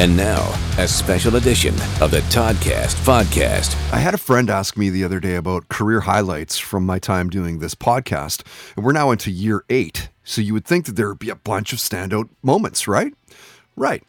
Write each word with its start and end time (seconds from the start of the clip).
And 0.00 0.16
now, 0.16 0.58
a 0.78 0.88
special 0.88 1.36
edition 1.36 1.74
of 2.00 2.10
the 2.10 2.22
Toddcast 2.30 2.94
podcast. 3.04 3.76
I 3.92 3.98
had 3.98 4.14
a 4.14 4.16
friend 4.16 4.48
ask 4.48 4.78
me 4.78 4.88
the 4.88 5.04
other 5.04 5.20
day 5.20 5.34
about 5.34 5.68
career 5.68 6.00
highlights 6.00 6.56
from 6.56 6.86
my 6.86 6.98
time 6.98 7.28
doing 7.28 7.58
this 7.58 7.74
podcast, 7.74 8.42
and 8.74 8.82
we're 8.86 8.92
now 8.92 9.10
into 9.10 9.30
year 9.30 9.62
eight. 9.68 10.08
So 10.24 10.40
you 10.40 10.54
would 10.54 10.64
think 10.64 10.86
that 10.86 10.96
there 10.96 11.10
would 11.10 11.18
be 11.18 11.28
a 11.28 11.36
bunch 11.36 11.74
of 11.74 11.80
standout 11.80 12.30
moments, 12.42 12.88
right? 12.88 13.12
Right. 13.76 14.02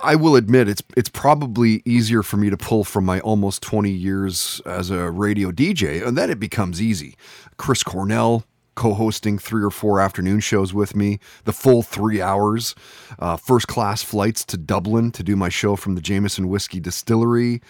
I 0.00 0.16
will 0.16 0.36
admit 0.36 0.70
it's 0.70 0.82
it's 0.96 1.10
probably 1.10 1.82
easier 1.84 2.22
for 2.22 2.38
me 2.38 2.48
to 2.48 2.56
pull 2.56 2.84
from 2.84 3.04
my 3.04 3.20
almost 3.20 3.60
20 3.62 3.90
years 3.90 4.62
as 4.64 4.88
a 4.88 5.10
radio 5.10 5.50
DJ, 5.50 6.02
and 6.02 6.16
then 6.16 6.30
it 6.30 6.40
becomes 6.40 6.80
easy. 6.80 7.14
Chris 7.58 7.82
Cornell, 7.82 8.44
co-hosting 8.74 9.38
three 9.38 9.62
or 9.62 9.70
four 9.70 10.00
afternoon 10.00 10.40
shows 10.40 10.72
with 10.72 10.94
me, 10.96 11.18
the 11.44 11.52
full 11.52 11.82
three 11.82 12.20
hours, 12.20 12.74
uh, 13.18 13.36
first 13.36 13.68
class 13.68 14.02
flights 14.02 14.44
to 14.46 14.56
Dublin 14.56 15.10
to 15.12 15.22
do 15.22 15.36
my 15.36 15.48
show 15.48 15.76
from 15.76 15.94
the 15.94 16.00
Jameson 16.00 16.48
Whiskey 16.48 16.80
Distillery, 16.80 17.60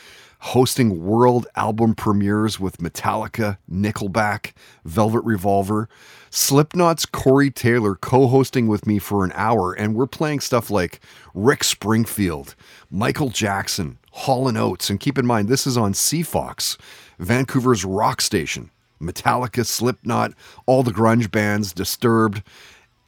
hosting 0.40 1.04
world 1.04 1.46
album 1.54 1.94
premieres 1.94 2.58
with 2.58 2.78
Metallica, 2.78 3.58
Nickelback, 3.70 4.52
Velvet 4.84 5.22
Revolver, 5.24 5.88
Slipknot's 6.30 7.06
Corey 7.06 7.50
Taylor 7.50 7.94
co-hosting 7.94 8.66
with 8.66 8.86
me 8.86 8.98
for 8.98 9.24
an 9.24 9.32
hour, 9.34 9.72
and 9.72 9.94
we're 9.94 10.06
playing 10.06 10.40
stuff 10.40 10.70
like 10.70 11.00
Rick 11.34 11.64
Springfield, 11.64 12.54
Michael 12.90 13.30
Jackson, 13.30 13.98
Hall 14.12 14.48
and 14.48 14.56
Oates, 14.56 14.90
and 14.90 14.98
keep 14.98 15.18
in 15.18 15.26
mind 15.26 15.48
this 15.48 15.66
is 15.66 15.76
on 15.76 15.92
CFOX, 15.92 16.78
Vancouver's 17.18 17.84
rock 17.84 18.20
station. 18.20 18.70
Metallica, 19.00 19.64
Slipknot, 19.64 20.32
all 20.66 20.82
the 20.82 20.92
grunge 20.92 21.30
bands, 21.30 21.72
Disturbed. 21.72 22.42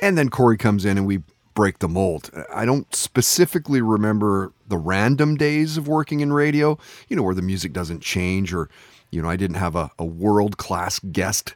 And 0.00 0.18
then 0.18 0.28
Corey 0.28 0.56
comes 0.56 0.84
in 0.84 0.98
and 0.98 1.06
we 1.06 1.22
break 1.54 1.78
the 1.78 1.88
mold. 1.88 2.30
I 2.52 2.64
don't 2.64 2.92
specifically 2.94 3.82
remember 3.82 4.52
the 4.66 4.78
random 4.78 5.36
days 5.36 5.76
of 5.76 5.86
working 5.86 6.20
in 6.20 6.32
radio, 6.32 6.78
you 7.08 7.16
know, 7.16 7.22
where 7.22 7.34
the 7.34 7.42
music 7.42 7.72
doesn't 7.72 8.00
change 8.02 8.54
or, 8.54 8.70
you 9.10 9.20
know, 9.22 9.28
I 9.28 9.36
didn't 9.36 9.56
have 9.56 9.76
a, 9.76 9.90
a 9.98 10.04
world 10.04 10.56
class 10.56 10.98
guest, 10.98 11.54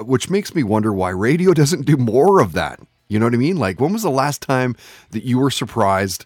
which 0.00 0.30
makes 0.30 0.54
me 0.54 0.62
wonder 0.62 0.92
why 0.92 1.10
radio 1.10 1.52
doesn't 1.54 1.86
do 1.86 1.96
more 1.96 2.40
of 2.40 2.52
that. 2.52 2.80
You 3.08 3.18
know 3.18 3.26
what 3.26 3.34
I 3.34 3.38
mean? 3.38 3.56
Like, 3.56 3.80
when 3.80 3.92
was 3.92 4.02
the 4.02 4.10
last 4.10 4.42
time 4.42 4.74
that 5.10 5.24
you 5.24 5.38
were 5.38 5.50
surprised 5.50 6.24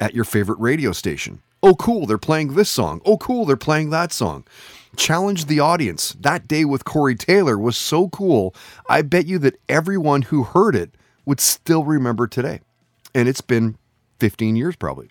at 0.00 0.14
your 0.14 0.24
favorite 0.24 0.58
radio 0.58 0.92
station? 0.92 1.40
Oh, 1.62 1.74
cool, 1.74 2.06
they're 2.06 2.18
playing 2.18 2.54
this 2.54 2.68
song. 2.68 3.00
Oh, 3.04 3.16
cool, 3.16 3.44
they're 3.44 3.56
playing 3.56 3.90
that 3.90 4.12
song 4.12 4.44
challenged 4.96 5.48
the 5.48 5.60
audience. 5.60 6.16
That 6.20 6.48
day 6.48 6.64
with 6.64 6.84
Corey 6.84 7.14
Taylor 7.14 7.58
was 7.58 7.76
so 7.76 8.08
cool. 8.08 8.54
I 8.88 9.02
bet 9.02 9.26
you 9.26 9.38
that 9.40 9.60
everyone 9.68 10.22
who 10.22 10.44
heard 10.44 10.74
it 10.74 10.94
would 11.24 11.40
still 11.40 11.84
remember 11.84 12.26
today. 12.26 12.60
And 13.14 13.28
it's 13.28 13.40
been 13.40 13.76
15 14.18 14.56
years 14.56 14.76
probably. 14.76 15.10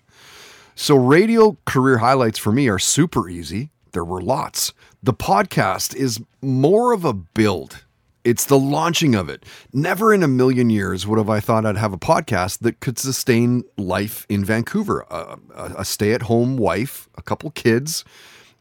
So, 0.74 0.96
radio 0.96 1.56
career 1.64 1.98
highlights 1.98 2.38
for 2.38 2.52
me 2.52 2.68
are 2.68 2.78
super 2.78 3.28
easy. 3.30 3.70
There 3.92 4.04
were 4.04 4.20
lots. 4.20 4.74
The 5.02 5.14
podcast 5.14 5.94
is 5.94 6.20
more 6.42 6.92
of 6.92 7.04
a 7.04 7.14
build. 7.14 7.82
It's 8.26 8.44
the 8.44 8.58
launching 8.58 9.14
of 9.14 9.28
it. 9.28 9.44
Never 9.72 10.12
in 10.12 10.24
a 10.24 10.28
million 10.28 10.68
years 10.68 11.06
would 11.06 11.16
have 11.16 11.30
I 11.30 11.38
thought 11.38 11.64
I'd 11.64 11.76
have 11.76 11.92
a 11.92 11.98
podcast 11.98 12.58
that 12.58 12.80
could 12.80 12.98
sustain 12.98 13.62
life 13.78 14.26
in 14.28 14.44
Vancouver. 14.44 15.06
A, 15.08 15.38
a, 15.54 15.84
stay 15.84 16.12
at 16.12 16.22
home 16.22 16.56
wife, 16.56 17.08
a 17.16 17.22
couple 17.22 17.50
kids, 17.52 18.04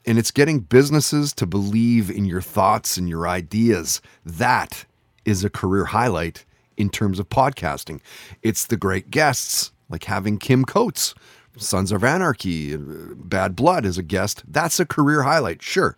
and 0.05 0.17
it's 0.17 0.31
getting 0.31 0.59
businesses 0.59 1.33
to 1.33 1.45
believe 1.45 2.09
in 2.09 2.25
your 2.25 2.41
thoughts 2.41 2.97
and 2.97 3.09
your 3.09 3.27
ideas. 3.27 4.01
That 4.25 4.85
is 5.25 5.43
a 5.43 5.49
career 5.49 5.85
highlight 5.85 6.45
in 6.77 6.89
terms 6.89 7.19
of 7.19 7.29
podcasting. 7.29 8.01
It's 8.43 8.67
the 8.67 8.77
great 8.77 9.09
guests, 9.09 9.71
like 9.89 10.03
having 10.05 10.37
Kim 10.37 10.65
Coates, 10.65 11.15
Sons 11.57 11.91
of 11.91 12.03
Anarchy, 12.03 12.75
Bad 12.77 13.55
Blood 13.55 13.85
as 13.85 13.97
a 13.97 14.03
guest. 14.03 14.43
That's 14.47 14.79
a 14.79 14.85
career 14.85 15.23
highlight, 15.23 15.61
sure. 15.61 15.97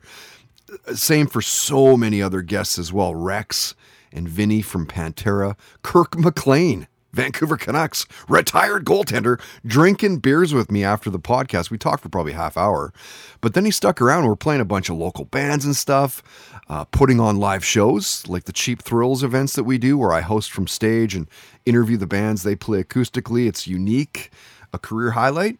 Same 0.93 1.27
for 1.27 1.41
so 1.41 1.97
many 1.97 2.21
other 2.21 2.41
guests 2.41 2.77
as 2.77 2.93
well. 2.93 3.15
Rex 3.15 3.73
and 4.11 4.27
Vinnie 4.29 4.61
from 4.61 4.85
Pantera, 4.85 5.57
Kirk 5.81 6.17
McLean 6.17 6.87
Vancouver 7.13 7.57
Canucks 7.57 8.05
retired 8.27 8.85
goaltender 8.85 9.41
drinking 9.65 10.19
beers 10.19 10.53
with 10.53 10.71
me 10.71 10.83
after 10.83 11.09
the 11.09 11.19
podcast. 11.19 11.69
We 11.69 11.77
talked 11.77 12.03
for 12.03 12.09
probably 12.09 12.33
half 12.33 12.57
hour, 12.57 12.93
but 13.41 13.53
then 13.53 13.65
he 13.65 13.71
stuck 13.71 14.01
around. 14.01 14.25
We're 14.25 14.35
playing 14.35 14.61
a 14.61 14.65
bunch 14.65 14.89
of 14.89 14.97
local 14.97 15.25
bands 15.25 15.65
and 15.65 15.75
stuff, 15.75 16.21
uh, 16.69 16.85
putting 16.85 17.19
on 17.19 17.37
live 17.37 17.65
shows 17.65 18.27
like 18.27 18.43
the 18.43 18.53
Cheap 18.53 18.81
Thrills 18.81 19.23
events 19.23 19.53
that 19.53 19.63
we 19.63 19.77
do, 19.77 19.97
where 19.97 20.13
I 20.13 20.21
host 20.21 20.51
from 20.51 20.67
stage 20.67 21.15
and 21.15 21.27
interview 21.65 21.97
the 21.97 22.07
bands 22.07 22.43
they 22.43 22.55
play 22.55 22.83
acoustically. 22.83 23.47
It's 23.47 23.67
unique, 23.67 24.31
a 24.73 24.77
career 24.77 25.11
highlight. 25.11 25.57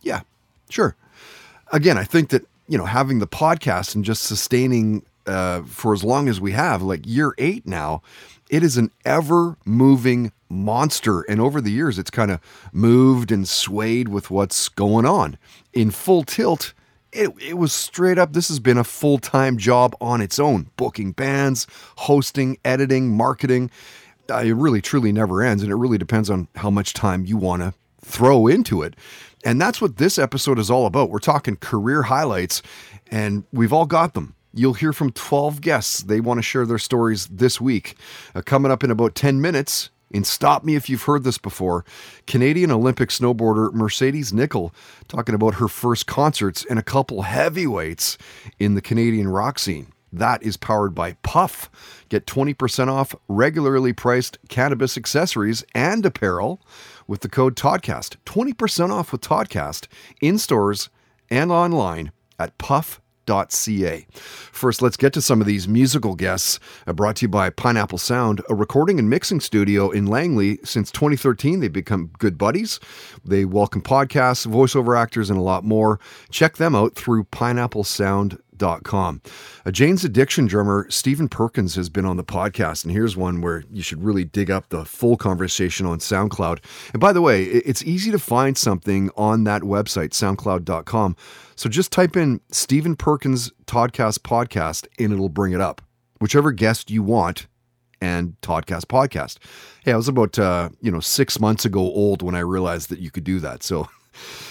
Yeah, 0.00 0.22
sure. 0.70 0.96
Again, 1.72 1.98
I 1.98 2.04
think 2.04 2.30
that 2.30 2.46
you 2.68 2.78
know 2.78 2.86
having 2.86 3.18
the 3.18 3.26
podcast 3.26 3.94
and 3.94 4.04
just 4.04 4.22
sustaining 4.22 5.04
uh, 5.26 5.62
for 5.62 5.92
as 5.92 6.02
long 6.02 6.28
as 6.28 6.40
we 6.40 6.52
have, 6.52 6.82
like 6.82 7.06
year 7.06 7.34
eight 7.38 7.66
now 7.66 8.02
it 8.54 8.62
is 8.62 8.76
an 8.76 8.92
ever 9.04 9.56
moving 9.64 10.30
monster. 10.48 11.22
And 11.22 11.40
over 11.40 11.60
the 11.60 11.72
years, 11.72 11.98
it's 11.98 12.08
kind 12.10 12.30
of 12.30 12.38
moved 12.72 13.32
and 13.32 13.48
swayed 13.48 14.08
with 14.08 14.30
what's 14.30 14.68
going 14.68 15.04
on. 15.04 15.38
In 15.72 15.90
full 15.90 16.22
tilt, 16.22 16.72
it, 17.12 17.30
it 17.42 17.54
was 17.54 17.72
straight 17.72 18.16
up. 18.16 18.32
This 18.32 18.46
has 18.46 18.60
been 18.60 18.78
a 18.78 18.84
full 18.84 19.18
time 19.18 19.58
job 19.58 19.96
on 20.00 20.20
its 20.20 20.38
own 20.38 20.70
booking 20.76 21.10
bands, 21.10 21.66
hosting, 21.96 22.56
editing, 22.64 23.16
marketing. 23.16 23.72
Uh, 24.30 24.36
it 24.36 24.52
really, 24.52 24.80
truly 24.80 25.10
never 25.10 25.42
ends. 25.42 25.64
And 25.64 25.72
it 25.72 25.76
really 25.76 25.98
depends 25.98 26.30
on 26.30 26.46
how 26.54 26.70
much 26.70 26.92
time 26.92 27.24
you 27.24 27.36
want 27.36 27.62
to 27.62 27.74
throw 28.02 28.46
into 28.46 28.82
it. 28.82 28.94
And 29.44 29.60
that's 29.60 29.80
what 29.80 29.96
this 29.96 30.16
episode 30.16 30.60
is 30.60 30.70
all 30.70 30.86
about. 30.86 31.10
We're 31.10 31.18
talking 31.18 31.56
career 31.56 32.04
highlights, 32.04 32.62
and 33.10 33.42
we've 33.52 33.72
all 33.72 33.86
got 33.86 34.14
them. 34.14 34.36
You'll 34.56 34.74
hear 34.74 34.92
from 34.92 35.10
12 35.10 35.60
guests. 35.60 36.02
They 36.02 36.20
want 36.20 36.38
to 36.38 36.42
share 36.42 36.64
their 36.64 36.78
stories 36.78 37.26
this 37.26 37.60
week. 37.60 37.96
Uh, 38.34 38.42
coming 38.42 38.70
up 38.70 38.84
in 38.84 38.90
about 38.90 39.16
10 39.16 39.40
minutes, 39.40 39.90
and 40.12 40.24
stop 40.24 40.62
me 40.62 40.76
if 40.76 40.88
you've 40.88 41.02
heard 41.02 41.24
this 41.24 41.38
before, 41.38 41.84
Canadian 42.28 42.70
Olympic 42.70 43.08
snowboarder 43.08 43.72
Mercedes 43.72 44.30
Nicoll 44.30 44.72
talking 45.08 45.34
about 45.34 45.56
her 45.56 45.66
first 45.66 46.06
concerts 46.06 46.64
and 46.70 46.78
a 46.78 46.84
couple 46.84 47.22
heavyweights 47.22 48.16
in 48.60 48.74
the 48.74 48.80
Canadian 48.80 49.28
rock 49.28 49.58
scene. 49.58 49.88
That 50.12 50.44
is 50.44 50.56
powered 50.56 50.94
by 50.94 51.14
Puff. 51.24 51.68
Get 52.08 52.26
20% 52.26 52.86
off 52.86 53.16
regularly 53.26 53.92
priced 53.92 54.38
cannabis 54.48 54.96
accessories 54.96 55.64
and 55.74 56.06
apparel 56.06 56.62
with 57.08 57.22
the 57.22 57.28
code 57.28 57.56
TODCAST. 57.56 58.18
20% 58.24 58.90
off 58.90 59.10
with 59.10 59.22
TODCAST 59.22 59.88
in 60.20 60.38
stores 60.38 60.88
and 61.28 61.50
online 61.50 62.12
at 62.38 62.56
Puff 62.58 63.00
First, 64.52 64.82
let's 64.82 64.96
get 64.96 65.12
to 65.14 65.22
some 65.22 65.40
of 65.40 65.46
these 65.46 65.66
musical 65.66 66.14
guests 66.14 66.60
uh, 66.86 66.92
brought 66.92 67.16
to 67.16 67.24
you 67.24 67.28
by 67.28 67.50
Pineapple 67.50 67.98
Sound, 67.98 68.42
a 68.48 68.54
recording 68.54 68.98
and 68.98 69.10
mixing 69.10 69.40
studio 69.40 69.90
in 69.90 70.06
Langley. 70.06 70.58
Since 70.64 70.90
2013, 70.92 71.60
they've 71.60 71.72
become 71.72 72.10
good 72.18 72.38
buddies. 72.38 72.80
They 73.24 73.44
welcome 73.44 73.82
podcasts, 73.82 74.46
voiceover 74.46 74.98
actors, 74.98 75.30
and 75.30 75.38
a 75.38 75.42
lot 75.42 75.64
more. 75.64 75.98
Check 76.30 76.56
them 76.56 76.74
out 76.74 76.94
through 76.94 77.24
Pineapple 77.24 77.84
Sound 77.84 78.38
Com. 78.58 79.20
A 79.64 79.72
Jane's 79.72 80.04
Addiction 80.04 80.46
drummer 80.46 80.86
Stephen 80.90 81.28
Perkins 81.28 81.74
has 81.74 81.88
been 81.88 82.04
on 82.04 82.16
the 82.16 82.24
podcast, 82.24 82.84
and 82.84 82.92
here's 82.92 83.16
one 83.16 83.40
where 83.40 83.64
you 83.70 83.82
should 83.82 84.02
really 84.02 84.24
dig 84.24 84.50
up 84.50 84.68
the 84.68 84.84
full 84.84 85.16
conversation 85.16 85.86
on 85.86 85.98
SoundCloud. 85.98 86.58
And 86.92 87.00
by 87.00 87.12
the 87.12 87.20
way, 87.20 87.44
it's 87.44 87.82
easy 87.82 88.10
to 88.10 88.18
find 88.18 88.56
something 88.56 89.10
on 89.16 89.44
that 89.44 89.62
website, 89.62 90.10
soundcloud.com. 90.10 91.16
So 91.56 91.68
just 91.68 91.92
type 91.92 92.16
in 92.16 92.40
Stephen 92.50 92.96
Perkins 92.96 93.52
Toddcast 93.66 94.20
Podcast, 94.20 94.86
and 94.98 95.12
it'll 95.12 95.28
bring 95.28 95.52
it 95.52 95.60
up. 95.60 95.82
Whichever 96.20 96.52
guest 96.52 96.90
you 96.90 97.02
want, 97.02 97.46
and 98.00 98.36
Toddcast 98.42 98.86
Podcast. 98.86 99.38
Hey, 99.84 99.92
I 99.92 99.96
was 99.96 100.08
about 100.08 100.38
uh, 100.38 100.68
you 100.80 100.90
know 100.90 101.00
six 101.00 101.40
months 101.40 101.64
ago 101.64 101.80
old 101.80 102.22
when 102.22 102.34
I 102.34 102.40
realized 102.40 102.90
that 102.90 102.98
you 102.98 103.10
could 103.10 103.24
do 103.24 103.40
that. 103.40 103.62
So 103.62 103.88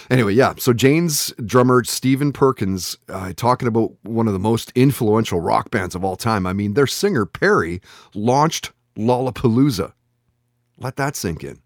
anyway, 0.10 0.33
yeah. 0.33 0.54
So 0.57 0.74
Jane's 0.74 1.33
drummer 1.45 1.83
Stephen 1.83 2.31
Perkins 2.31 2.98
uh, 3.10 3.33
talking 3.36 3.68
about 3.68 3.94
one 4.04 4.27
of 4.27 4.33
the 4.33 4.39
most 4.39 4.71
influential 4.75 5.39
rock 5.39 5.71
bands 5.71 5.95
of 5.95 6.04
all 6.04 6.15
time. 6.15 6.45
I 6.45 6.54
mean, 6.54 6.74
their 6.74 6.88
singer 6.88 7.25
Perry 7.25 7.81
launched 8.13 8.71
Lollapalooza. 8.98 9.94
Let 10.77 10.95
that 10.98 11.15
sink 11.15 11.44
in. 11.44 11.60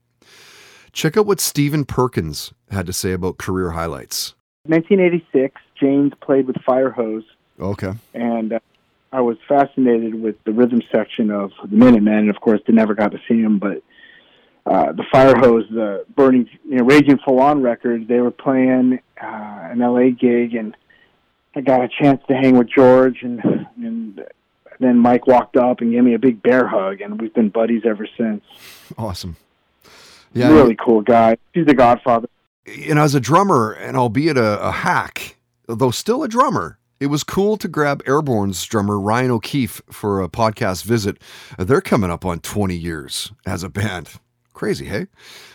Check 0.91 1.17
out 1.17 1.25
what 1.25 1.39
Stephen 1.39 1.85
Perkins 1.85 2.53
had 2.71 2.85
to 2.87 2.93
say 2.93 3.11
about 3.11 3.37
career 3.37 3.71
highlights. 3.71 4.33
1986, 4.65 5.61
Jane's 5.79 6.13
played 6.21 6.47
with 6.47 6.57
Firehose. 6.57 7.23
Okay. 7.59 7.93
And 8.13 8.53
uh, 8.53 8.59
I 9.11 9.21
was 9.21 9.37
fascinated 9.47 10.21
with 10.21 10.35
the 10.43 10.51
rhythm 10.51 10.81
section 10.91 11.31
of 11.31 11.51
the 11.63 11.75
Minutemen. 11.75 12.13
And 12.13 12.29
of 12.29 12.41
course, 12.41 12.61
they 12.67 12.73
never 12.73 12.93
got 12.93 13.11
to 13.11 13.19
see 13.27 13.41
him, 13.41 13.59
but 13.59 13.81
uh, 14.69 14.91
the 14.91 15.03
Firehose, 15.13 15.69
the 15.69 16.05
Burning, 16.15 16.49
you 16.65 16.77
know, 16.77 16.83
Raging 16.83 17.19
Full 17.25 17.39
On 17.39 17.61
records. 17.61 18.07
They 18.07 18.19
were 18.19 18.31
playing 18.31 18.99
uh, 19.21 19.69
an 19.71 19.79
LA 19.79 20.09
gig, 20.09 20.55
and 20.55 20.75
I 21.55 21.61
got 21.61 21.81
a 21.81 21.87
chance 21.87 22.21
to 22.27 22.35
hang 22.35 22.57
with 22.57 22.69
George, 22.69 23.19
and 23.21 23.41
and 23.77 24.25
then 24.79 24.97
Mike 24.97 25.25
walked 25.25 25.55
up 25.55 25.81
and 25.81 25.91
gave 25.91 26.03
me 26.03 26.13
a 26.13 26.19
big 26.19 26.43
bear 26.43 26.67
hug, 26.67 27.01
and 27.01 27.19
we've 27.19 27.33
been 27.33 27.49
buddies 27.49 27.83
ever 27.85 28.07
since. 28.17 28.43
Awesome. 28.97 29.37
Yeah, 30.33 30.49
really 30.49 30.75
cool 30.75 31.01
guy. 31.01 31.37
He's 31.53 31.65
the 31.65 31.73
Godfather. 31.73 32.27
And 32.65 32.99
as 32.99 33.15
a 33.15 33.21
drummer, 33.21 33.71
and 33.71 33.95
albeit 33.95 34.37
a, 34.37 34.61
a 34.61 34.71
hack, 34.71 35.37
though 35.67 35.91
still 35.91 36.23
a 36.23 36.27
drummer, 36.27 36.77
it 36.99 37.07
was 37.07 37.23
cool 37.23 37.55
to 37.57 37.69
grab 37.69 38.03
Airbourne's 38.05 38.63
drummer 38.65 38.99
Ryan 38.99 39.31
O'Keeffe 39.31 39.81
for 39.89 40.21
a 40.21 40.27
podcast 40.27 40.83
visit. 40.83 41.21
They're 41.57 41.79
coming 41.79 42.11
up 42.11 42.25
on 42.25 42.39
20 42.41 42.75
years 42.75 43.31
as 43.45 43.63
a 43.63 43.69
band. 43.69 44.19
Crazy, 44.57 44.85
hey? 44.85 45.05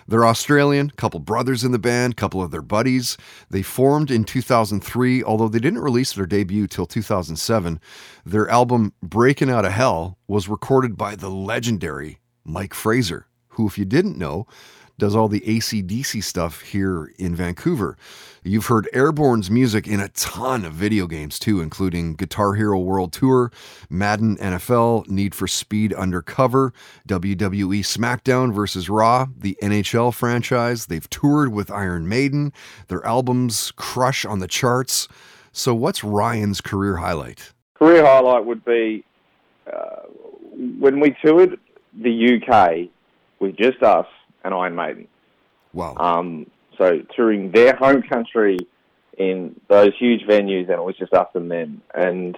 They're 0.07 0.25
Australian, 0.25 0.91
couple 0.91 1.19
brothers 1.19 1.65
in 1.65 1.73
the 1.73 1.79
band, 1.81 2.17
couple 2.17 2.41
of 2.41 2.53
their 2.53 2.63
buddies. 2.63 3.17
They 3.51 3.61
formed 3.61 4.13
in 4.13 4.23
2003, 4.23 5.25
although 5.25 5.49
they 5.49 5.59
didn't 5.59 5.81
release 5.81 6.13
their 6.13 6.25
debut 6.25 6.69
till 6.69 6.87
2007. 6.87 7.81
Their 8.25 8.49
album 8.49 8.93
Breaking 9.03 9.51
Out 9.51 9.65
of 9.65 9.73
Hell 9.73 10.19
was 10.29 10.49
recorded 10.49 10.97
by 10.97 11.17
the 11.17 11.31
legendary 11.31 12.21
Mike 12.45 12.75
Fraser, 12.75 13.27
who, 13.49 13.67
if 13.67 13.77
you 13.77 13.85
didn't 13.85 14.19
know, 14.19 14.47
does 14.99 15.17
all 15.17 15.29
the 15.29 15.41
ACDC 15.41 16.23
stuff 16.23 16.61
here 16.61 17.13
in 17.19 17.35
Vancouver. 17.35 17.97
You've 18.45 18.67
heard 18.67 18.89
Airbourne's 18.93 19.51
music 19.51 19.87
in 19.87 20.01
a 20.01 20.09
ton 20.11 20.65
of 20.65 20.73
video 20.73 21.07
games 21.07 21.39
too, 21.39 21.61
including 21.61 22.15
Guitar 22.15 22.55
Hero 22.55 22.79
World 22.79 23.13
Tour, 23.13 23.53
Madden 23.89 24.37
NFL, 24.37 25.09
Need 25.09 25.35
for 25.35 25.47
Speed 25.47 25.93
Undercover, 25.93 26.73
WWE 27.09 27.81
SmackDown 27.81 28.53
vs. 28.53 28.89
Raw, 28.89 29.27
the 29.37 29.57
NHL 29.63 30.13
franchise. 30.13 30.87
They've 30.87 31.09
toured 31.09 31.53
with 31.53 31.71
Iron 31.71 32.09
Maiden. 32.09 32.53
Their 32.89 33.05
albums 33.07 33.73
crush 33.77 34.25
on 34.25 34.41
the 34.41 34.49
charts. 34.49 35.09
So, 35.53 35.75
what's 35.75 36.03
Ryan's 36.03 36.61
career 36.61 36.97
highlight? 36.97 37.53
Career 37.75 38.05
highlight 38.05 38.45
would 38.45 38.65
be 38.65 39.05
uh, 39.73 40.03
when 40.79 40.99
we 40.99 41.15
toured 41.25 41.59
the 41.93 42.41
UK 42.41 42.89
with 43.39 43.57
just 43.57 43.83
us 43.83 44.07
and 44.45 44.55
Iron 44.55 44.75
Maiden. 44.75 45.09
Wow. 45.73 45.97
Um, 45.97 46.51
so 46.79 47.01
touring 47.15 47.51
their 47.53 47.75
home 47.77 48.03
country 48.03 48.59
in 49.19 49.61
those 49.69 49.93
huge 49.99 50.23
venues, 50.23 50.63
and 50.63 50.73
it 50.79 50.85
was 50.85 50.97
just 50.97 51.13
us 51.13 51.29
and 51.35 51.51
them. 51.51 51.83
And 51.95 52.37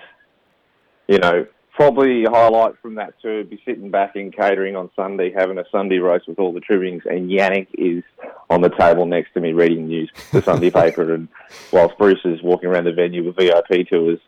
you 1.09 1.19
know, 1.19 1.47
probably 1.75 2.25
a 2.25 2.31
highlight 2.31 2.75
from 2.81 2.95
that 2.97 3.15
tour 3.21 3.39
would 3.39 3.51
be 3.51 3.61
sitting 3.65 3.91
back 3.91 4.17
in 4.17 4.31
catering 4.33 4.77
on 4.77 4.91
Sunday, 4.97 5.33
having 5.37 5.59
a 5.59 5.65
Sunday 5.71 5.99
roast 5.99 6.29
with 6.29 6.39
all 6.39 6.53
the 6.53 6.61
trimmings, 6.61 7.03
and 7.07 7.31
Janick 7.31 7.69
is 7.75 8.03
on 8.51 8.61
the 8.61 8.71
table 8.71 9.07
next 9.07 9.33
to 9.35 9.41
me 9.41 9.53
reading 9.53 9.87
news, 9.89 10.11
the 10.33 10.43
Sunday 10.43 10.71
paper, 10.83 11.13
and 11.15 11.29
whilst 11.73 11.97
Bruce 11.99 12.21
is 12.25 12.43
walking 12.43 12.69
around 12.69 12.85
the 12.85 12.93
venue 12.93 13.25
with 13.25 13.37
VIP 13.37 13.89
tours 13.89 14.19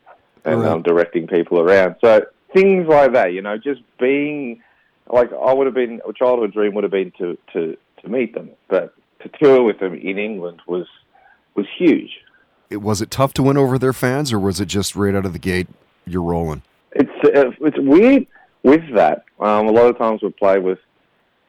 and 0.45 0.61
Right. 0.61 0.71
um, 0.71 0.83
directing 0.83 1.27
people 1.27 1.61
around. 1.61 1.97
So 2.01 2.25
things 2.55 2.87
like 2.89 3.13
that, 3.15 3.33
you 3.33 3.43
know, 3.43 3.59
just 3.59 3.81
being 3.99 4.63
like 5.09 5.31
I 5.33 5.53
would 5.53 5.67
have 5.67 5.75
been 5.75 6.01
a 6.09 6.13
childhood 6.13 6.53
dream 6.53 6.75
would 6.75 6.85
have 6.85 6.91
been 6.91 7.13
to 7.19 7.39
to 7.53 7.77
to 8.03 8.09
meet 8.09 8.35
them, 8.35 8.51
but 8.69 8.95
to 9.23 9.31
tour 9.41 9.63
with 9.63 9.79
them 9.81 9.95
in 9.95 10.19
England 10.19 10.63
was 10.67 10.87
was 11.55 11.67
huge. 11.79 12.11
It, 12.69 12.79
was 12.79 13.01
it 13.01 13.11
tough 13.11 13.33
to 13.35 13.43
win 13.43 13.57
over 13.57 13.79
their 13.79 13.93
fans, 13.93 14.33
or 14.33 14.41
was 14.41 14.61
it 14.61 14.67
just 14.67 14.97
right 14.97 15.15
out 15.15 15.25
of 15.25 15.33
the 15.33 15.39
gate, 15.39 15.69
you're 16.05 16.23
rolling? 16.23 16.63
It's 16.93 17.11
uh, 17.25 17.51
it's 17.61 17.79
weird 17.79 18.27
with 18.63 18.83
that. 18.95 19.25
Um, 19.39 19.69
a 19.69 19.73
lot 19.73 19.87
of 19.87 19.99
times 19.99 20.23
we 20.23 20.31
play 20.31 20.59
with 20.59 20.79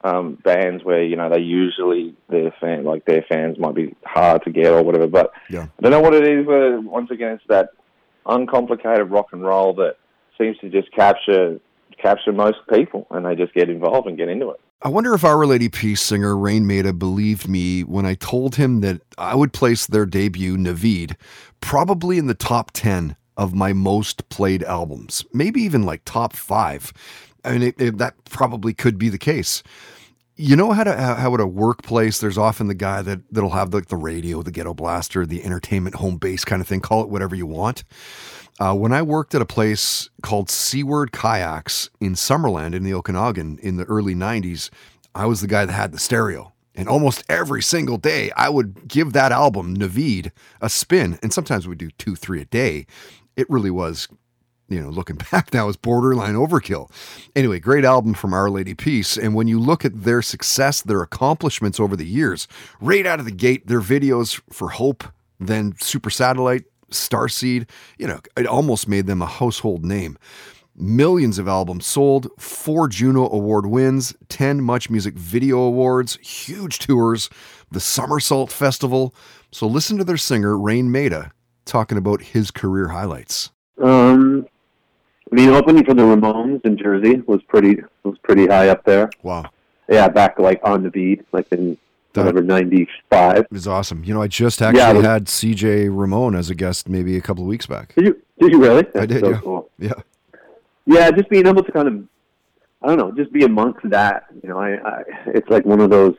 um, 0.03 0.35
bands 0.43 0.83
where 0.83 1.03
you 1.03 1.15
know 1.15 1.29
they 1.29 1.39
usually 1.39 2.15
their 2.29 2.53
fan 2.59 2.83
like 2.83 3.05
their 3.05 3.25
fans 3.27 3.57
might 3.57 3.75
be 3.75 3.95
hard 4.05 4.43
to 4.43 4.51
get 4.51 4.71
or 4.71 4.83
whatever. 4.83 5.07
But 5.07 5.31
Yeah. 5.49 5.67
I 5.77 5.81
don't 5.81 5.91
know 5.91 6.01
what 6.01 6.13
it 6.13 6.27
is. 6.27 6.47
Uh, 6.47 6.81
once 6.81 7.09
again, 7.11 7.33
it's 7.33 7.43
that 7.47 7.71
uncomplicated 8.25 9.09
rock 9.09 9.27
and 9.31 9.43
roll 9.43 9.73
that 9.75 9.97
seems 10.37 10.57
to 10.59 10.69
just 10.69 10.91
capture 10.91 11.59
capture 12.01 12.31
most 12.31 12.57
people, 12.71 13.07
and 13.11 13.25
they 13.25 13.35
just 13.35 13.53
get 13.53 13.69
involved 13.69 14.07
and 14.07 14.17
get 14.17 14.29
into 14.29 14.49
it. 14.49 14.59
I 14.81 14.89
wonder 14.89 15.13
if 15.15 15.23
Our 15.23 15.45
Lady 15.45 15.69
Peace 15.69 16.01
singer 16.01 16.37
Raine 16.37 16.67
Maida 16.67 16.93
believed 16.93 17.47
me 17.47 17.81
when 17.83 18.05
I 18.05 18.13
told 18.13 18.55
him 18.55 18.81
that 18.81 19.01
I 19.17 19.35
would 19.35 19.51
place 19.53 19.87
their 19.87 20.05
debut, 20.05 20.55
Naveed, 20.55 21.15
probably 21.61 22.17
in 22.17 22.27
the 22.27 22.33
top 22.35 22.71
10 22.71 23.15
of 23.35 23.53
my 23.53 23.73
most 23.73 24.29
played 24.29 24.63
albums, 24.63 25.25
maybe 25.33 25.61
even 25.61 25.83
like 25.83 26.01
top 26.05 26.33
five. 26.35 26.93
I 27.43 27.51
mean, 27.53 27.63
it, 27.63 27.75
it- 27.81 27.97
that 27.97 28.13
probably 28.25 28.73
could 28.73 28.97
be 28.97 29.09
the 29.09 29.17
case. 29.17 29.63
You 30.39 30.55
know 30.55 30.71
how 30.71 30.83
to 30.83 30.95
how 30.95 31.33
at 31.33 31.39
a 31.39 31.47
workplace, 31.47 32.19
there's 32.19 32.37
often 32.37 32.67
the 32.67 32.75
guy 32.75 33.01
that 33.01 33.21
that'll 33.31 33.49
have 33.49 33.73
like 33.73 33.87
the 33.87 33.95
radio, 33.97 34.43
the 34.43 34.51
ghetto 34.51 34.75
blaster, 34.75 35.25
the 35.25 35.43
entertainment 35.43 35.95
home 35.95 36.17
base 36.17 36.45
kind 36.45 36.61
of 36.61 36.67
thing. 36.67 36.79
Call 36.79 37.01
it 37.01 37.09
whatever 37.09 37.35
you 37.35 37.47
want. 37.47 37.83
Uh, 38.59 38.73
when 38.73 38.91
I 38.91 39.03
worked 39.03 39.35
at 39.35 39.41
a 39.41 39.45
place 39.45 40.09
called 40.23 40.49
Seaward 40.49 41.11
Kayaks 41.11 41.89
in 41.99 42.13
Summerland 42.13 42.73
in 42.73 42.83
the 42.83 42.93
Okanagan 42.93 43.59
in 43.59 43.77
the 43.77 43.83
early 43.85 44.15
90s, 44.15 44.69
I 45.13 45.25
was 45.27 45.41
the 45.41 45.47
guy 45.47 45.65
that 45.65 45.73
had 45.73 45.91
the 45.91 45.99
stereo. 45.99 46.53
And 46.73 46.87
almost 46.87 47.23
every 47.27 47.61
single 47.61 47.97
day, 47.97 48.31
I 48.35 48.49
would 48.49 48.87
give 48.87 49.13
that 49.13 49.31
album, 49.31 49.75
Naveed, 49.75 50.31
a 50.61 50.69
spin. 50.69 51.17
And 51.21 51.33
sometimes 51.33 51.67
we'd 51.67 51.79
do 51.79 51.89
two, 51.97 52.15
three 52.15 52.41
a 52.41 52.45
day. 52.45 52.85
It 53.35 53.49
really 53.49 53.71
was, 53.71 54.07
you 54.69 54.79
know, 54.79 54.89
looking 54.89 55.15
back 55.31 55.53
now, 55.53 55.69
is 55.69 55.77
borderline 55.77 56.35
overkill. 56.35 56.91
Anyway, 57.35 57.59
great 57.59 57.85
album 57.85 58.13
from 58.13 58.33
Our 58.33 58.49
Lady 58.49 58.73
Peace. 58.73 59.17
And 59.17 59.35
when 59.35 59.47
you 59.47 59.59
look 59.59 59.85
at 59.85 60.03
their 60.03 60.21
success, 60.23 60.81
their 60.81 61.01
accomplishments 61.01 61.79
over 61.79 61.95
the 61.95 62.05
years, 62.05 62.47
right 62.79 63.05
out 63.05 63.19
of 63.19 63.25
the 63.25 63.31
gate, 63.31 63.67
their 63.67 63.81
videos 63.81 64.41
for 64.51 64.69
Hope, 64.69 65.03
then 65.39 65.75
Super 65.79 66.11
Satellite, 66.11 66.65
Starseed, 66.91 67.69
you 67.97 68.07
know, 68.07 68.19
it 68.35 68.45
almost 68.45 68.87
made 68.87 69.07
them 69.07 69.21
a 69.21 69.25
household 69.25 69.85
name. 69.85 70.17
Millions 70.79 71.39
of 71.39 71.47
albums 71.47 71.87
sold, 71.87 72.29
four 72.37 72.87
Juno 72.87 73.27
Award 73.29 73.65
wins, 73.65 74.15
10 74.29 74.61
Much 74.61 74.91
Music 74.91 75.15
Video 75.15 75.57
Awards, 75.59 76.17
huge 76.21 76.77
tours, 76.77 77.29
the 77.71 77.79
Summersault 77.79 78.51
Festival. 78.51 79.15
So 79.51 79.65
listen 79.65 79.97
to 79.97 80.03
their 80.03 80.17
singer, 80.17 80.55
Raine 80.57 80.91
Maida, 80.91 81.31
talking 81.65 81.97
about 81.97 82.21
his 82.21 82.51
career 82.51 82.89
highlights. 82.89 83.49
Um, 83.81 84.45
I 85.31 85.35
mean, 85.35 85.49
opening 85.49 85.83
for 85.83 85.93
the 85.93 86.03
Ramones 86.03 86.63
in 86.63 86.77
Jersey 86.77 87.21
was 87.27 87.41
pretty 87.43 87.77
was 88.03 88.17
pretty 88.19 88.47
high 88.47 88.69
up 88.69 88.83
there. 88.85 89.09
Wow. 89.23 89.49
Yeah, 89.89 90.07
back 90.09 90.37
like 90.39 90.59
on 90.63 90.83
the 90.83 90.89
beat, 90.89 91.25
like 91.31 91.51
in 91.51 91.77
whatever 92.17 92.41
'95. 92.41 93.45
is 93.51 93.67
awesome. 93.67 94.03
You 94.03 94.13
know, 94.13 94.21
I 94.21 94.27
just 94.27 94.61
actually 94.61 94.79
Yeah, 94.79 94.91
was- 94.93 95.05
had 95.05 95.25
CJ 95.25 95.89
Ramone 95.91 96.35
as 96.35 96.49
a 96.49 96.55
guest 96.55 96.89
maybe 96.89 97.17
a 97.17 97.21
couple 97.21 97.43
of 97.43 97.47
weeks 97.47 97.65
back. 97.65 97.93
Did 97.95 98.05
you? 98.05 98.21
Did 98.39 98.51
you 98.51 98.61
really? 98.61 98.85
I 98.95 99.05
did, 99.05 99.21
so 99.21 99.29
yeah. 99.29 99.39
cool. 99.39 99.69
Yeah. 99.79 99.93
Yeah, 100.85 101.11
just 101.11 101.29
being 101.29 101.47
able 101.47 101.63
to 101.63 101.71
kind 101.71 101.87
of, 101.87 102.03
I 102.81 102.87
don't 102.87 102.97
know, 102.97 103.11
just 103.11 103.33
be 103.33 103.43
amongst 103.43 103.89
that. 103.89 104.25
You 104.41 104.49
know, 104.49 104.57
I, 104.59 104.75
I 104.75 105.03
it's 105.27 105.49
like 105.49 105.65
one 105.65 105.81
of 105.81 105.89
those 105.89 106.15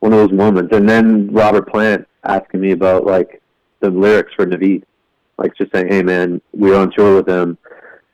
one 0.00 0.12
of 0.12 0.18
those 0.18 0.32
moments. 0.36 0.74
And 0.76 0.88
then 0.88 1.32
Robert 1.32 1.68
Plant 1.70 2.06
asking 2.24 2.60
me 2.60 2.72
about 2.72 3.04
like 3.06 3.40
the 3.80 3.90
lyrics 3.90 4.32
for 4.34 4.44
Naveed, 4.46 4.82
like 5.38 5.56
just 5.56 5.72
saying, 5.72 5.88
"Hey, 5.88 6.02
man, 6.02 6.40
we 6.52 6.70
were 6.70 6.76
on 6.76 6.90
tour 6.92 7.16
with 7.16 7.28
him," 7.28 7.56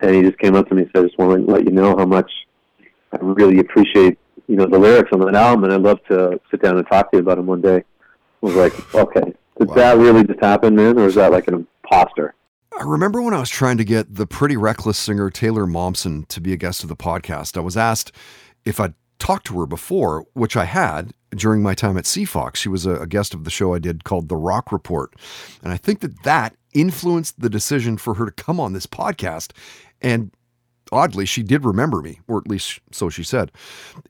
and 0.01 0.15
he 0.15 0.23
just 0.23 0.39
came 0.39 0.55
up 0.55 0.69
to 0.69 0.75
me 0.75 0.83
and 0.83 0.91
said, 0.95 1.05
"I 1.05 1.07
just 1.07 1.19
want 1.19 1.45
to 1.47 1.51
let 1.53 1.65
you 1.65 1.71
know 1.73 1.97
how 1.97 2.07
much 2.07 2.31
I 3.13 3.17
really 3.21 3.59
appreciate 3.59 4.19
you 4.49 4.57
know 4.57 4.67
the 4.67 4.79
lyrics 4.79 5.11
on 5.13 5.21
that 5.21 5.35
album, 5.35 5.65
and 5.65 5.73
I'd 5.73 5.83
love 5.83 5.99
to 6.09 6.41
sit 6.51 6.61
down 6.63 6.77
and 6.77 6.87
talk 6.89 7.11
to 7.13 7.19
you 7.19 7.23
about 7.23 7.37
them 7.37 7.47
one 7.47 7.61
day." 7.61 7.77
I 8.43 8.47
was 8.47 8.55
like, 8.57 8.95
"Okay, 8.95 9.33
did 9.59 9.69
Wow. 9.69 9.75
that 9.75 9.99
really 9.99 10.25
just 10.25 10.41
happen, 10.41 10.75
man, 10.75 10.99
or 10.99 11.07
is 11.07 11.15
that 11.15 11.31
like 11.31 11.47
an 11.49 11.67
imposter?" 11.85 12.35
I 12.79 12.85
remember 12.85 13.21
when 13.23 13.35
I 13.35 13.41
was 13.41 13.51
trying 13.51 13.77
to 13.79 13.85
get 13.85 14.15
the 14.15 14.27
pretty 14.27 14.57
reckless 14.57 14.99
singer 14.99 15.31
Taylor 15.31 15.67
Momsen 15.67 16.27
to 16.29 16.41
be 16.41 16.53
a 16.53 16.57
guest 16.57 16.83
of 16.83 16.89
the 16.89 16.97
podcast, 16.97 17.57
I 17.57 17.61
was 17.61 17.77
asked 17.77 18.13
if 18.65 18.79
I'd 18.79 18.95
talked 19.19 19.47
to 19.49 19.59
her 19.59 19.67
before, 19.67 20.25
which 20.35 20.57
I 20.57 20.65
had 20.65 21.13
during 21.31 21.61
my 21.61 21.75
time 21.75 21.97
at 21.99 22.05
CFOX. 22.05 22.55
She 22.55 22.69
was 22.69 22.87
a, 22.87 22.95
a 22.97 23.07
guest 23.09 23.35
of 23.35 23.43
the 23.43 23.51
show 23.51 23.75
I 23.75 23.81
did 23.81 24.05
called 24.05 24.29
The 24.29 24.37
Rock 24.37 24.71
Report. 24.71 25.13
And 25.63 25.73
I 25.73 25.77
think 25.77 26.01
that 26.01 26.23
that 26.23 26.55
influenced 26.73 27.41
the 27.41 27.51
decision 27.51 27.97
for 27.99 28.15
her 28.15 28.27
to 28.27 28.31
come 28.31 28.61
on 28.61 28.75
this 28.75 28.87
podcast. 28.87 29.51
And 30.01 30.31
oddly, 30.93 31.27
she 31.27 31.43
did 31.43 31.65
remember 31.65 32.01
me, 32.01 32.21
or 32.29 32.39
at 32.39 32.49
least 32.49 32.81
so 32.93 33.09
she 33.09 33.23
said. 33.23 33.53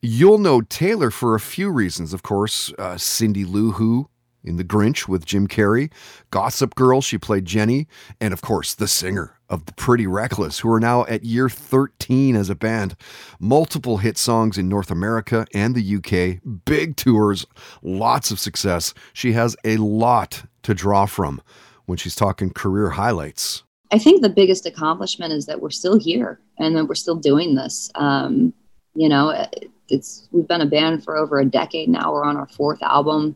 You'll 0.01 0.37
know 0.37 0.61
Taylor 0.61 1.11
for 1.11 1.35
a 1.35 1.39
few 1.39 1.71
reasons, 1.71 2.13
of 2.13 2.23
course. 2.23 2.73
Uh, 2.77 2.97
Cindy 2.97 3.45
Lou 3.45 3.71
Who 3.73 4.09
in 4.43 4.57
The 4.57 4.63
Grinch 4.63 5.07
with 5.07 5.25
Jim 5.25 5.47
Carrey, 5.47 5.91
Gossip 6.31 6.75
Girl, 6.75 7.01
she 7.01 7.17
played 7.17 7.45
Jenny, 7.45 7.87
and 8.21 8.33
of 8.33 8.41
course, 8.41 8.73
the 8.73 8.87
singer 8.87 9.35
of 9.49 9.65
The 9.65 9.73
Pretty 9.73 10.07
Reckless, 10.07 10.59
who 10.59 10.71
are 10.71 10.79
now 10.79 11.05
at 11.05 11.23
year 11.23 11.49
13 11.49 12.35
as 12.35 12.49
a 12.49 12.55
band. 12.55 12.95
Multiple 13.39 13.97
hit 13.97 14.17
songs 14.17 14.57
in 14.57 14.69
North 14.69 14.91
America 14.91 15.45
and 15.53 15.75
the 15.75 15.95
UK, 15.95 16.41
big 16.65 16.95
tours, 16.95 17.45
lots 17.81 18.31
of 18.31 18.39
success. 18.39 18.93
She 19.13 19.33
has 19.33 19.55
a 19.63 19.77
lot 19.77 20.43
to 20.63 20.73
draw 20.73 21.05
from 21.05 21.41
when 21.85 21.97
she's 21.97 22.15
talking 22.15 22.51
career 22.51 22.91
highlights. 22.91 23.63
I 23.91 23.97
think 23.97 24.21
the 24.21 24.29
biggest 24.29 24.65
accomplishment 24.65 25.33
is 25.33 25.45
that 25.47 25.61
we're 25.61 25.69
still 25.71 25.97
here 25.97 26.39
and 26.59 26.75
that 26.75 26.85
we're 26.85 26.95
still 26.95 27.15
doing 27.15 27.55
this. 27.55 27.89
Um, 27.95 28.53
you 28.93 29.09
know, 29.09 29.29
it- 29.29 29.71
it's 29.91 30.27
we've 30.31 30.47
been 30.47 30.61
a 30.61 30.65
band 30.67 31.03
for 31.03 31.17
over 31.17 31.39
a 31.39 31.45
decade 31.45 31.89
now. 31.89 32.13
We're 32.13 32.23
on 32.23 32.37
our 32.37 32.47
fourth 32.47 32.81
album. 32.83 33.35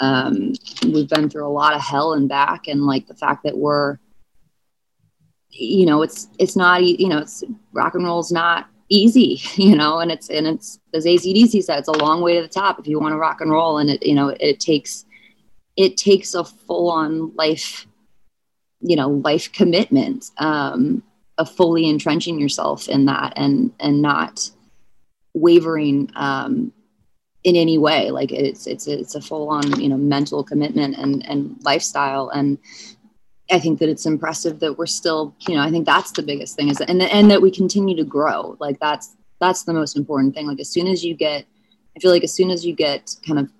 Um, 0.00 0.52
we've 0.82 1.08
been 1.08 1.30
through 1.30 1.46
a 1.46 1.48
lot 1.48 1.74
of 1.74 1.80
hell 1.80 2.12
and 2.12 2.28
back, 2.28 2.68
and 2.68 2.84
like 2.84 3.06
the 3.06 3.14
fact 3.14 3.42
that 3.44 3.56
we're, 3.56 3.98
you 5.50 5.86
know, 5.86 6.02
it's 6.02 6.28
it's 6.38 6.56
not 6.56 6.84
you 6.84 7.08
know, 7.08 7.18
it's 7.18 7.42
rock 7.72 7.94
and 7.94 8.04
roll's 8.04 8.32
not 8.32 8.66
easy, 8.90 9.40
you 9.54 9.76
know, 9.76 10.00
and 10.00 10.10
it's 10.10 10.28
and 10.28 10.46
it's 10.46 10.78
as 10.92 11.06
ACDC 11.06 11.62
said, 11.62 11.78
it's 11.78 11.88
a 11.88 11.92
long 11.92 12.20
way 12.20 12.36
to 12.36 12.42
the 12.42 12.48
top 12.48 12.78
if 12.78 12.86
you 12.86 13.00
want 13.00 13.12
to 13.12 13.18
rock 13.18 13.40
and 13.40 13.50
roll, 13.50 13.78
and 13.78 13.88
it 13.90 14.04
you 14.04 14.14
know 14.14 14.28
it 14.40 14.60
takes 14.60 15.06
it 15.76 15.96
takes 15.96 16.34
a 16.34 16.44
full 16.44 16.90
on 16.90 17.34
life, 17.34 17.86
you 18.84 18.96
know, 18.96 19.08
life 19.08 19.50
commitment 19.52 20.30
um, 20.38 21.02
of 21.38 21.50
fully 21.50 21.88
entrenching 21.88 22.38
yourself 22.38 22.88
in 22.88 23.06
that 23.06 23.32
and 23.36 23.72
and 23.80 24.02
not 24.02 24.50
wavering 25.32 26.10
um, 26.14 26.70
in 27.42 27.56
any 27.56 27.78
way. 27.78 28.10
Like 28.10 28.30
it's 28.30 28.66
it's 28.66 28.86
it's 28.86 29.14
a 29.14 29.22
full 29.22 29.48
on 29.48 29.80
you 29.80 29.88
know 29.88 29.96
mental 29.96 30.44
commitment 30.44 30.96
and 30.96 31.26
and 31.26 31.56
lifestyle 31.64 32.28
and. 32.28 32.58
I 33.50 33.58
think 33.58 33.78
that 33.80 33.90
it's 33.90 34.06
impressive 34.06 34.60
that 34.60 34.78
we're 34.78 34.86
still, 34.86 35.34
you 35.46 35.54
know, 35.54 35.60
I 35.60 35.70
think 35.70 35.84
that's 35.84 36.12
the 36.12 36.22
biggest 36.22 36.56
thing 36.56 36.70
is, 36.70 36.80
and 36.80 37.02
and 37.02 37.30
that 37.30 37.42
we 37.42 37.50
continue 37.50 37.94
to 37.94 38.02
grow. 38.02 38.56
Like 38.58 38.80
that's 38.80 39.16
that's 39.38 39.64
the 39.64 39.74
most 39.74 39.98
important 39.98 40.34
thing. 40.34 40.46
Like 40.46 40.60
as 40.60 40.70
soon 40.70 40.86
as 40.86 41.04
you 41.04 41.14
get, 41.14 41.44
I 41.94 42.00
feel 42.00 42.10
like 42.10 42.24
as 42.24 42.32
soon 42.32 42.50
as 42.50 42.64
you 42.64 42.74
get 42.74 43.14
kind 43.26 43.38
of 43.38 43.50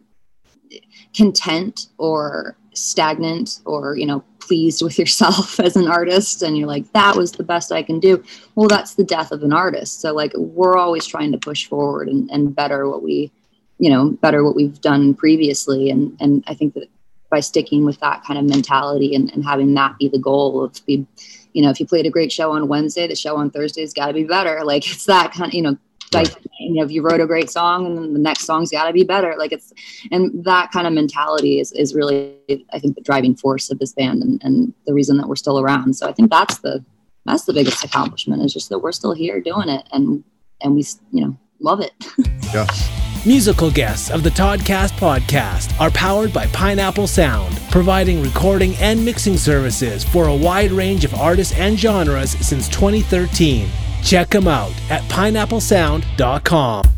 content 1.14 1.88
or 1.98 2.56
stagnant 2.72 3.60
or 3.66 3.96
you 3.96 4.06
know 4.06 4.24
pleased 4.46 4.82
with 4.82 4.98
yourself 4.98 5.58
as 5.66 5.76
an 5.76 5.88
artist 5.88 6.42
and 6.42 6.56
you're 6.56 6.68
like 6.68 6.90
that 6.92 7.16
was 7.16 7.32
the 7.32 7.42
best 7.42 7.72
i 7.72 7.82
can 7.82 8.00
do. 8.00 8.22
Well 8.54 8.68
that's 8.68 8.94
the 8.94 9.04
death 9.04 9.32
of 9.32 9.42
an 9.42 9.52
artist. 9.52 10.00
So 10.00 10.12
like 10.12 10.32
we're 10.36 10.76
always 10.76 11.06
trying 11.06 11.32
to 11.32 11.38
push 11.38 11.66
forward 11.66 12.08
and, 12.08 12.30
and 12.30 12.54
better 12.54 12.88
what 12.88 13.02
we 13.02 13.30
you 13.78 13.90
know 13.90 14.10
better 14.10 14.44
what 14.44 14.56
we've 14.56 14.80
done 14.80 15.14
previously. 15.14 15.90
And 15.90 16.16
and 16.20 16.44
i 16.46 16.54
think 16.54 16.74
that 16.74 16.88
by 17.30 17.40
sticking 17.40 17.84
with 17.84 17.98
that 17.98 18.22
kind 18.24 18.38
of 18.38 18.44
mentality 18.44 19.14
and, 19.14 19.32
and 19.32 19.44
having 19.44 19.74
that 19.74 19.98
be 19.98 20.08
the 20.08 20.18
goal 20.18 20.62
of 20.62 20.86
be 20.86 21.06
you 21.52 21.62
know 21.62 21.70
if 21.70 21.80
you 21.80 21.86
played 21.86 22.06
a 22.06 22.10
great 22.10 22.30
show 22.30 22.52
on 22.52 22.68
wednesday 22.68 23.08
the 23.08 23.16
show 23.16 23.36
on 23.36 23.50
thursday's 23.50 23.92
got 23.92 24.06
to 24.06 24.12
be 24.12 24.24
better. 24.24 24.62
Like 24.64 24.86
it's 24.90 25.06
that 25.06 25.32
kind 25.32 25.48
of 25.48 25.54
you 25.54 25.62
know 25.62 25.76
like 26.12 26.28
you 26.58 26.74
know 26.74 26.84
if 26.84 26.90
you 26.90 27.02
wrote 27.02 27.20
a 27.20 27.26
great 27.26 27.50
song 27.50 27.86
and 27.86 27.96
then 27.96 28.12
the 28.12 28.18
next 28.18 28.44
song's 28.44 28.70
got 28.70 28.86
to 28.86 28.92
be 28.92 29.04
better. 29.04 29.34
Like 29.38 29.52
it's 29.52 29.72
and 30.10 30.44
that 30.44 30.70
kind 30.72 30.86
of 30.86 30.92
mentality 30.92 31.60
is, 31.60 31.72
is 31.72 31.94
really 31.94 32.36
i 32.72 32.78
think 32.78 32.94
the 32.94 33.00
driving 33.00 33.34
force 33.34 33.70
of 33.70 33.78
this 33.78 33.92
band 33.92 34.22
and, 34.22 34.42
and 34.44 34.74
the 34.86 34.94
reason 34.94 35.16
that 35.16 35.28
we're 35.28 35.36
still 35.36 35.58
around. 35.58 35.94
So 35.94 36.08
i 36.08 36.12
think 36.12 36.30
that's 36.30 36.58
the 36.58 36.84
that's 37.26 37.44
the 37.44 37.52
biggest 37.52 37.84
accomplishment 37.84 38.42
is 38.42 38.52
just 38.52 38.68
that 38.68 38.78
we're 38.78 38.92
still 38.92 39.12
here 39.12 39.40
doing 39.40 39.68
it 39.68 39.86
and 39.92 40.22
and 40.60 40.74
we 40.74 40.84
you 41.10 41.24
know 41.24 41.36
love 41.60 41.80
it. 41.80 41.92
Yeah. 42.54 42.66
Musical 43.26 43.68
guests 43.68 44.10
of 44.10 44.22
the 44.22 44.30
Toddcast 44.30 44.92
podcast 44.92 45.80
are 45.80 45.90
powered 45.90 46.32
by 46.32 46.46
Pineapple 46.48 47.06
Sound, 47.06 47.58
providing 47.70 48.22
recording 48.22 48.76
and 48.76 49.02
mixing 49.02 49.38
services 49.38 50.04
for 50.04 50.28
a 50.28 50.36
wide 50.36 50.70
range 50.70 51.04
of 51.04 51.14
artists 51.14 51.58
and 51.58 51.76
genres 51.76 52.32
since 52.46 52.68
2013. 52.68 53.66
Check 54.04 54.30
them 54.30 54.46
out 54.46 54.72
at 54.90 55.02
pineapplesound.com. 55.10 56.93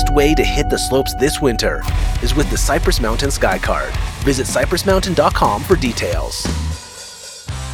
best 0.00 0.14
way 0.14 0.34
to 0.34 0.42
hit 0.42 0.70
the 0.70 0.78
slopes 0.78 1.14
this 1.14 1.40
winter 1.42 1.82
is 2.22 2.34
with 2.34 2.48
the 2.50 2.56
Cypress 2.56 3.00
Mountain 3.00 3.30
Sky 3.30 3.58
Card. 3.58 3.92
Visit 4.24 4.46
cypressmountain.com 4.46 5.62
for 5.62 5.76
details. 5.76 6.46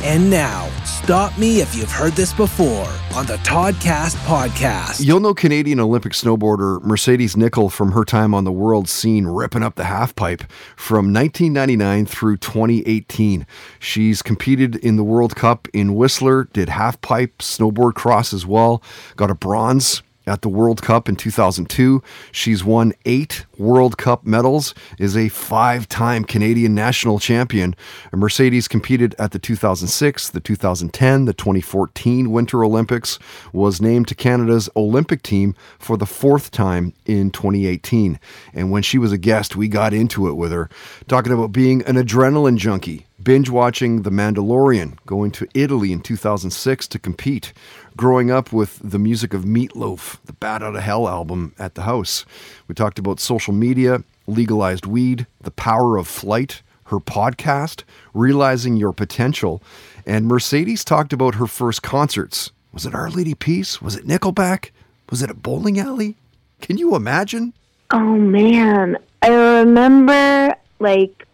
And 0.02 0.28
now, 0.28 0.68
stop 0.84 1.36
me 1.38 1.60
if 1.60 1.74
you've 1.74 1.90
heard 1.90 2.12
this 2.12 2.32
before 2.32 2.88
on 3.14 3.26
the 3.26 3.36
Toddcast 3.38 4.16
podcast. 4.26 5.04
You'll 5.04 5.20
know 5.20 5.34
Canadian 5.34 5.80
Olympic 5.80 6.12
snowboarder 6.12 6.82
Mercedes 6.82 7.34
Nicoll 7.34 7.70
from 7.72 7.92
her 7.92 8.04
time 8.04 8.34
on 8.34 8.44
the 8.44 8.52
world 8.52 8.88
scene 8.88 9.26
ripping 9.26 9.62
up 9.62 9.76
the 9.76 9.84
halfpipe 9.84 10.48
from 10.76 11.12
1999 11.12 12.06
through 12.06 12.36
2018. 12.38 13.46
She's 13.78 14.20
competed 14.20 14.76
in 14.76 14.96
the 14.96 15.04
World 15.04 15.34
Cup 15.36 15.68
in 15.72 15.94
Whistler, 15.94 16.44
did 16.52 16.68
halfpipe, 16.68 17.36
snowboard 17.38 17.94
cross 17.94 18.32
as 18.32 18.44
well, 18.44 18.82
got 19.16 19.30
a 19.30 19.34
bronze 19.34 20.02
at 20.26 20.42
the 20.42 20.48
World 20.48 20.82
Cup 20.82 21.08
in 21.08 21.16
2002. 21.16 22.02
She's 22.32 22.64
won 22.64 22.92
eight 23.04 23.46
World 23.58 23.96
Cup 23.96 24.26
medals, 24.26 24.74
is 24.98 25.16
a 25.16 25.28
five 25.28 25.88
time 25.88 26.24
Canadian 26.24 26.74
national 26.74 27.18
champion. 27.18 27.74
Mercedes 28.12 28.68
competed 28.68 29.14
at 29.18 29.32
the 29.32 29.38
2006, 29.38 30.30
the 30.30 30.40
2010, 30.40 31.24
the 31.24 31.32
2014 31.32 32.30
Winter 32.30 32.64
Olympics, 32.64 33.18
was 33.52 33.80
named 33.80 34.08
to 34.08 34.14
Canada's 34.14 34.68
Olympic 34.76 35.22
team 35.22 35.54
for 35.78 35.96
the 35.96 36.06
fourth 36.06 36.50
time 36.50 36.92
in 37.06 37.30
2018. 37.30 38.18
And 38.52 38.70
when 38.70 38.82
she 38.82 38.98
was 38.98 39.12
a 39.12 39.18
guest, 39.18 39.56
we 39.56 39.68
got 39.68 39.94
into 39.94 40.28
it 40.28 40.34
with 40.34 40.52
her, 40.52 40.68
talking 41.08 41.32
about 41.32 41.52
being 41.52 41.82
an 41.82 41.96
adrenaline 41.96 42.56
junkie 42.56 43.06
binge 43.22 43.50
watching 43.50 44.02
The 44.02 44.10
Mandalorian, 44.10 44.98
going 45.04 45.32
to 45.32 45.48
Italy 45.52 45.90
in 45.90 46.00
2006 46.00 46.86
to 46.86 46.98
compete, 46.98 47.52
growing 47.96 48.30
up 48.30 48.52
with 48.52 48.78
the 48.82 48.98
music 48.98 49.32
of 49.32 49.44
Meatloaf, 49.44 50.18
the 50.26 50.34
Bat 50.34 50.62
Out 50.62 50.76
of 50.76 50.82
Hell 50.82 51.08
album 51.08 51.54
at 51.58 51.74
the 51.74 51.82
house. 51.82 52.26
We 52.68 52.74
talked 52.74 52.98
about 52.98 53.20
social 53.20 53.54
media, 53.54 54.04
legalized 54.26 54.86
weed, 54.86 55.26
the 55.40 55.50
power 55.50 55.96
of 55.96 56.06
flight, 56.06 56.62
her 56.84 56.98
podcast, 56.98 57.84
realizing 58.12 58.76
your 58.76 58.92
potential, 58.92 59.62
and 60.04 60.26
Mercedes 60.26 60.84
talked 60.84 61.12
about 61.12 61.36
her 61.36 61.46
first 61.46 61.82
concerts. 61.82 62.50
Was 62.72 62.86
it 62.86 62.94
Our 62.94 63.10
Lady 63.10 63.34
Peace? 63.34 63.80
Was 63.80 63.96
it 63.96 64.06
Nickelback? 64.06 64.70
Was 65.10 65.22
it 65.22 65.30
a 65.30 65.34
bowling 65.34 65.80
alley? 65.80 66.16
Can 66.60 66.78
you 66.78 66.94
imagine? 66.94 67.54
Oh 67.90 68.16
man, 68.16 68.98
I 69.22 69.28
remember 69.28 70.54
like 70.78 71.26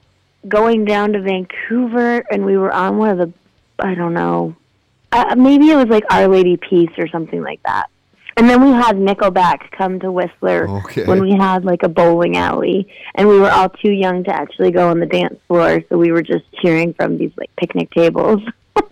going 0.49 0.85
down 0.85 1.13
to 1.13 1.21
Vancouver 1.21 2.25
and 2.31 2.45
we 2.45 2.57
were 2.57 2.73
on 2.73 2.99
one 2.99 3.11
of 3.11 3.19
the 3.19 3.33
I 3.79 3.95
don't 3.95 4.15
know. 4.15 4.55
Uh, 5.13 5.35
maybe 5.37 5.71
it 5.71 5.77
was 5.77 5.87
like 5.89 6.05
Our 6.11 6.27
Lady 6.29 6.57
Peace 6.57 6.91
or 6.99 7.07
something 7.09 7.43
like 7.43 7.63
that. 7.65 7.87
And 8.39 8.49
then 8.49 8.65
we 8.65 8.71
had 8.71 8.97
Nickelback 8.97 9.71
come 9.73 10.01
to 10.01 10.11
Whistler 10.11 10.67
Okay. 10.69 11.05
when 11.05 11.21
we 11.21 11.33
had 11.33 11.67
like 11.67 11.83
a 11.83 11.89
bowling 11.89 12.39
alley, 12.39 12.89
and 13.15 13.29
we 13.29 13.39
were 13.39 13.51
all 13.51 13.69
too 13.69 13.93
young 13.93 14.25
to 14.25 14.31
actually 14.35 14.71
go 14.71 14.89
on 14.89 15.01
the 15.01 15.07
dance 15.07 15.39
floor, 15.49 15.83
so 15.91 15.99
we 15.99 16.13
were 16.13 16.23
just 16.23 16.45
cheering 16.63 16.95
from 16.95 17.19
these 17.19 17.31
like 17.37 17.51
picnic 17.57 17.91
tables. 17.91 18.41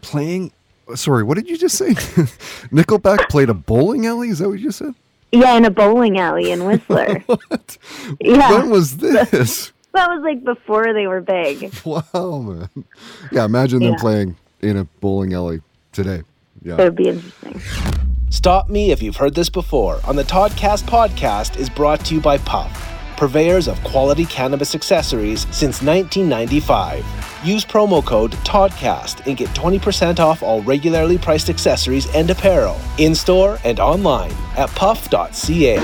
Playing. 0.00 0.50
Sorry, 0.96 1.22
what 1.22 1.36
did 1.36 1.48
you 1.48 1.56
just 1.56 1.78
say? 1.78 1.90
Nickelback 2.70 3.28
played 3.30 3.48
a 3.48 3.54
bowling 3.54 4.06
alley? 4.06 4.28
Is 4.28 4.40
that 4.40 4.48
what 4.48 4.58
you 4.58 4.64
just 4.66 4.78
said? 4.78 4.94
yeah, 5.32 5.56
in 5.56 5.64
a 5.64 5.70
bowling 5.70 6.18
alley 6.18 6.50
in 6.50 6.64
Whistler. 6.64 7.20
What? 7.26 7.78
Yeah. 8.20 8.58
When 8.58 8.70
was 8.70 8.96
this? 8.98 9.72
that 9.92 10.08
was 10.10 10.22
like 10.22 10.44
before 10.44 10.92
they 10.92 11.06
were 11.06 11.20
big. 11.20 11.72
wow, 11.84 12.40
man. 12.40 12.68
Yeah, 13.32 13.44
imagine 13.44 13.78
them 13.80 13.92
Yeah. 13.92 13.98
playing 14.00 14.36
in 14.64 14.76
a 14.78 14.84
bowling 15.00 15.32
alley 15.34 15.60
today. 15.92 16.16
It 16.20 16.24
Yeah. 16.64 16.76
would 16.76 16.96
be 16.96 17.08
interesting. 17.08 17.60
Stop 18.30 18.68
Me 18.68 18.90
If 18.90 19.02
You've 19.02 19.16
Heard 19.16 19.34
This 19.34 19.48
Before 19.48 20.00
on 20.04 20.16
the 20.16 20.24
Toddcast 20.24 20.84
podcast 20.84 21.56
is 21.58 21.68
brought 21.70 22.04
to 22.06 22.14
you 22.14 22.20
by 22.20 22.38
Puff, 22.38 22.72
purveyors 23.16 23.68
of 23.68 23.82
quality 23.84 24.24
cannabis 24.24 24.74
accessories 24.74 25.46
since 25.52 25.82
1995. 25.82 27.04
Use 27.44 27.64
promo 27.64 28.04
code 28.04 28.32
TODCAST 28.44 29.26
and 29.26 29.36
get 29.36 29.48
20% 29.50 30.18
off 30.18 30.42
all 30.42 30.62
regularly 30.62 31.18
priced 31.18 31.48
accessories 31.50 32.12
and 32.14 32.30
apparel 32.30 32.76
in 32.98 33.14
store 33.14 33.58
and 33.64 33.78
online 33.78 34.32
at 34.56 34.70
puff.ca. 34.70 35.76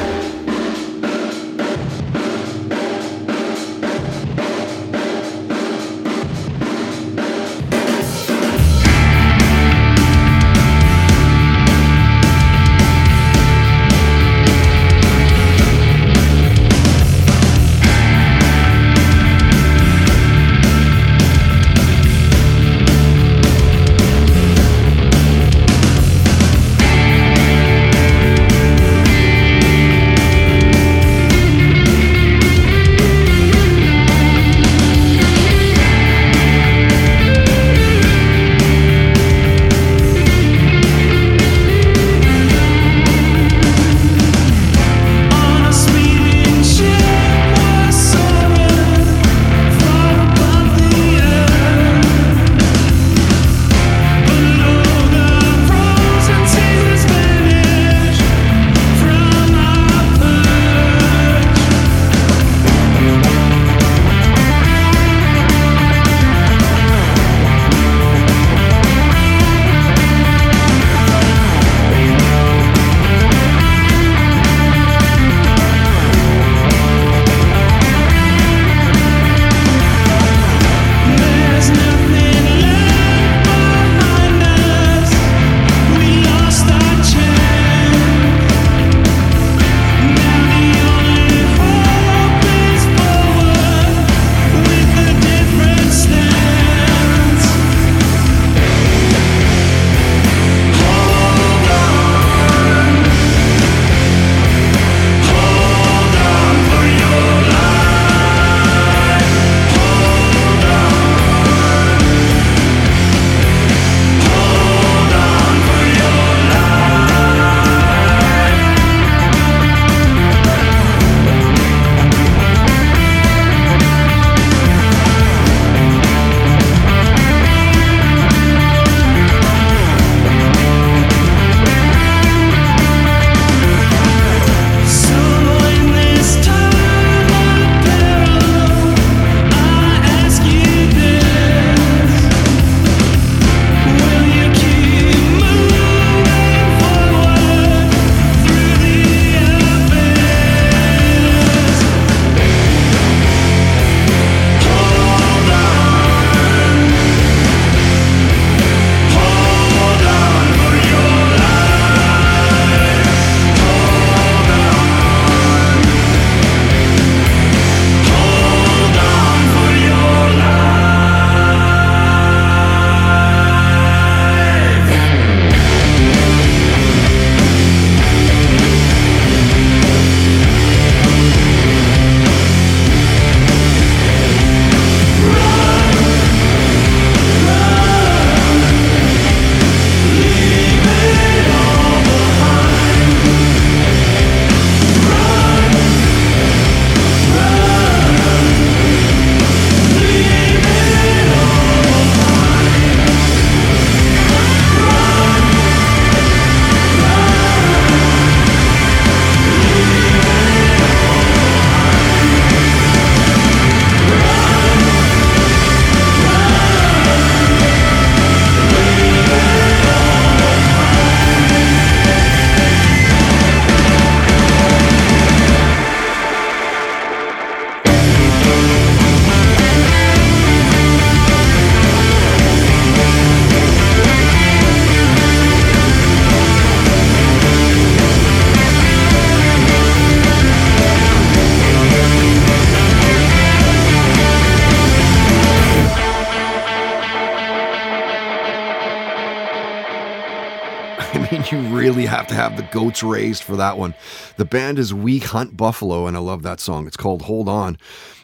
goats 252.70 253.02
raised 253.02 253.42
for 253.42 253.56
that 253.56 253.78
one. 253.78 253.94
The 254.36 254.44
band 254.44 254.78
is 254.78 254.94
We 254.94 255.18
Hunt 255.18 255.56
Buffalo, 255.56 256.06
and 256.06 256.16
I 256.16 256.20
love 256.20 256.42
that 256.42 256.60
song. 256.60 256.86
It's 256.86 256.96
called 256.96 257.22
Hold 257.22 257.48
On. 257.48 257.76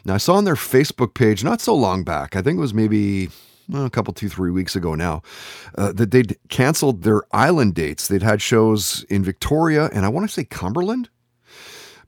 Now, 0.05 0.15
I 0.15 0.17
saw 0.17 0.35
on 0.35 0.45
their 0.45 0.55
Facebook 0.55 1.13
page 1.13 1.43
not 1.43 1.61
so 1.61 1.73
long 1.75 2.03
back, 2.03 2.35
I 2.35 2.41
think 2.41 2.57
it 2.57 2.61
was 2.61 2.73
maybe 2.73 3.29
well, 3.69 3.85
a 3.85 3.89
couple, 3.89 4.13
two, 4.13 4.29
three 4.29 4.51
weeks 4.51 4.75
ago 4.75 4.95
now, 4.95 5.21
uh, 5.77 5.91
that 5.93 6.11
they'd 6.11 6.37
canceled 6.49 7.03
their 7.03 7.23
island 7.33 7.75
dates. 7.75 8.07
They'd 8.07 8.23
had 8.23 8.41
shows 8.41 9.05
in 9.09 9.23
Victoria 9.23 9.89
and 9.91 10.05
I 10.05 10.09
want 10.09 10.27
to 10.27 10.33
say 10.33 10.45
Cumberland, 10.45 11.09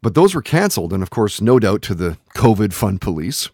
but 0.02 0.16
those 0.16 0.34
were 0.34 0.42
canceled. 0.42 0.94
And 0.94 1.04
of 1.04 1.10
course, 1.10 1.42
no 1.42 1.60
doubt 1.60 1.82
to 1.84 1.96
the 1.96 2.18
COVID 2.36 2.74
fund 2.74 3.02
police. 3.02 3.50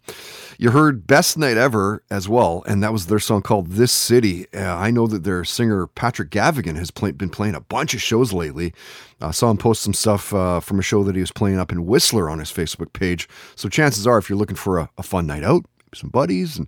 You 0.57 0.71
heard 0.71 1.05
Best 1.05 1.37
Night 1.37 1.57
Ever 1.57 2.01
as 2.09 2.29
well, 2.29 2.63
and 2.65 2.81
that 2.81 2.93
was 2.93 3.07
their 3.07 3.19
song 3.19 3.41
called 3.41 3.71
This 3.71 3.91
City. 3.91 4.47
Uh, 4.53 4.75
I 4.75 4.89
know 4.89 5.05
that 5.05 5.25
their 5.25 5.43
singer 5.43 5.85
Patrick 5.85 6.29
Gavigan 6.29 6.77
has 6.77 6.91
play, 6.91 7.11
been 7.11 7.29
playing 7.29 7.55
a 7.55 7.61
bunch 7.61 7.93
of 7.93 8.01
shows 8.01 8.31
lately. 8.31 8.73
I 9.19 9.31
saw 9.31 9.51
him 9.51 9.57
post 9.57 9.83
some 9.83 9.93
stuff 9.93 10.33
uh, 10.33 10.61
from 10.61 10.79
a 10.79 10.83
show 10.83 11.03
that 11.03 11.15
he 11.15 11.21
was 11.21 11.31
playing 11.31 11.59
up 11.59 11.73
in 11.73 11.85
Whistler 11.85 12.29
on 12.29 12.39
his 12.39 12.53
Facebook 12.53 12.93
page. 12.93 13.27
So 13.55 13.67
chances 13.67 14.07
are, 14.07 14.17
if 14.17 14.29
you're 14.29 14.37
looking 14.37 14.55
for 14.55 14.77
a, 14.77 14.89
a 14.97 15.03
fun 15.03 15.27
night 15.27 15.43
out, 15.43 15.65
some 15.93 16.09
buddies, 16.09 16.57
and 16.57 16.67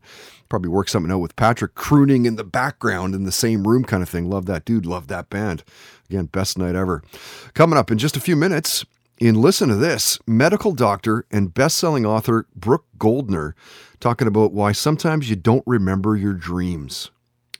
probably 0.49 0.69
work 0.69 0.89
something 0.89 1.11
out 1.11 1.19
with 1.19 1.35
Patrick 1.35 1.75
crooning 1.75 2.25
in 2.25 2.35
the 2.35 2.43
background 2.43 3.15
in 3.15 3.23
the 3.23 3.31
same 3.31 3.67
room 3.67 3.83
kind 3.83 4.03
of 4.03 4.09
thing. 4.09 4.29
Love 4.29 4.45
that 4.47 4.65
dude. 4.65 4.85
Love 4.85 5.07
that 5.07 5.29
band. 5.29 5.63
Again, 6.09 6.25
best 6.25 6.57
night 6.57 6.75
ever. 6.75 7.03
Coming 7.53 7.77
up 7.77 7.91
in 7.91 7.97
just 7.97 8.17
a 8.17 8.21
few 8.21 8.35
minutes, 8.35 8.85
in 9.19 9.41
Listen 9.41 9.69
to 9.69 9.75
This, 9.75 10.19
medical 10.27 10.73
doctor 10.73 11.25
and 11.31 11.53
best-selling 11.53 12.05
author 12.05 12.45
Brooke 12.55 12.85
Goldner 12.99 13.55
talking 13.99 14.27
about 14.27 14.53
why 14.53 14.71
sometimes 14.71 15.29
you 15.29 15.35
don't 15.35 15.63
remember 15.65 16.15
your 16.15 16.33
dreams. 16.33 17.09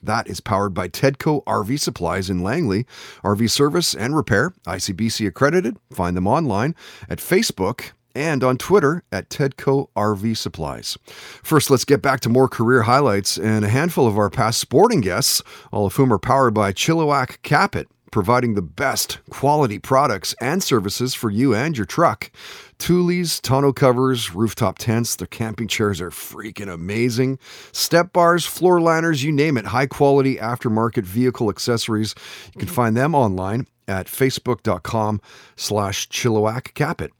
That 0.00 0.28
is 0.28 0.40
powered 0.40 0.74
by 0.74 0.88
Tedco 0.88 1.42
RV 1.44 1.80
Supplies 1.80 2.30
in 2.30 2.44
Langley. 2.44 2.86
RV 3.24 3.50
service 3.50 3.94
and 3.94 4.14
repair, 4.14 4.54
ICBC 4.66 5.26
accredited. 5.26 5.76
Find 5.90 6.16
them 6.16 6.28
online 6.28 6.76
at 7.08 7.18
Facebook 7.18 7.90
and 8.14 8.44
on 8.44 8.56
Twitter 8.56 9.02
at 9.10 9.28
Tedco 9.28 9.90
RV 9.96 10.36
Supplies. 10.36 10.96
First, 11.42 11.70
let's 11.70 11.84
get 11.84 12.00
back 12.00 12.20
to 12.20 12.28
more 12.28 12.48
career 12.48 12.82
highlights 12.82 13.36
and 13.36 13.64
a 13.64 13.68
handful 13.68 14.06
of 14.06 14.16
our 14.16 14.30
past 14.30 14.60
sporting 14.60 15.00
guests, 15.00 15.42
all 15.72 15.86
of 15.86 15.96
whom 15.96 16.12
are 16.12 16.18
powered 16.18 16.54
by 16.54 16.72
Chilliwack 16.72 17.42
Capit 17.42 17.88
providing 18.10 18.54
the 18.54 18.62
best 18.62 19.18
quality 19.30 19.78
products 19.78 20.34
and 20.40 20.62
services 20.62 21.14
for 21.14 21.30
you 21.30 21.54
and 21.54 21.76
your 21.76 21.86
truck. 21.86 22.30
Thule's, 22.78 23.40
tonneau 23.40 23.72
covers, 23.74 24.34
rooftop 24.34 24.78
tents, 24.78 25.16
their 25.16 25.26
camping 25.26 25.68
chairs 25.68 26.00
are 26.00 26.10
freaking 26.10 26.72
amazing. 26.72 27.38
Step 27.72 28.12
bars, 28.12 28.44
floor 28.44 28.80
liners, 28.80 29.24
you 29.24 29.32
name 29.32 29.56
it, 29.56 29.66
high 29.66 29.86
quality 29.86 30.36
aftermarket 30.36 31.04
vehicle 31.04 31.50
accessories. 31.50 32.14
You 32.54 32.60
can 32.60 32.68
find 32.68 32.96
them 32.96 33.14
online 33.14 33.66
at 33.88 34.06
facebook.com 34.06 35.20
slash 35.56 36.08
Chilliwack 36.08 36.74
Capit. 36.74 37.10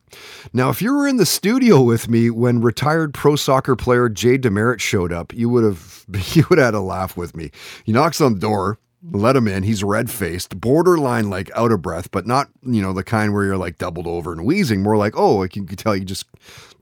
Now, 0.52 0.70
if 0.70 0.80
you 0.80 0.94
were 0.94 1.06
in 1.06 1.16
the 1.16 1.26
studio 1.26 1.82
with 1.82 2.08
me 2.08 2.30
when 2.30 2.60
retired 2.60 3.14
pro 3.14 3.36
soccer 3.36 3.76
player 3.76 4.08
Jay 4.08 4.38
DeMerit 4.38 4.80
showed 4.80 5.12
up, 5.12 5.34
you 5.34 5.48
would 5.48 5.64
have 5.64 6.04
you 6.34 6.44
would 6.48 6.58
have 6.58 6.66
had 6.68 6.74
a 6.74 6.80
laugh 6.80 7.16
with 7.16 7.36
me. 7.36 7.50
He 7.84 7.92
knocks 7.92 8.20
on 8.20 8.34
the 8.34 8.40
door, 8.40 8.78
let 9.02 9.36
him 9.36 9.46
in. 9.46 9.62
He's 9.62 9.84
red 9.84 10.10
faced, 10.10 10.60
borderline 10.60 11.30
like 11.30 11.50
out 11.54 11.72
of 11.72 11.82
breath, 11.82 12.10
but 12.10 12.26
not, 12.26 12.48
you 12.62 12.82
know, 12.82 12.92
the 12.92 13.04
kind 13.04 13.32
where 13.32 13.44
you're 13.44 13.56
like 13.56 13.78
doubled 13.78 14.06
over 14.06 14.32
and 14.32 14.44
wheezing. 14.44 14.82
More 14.82 14.96
like, 14.96 15.14
oh, 15.16 15.42
I 15.42 15.48
can 15.48 15.66
tell 15.66 15.96
you 15.96 16.04
just 16.04 16.26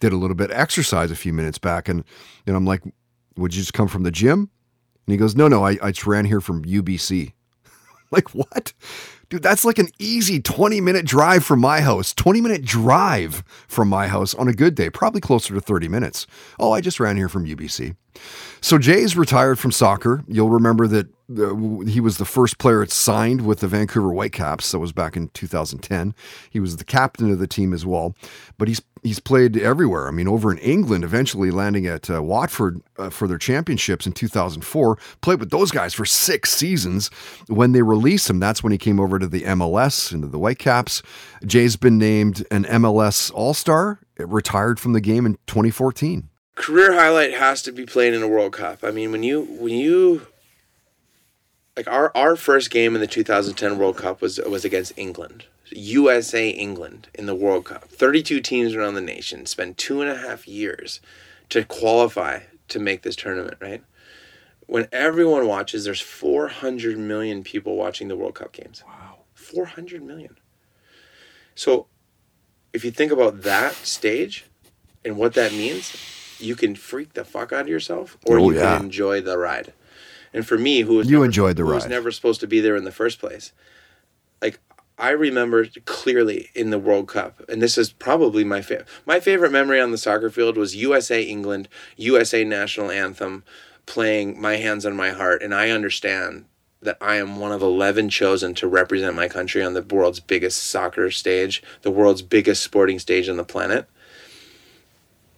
did 0.00 0.12
a 0.12 0.16
little 0.16 0.37
bit 0.37 0.50
of 0.50 0.57
exercise 0.57 1.11
a 1.11 1.16
few 1.16 1.33
minutes 1.33 1.59
back. 1.59 1.88
And, 1.88 2.05
and 2.46 2.57
I'm 2.57 2.64
like, 2.64 2.83
would 3.37 3.55
you 3.55 3.61
just 3.61 3.74
come 3.74 3.88
from 3.88 4.02
the 4.02 4.11
gym? 4.11 4.50
And 5.07 5.12
he 5.12 5.16
goes, 5.16 5.37
no, 5.37 5.46
no, 5.48 5.64
I, 5.64 5.79
I 5.83 5.92
just 5.92 6.07
ran 6.07 6.24
here 6.24 6.40
from 6.40 6.64
UBC. 6.64 7.33
like, 8.11 8.35
what? 8.35 8.72
Dude, 9.29 9.42
that's 9.42 9.64
like 9.64 9.79
an 9.79 9.88
easy 9.98 10.40
20 10.40 10.81
minute 10.81 11.05
drive 11.05 11.44
from 11.44 11.61
my 11.61 11.81
house. 11.81 12.14
20 12.14 12.40
minute 12.40 12.64
drive 12.64 13.42
from 13.68 13.88
my 13.88 14.09
house 14.09 14.35
on 14.35 14.48
a 14.48 14.52
good 14.52 14.74
day, 14.74 14.88
probably 14.88 15.20
closer 15.20 15.52
to 15.55 15.61
30 15.61 15.88
minutes. 15.88 16.26
Oh, 16.59 16.72
I 16.72 16.81
just 16.81 17.00
ran 17.00 17.16
here 17.16 17.29
from 17.29 17.44
UBC. 17.44 17.96
So 18.61 18.79
Jay's 18.79 19.16
retired 19.16 19.59
from 19.59 19.70
soccer. 19.70 20.24
You'll 20.26 20.50
remember 20.50 20.88
that 20.88 21.07
uh, 21.31 21.85
he 21.88 22.00
was 22.00 22.18
the 22.18 22.24
first 22.24 22.59
player 22.59 22.83
it 22.83 22.90
signed 22.90 23.46
with 23.46 23.61
the 23.61 23.68
Vancouver 23.68 24.11
Whitecaps. 24.11 24.72
That 24.72 24.79
was 24.79 24.92
back 24.92 25.16
in 25.16 25.29
2010. 25.29 26.14
He 26.50 26.61
was 26.61 26.76
the 26.76 26.85
captain 26.85 27.31
of 27.31 27.38
the 27.38 27.46
team 27.46 27.72
as 27.72 27.85
well. 27.87 28.14
But 28.59 28.68
he's 28.68 28.83
he's 29.02 29.20
played 29.20 29.57
everywhere. 29.57 30.09
I 30.09 30.11
mean, 30.11 30.26
over 30.26 30.50
in 30.50 30.59
England, 30.59 31.05
eventually 31.05 31.50
landing 31.50 31.87
at 31.87 32.11
uh, 32.11 32.22
Watford 32.22 32.81
uh, 32.98 33.11
for 33.11 33.29
their 33.29 33.38
championships 33.38 34.07
in 34.07 34.12
2004. 34.12 34.98
Played 35.20 35.40
with 35.40 35.50
those 35.50 35.70
guys 35.70 35.94
for 35.94 36.05
six 36.05 36.50
seasons. 36.50 37.09
When 37.48 37.72
they 37.72 37.83
released 37.83 38.29
him, 38.29 38.40
that's 38.40 38.62
when 38.62 38.72
he 38.72 38.79
came 38.79 38.98
over 38.98 39.18
to 39.18 39.26
the 39.26 39.42
MLS 39.42 40.12
into 40.12 40.29
the 40.29 40.38
Whitecaps. 40.38 41.02
Jay's 41.44 41.76
been 41.76 41.98
named 41.98 42.44
an 42.50 42.64
MLS 42.64 43.33
All 43.33 43.55
Star. 43.55 44.00
Retired 44.18 44.81
from 44.81 44.94
the 44.94 45.00
game 45.00 45.26
in 45.26 45.35
2014 45.46 46.31
career 46.57 46.95
highlight 46.95 47.35
has 47.35 47.62
to 47.62 47.73
be 47.73 47.87
playing 47.87 48.14
in 48.14 48.23
a 48.23 48.29
World 48.29 48.55
Cup. 48.55 48.83
I 48.83 48.90
mean, 48.90 49.12
when 49.12 49.23
you 49.23 49.42
when 49.42 49.75
you 49.75 50.27
like 51.77 51.87
our 51.87 52.11
our 52.16 52.35
first 52.35 52.71
game 52.71 52.97
in 52.97 53.01
the 53.01 53.07
2010 53.07 53.79
World 53.79 53.97
Cup 53.97 54.21
was 54.21 54.40
was 54.40 54.64
against 54.64 54.92
England. 54.97 55.45
USA 55.71 56.49
England 56.49 57.09
in 57.14 57.27
the 57.27 57.35
World 57.35 57.64
Cup. 57.64 57.85
32 57.85 58.40
teams 58.40 58.75
around 58.75 58.95
the 58.95 59.01
nation 59.01 59.47
spent 59.47 59.77
two 59.77 60.01
and 60.01 60.11
a 60.11 60.16
half 60.16 60.49
years 60.49 61.01
to 61.49 61.64
qualify 61.64 62.40
to 62.69 62.79
make 62.79 63.03
this 63.03 63.16
tournament, 63.16 63.57
right? 63.61 63.83
When 64.66 64.88
everyone 64.90 65.47
watches, 65.47 65.85
there's 65.85 66.01
400 66.01 66.99
million 66.99 67.45
people 67.45 67.77
watching 67.77 68.09
the 68.09 68.16
World 68.16 68.35
Cup 68.35 68.53
games. 68.53 68.83
Wow. 68.87 69.19
400 69.35 70.03
million. 70.03 70.38
So 71.55 71.87
if 72.73 72.85
you 72.85 72.90
think 72.90 73.12
about 73.12 73.42
that 73.42 73.75
stage 73.75 74.47
and 75.05 75.16
what 75.16 75.35
that 75.35 75.53
means, 75.53 75.97
you 76.38 76.55
can 76.57 76.75
freak 76.75 77.14
the 77.14 77.25
fuck 77.25 77.53
out 77.53 77.62
of 77.62 77.68
yourself 77.68 78.16
or 78.27 78.38
Oh, 78.38 78.51
you 78.51 78.57
yeah. 78.57 78.77
can 78.77 78.85
enjoy 78.87 79.20
the 79.20 79.38
ride. 79.38 79.72
And 80.33 80.46
for 80.46 80.59
me, 80.59 80.81
who 80.83 80.94
was 80.96 81.07
You 81.09 81.14
never- 81.14 81.25
enjoyed 81.27 81.57
the 81.57 81.62
who 81.64 81.72
was 81.75 81.87
never 81.87 82.11
supposed 82.11 82.40
to 82.40 82.46
be 82.46 82.61
there 82.61 82.77
in 82.77 82.85
the 82.85 82.92
first 82.92 83.18
place, 83.18 83.53
like 84.42 84.59
I 84.99 85.11
remember 85.11 85.66
clearly 85.85 86.51
in 86.55 86.70
the 86.70 86.79
World 86.79 87.09
Cup, 87.09 87.42
and 87.49 87.61
this 87.61 87.77
is 87.77 87.90
probably 87.92 88.44
my 88.44 88.62
favorite. 88.62 88.88
My 89.05 89.20
favorite 89.20 89.53
memory 89.53 89.79
on 89.81 89.90
the 89.90 89.99
soccer 89.99 90.31
field 90.31 90.57
was 90.57 90.75
USA 90.77 91.22
England, 91.22 91.68
USA 91.96 92.44
national 92.44 92.90
anthem, 92.90 93.44
playing 93.85 94.40
"My 94.40 94.57
Hands 94.57 94.85
on 94.87 94.96
My 94.96 95.11
Heart," 95.11 95.42
and 95.42 95.55
I 95.55 95.68
understand 95.70 96.46
that 96.83 96.96
I 97.01 97.16
am 97.16 97.38
one 97.40 97.53
of 97.53 97.61
eleven 97.62 98.09
chosen 98.09 98.55
to 98.55 98.66
represent 98.66 99.14
my 99.16 99.29
country 99.29 99.62
on 99.62 99.75
the 99.75 99.83
world's 99.83 100.20
biggest 100.20 100.62
soccer 100.64 101.11
stage, 101.11 101.62
the 101.83 101.90
world's 101.90 102.22
biggest 102.22 102.62
sporting 102.62 102.99
stage 102.99 103.29
on 103.29 103.37
the 103.37 103.44
planet 103.44 103.87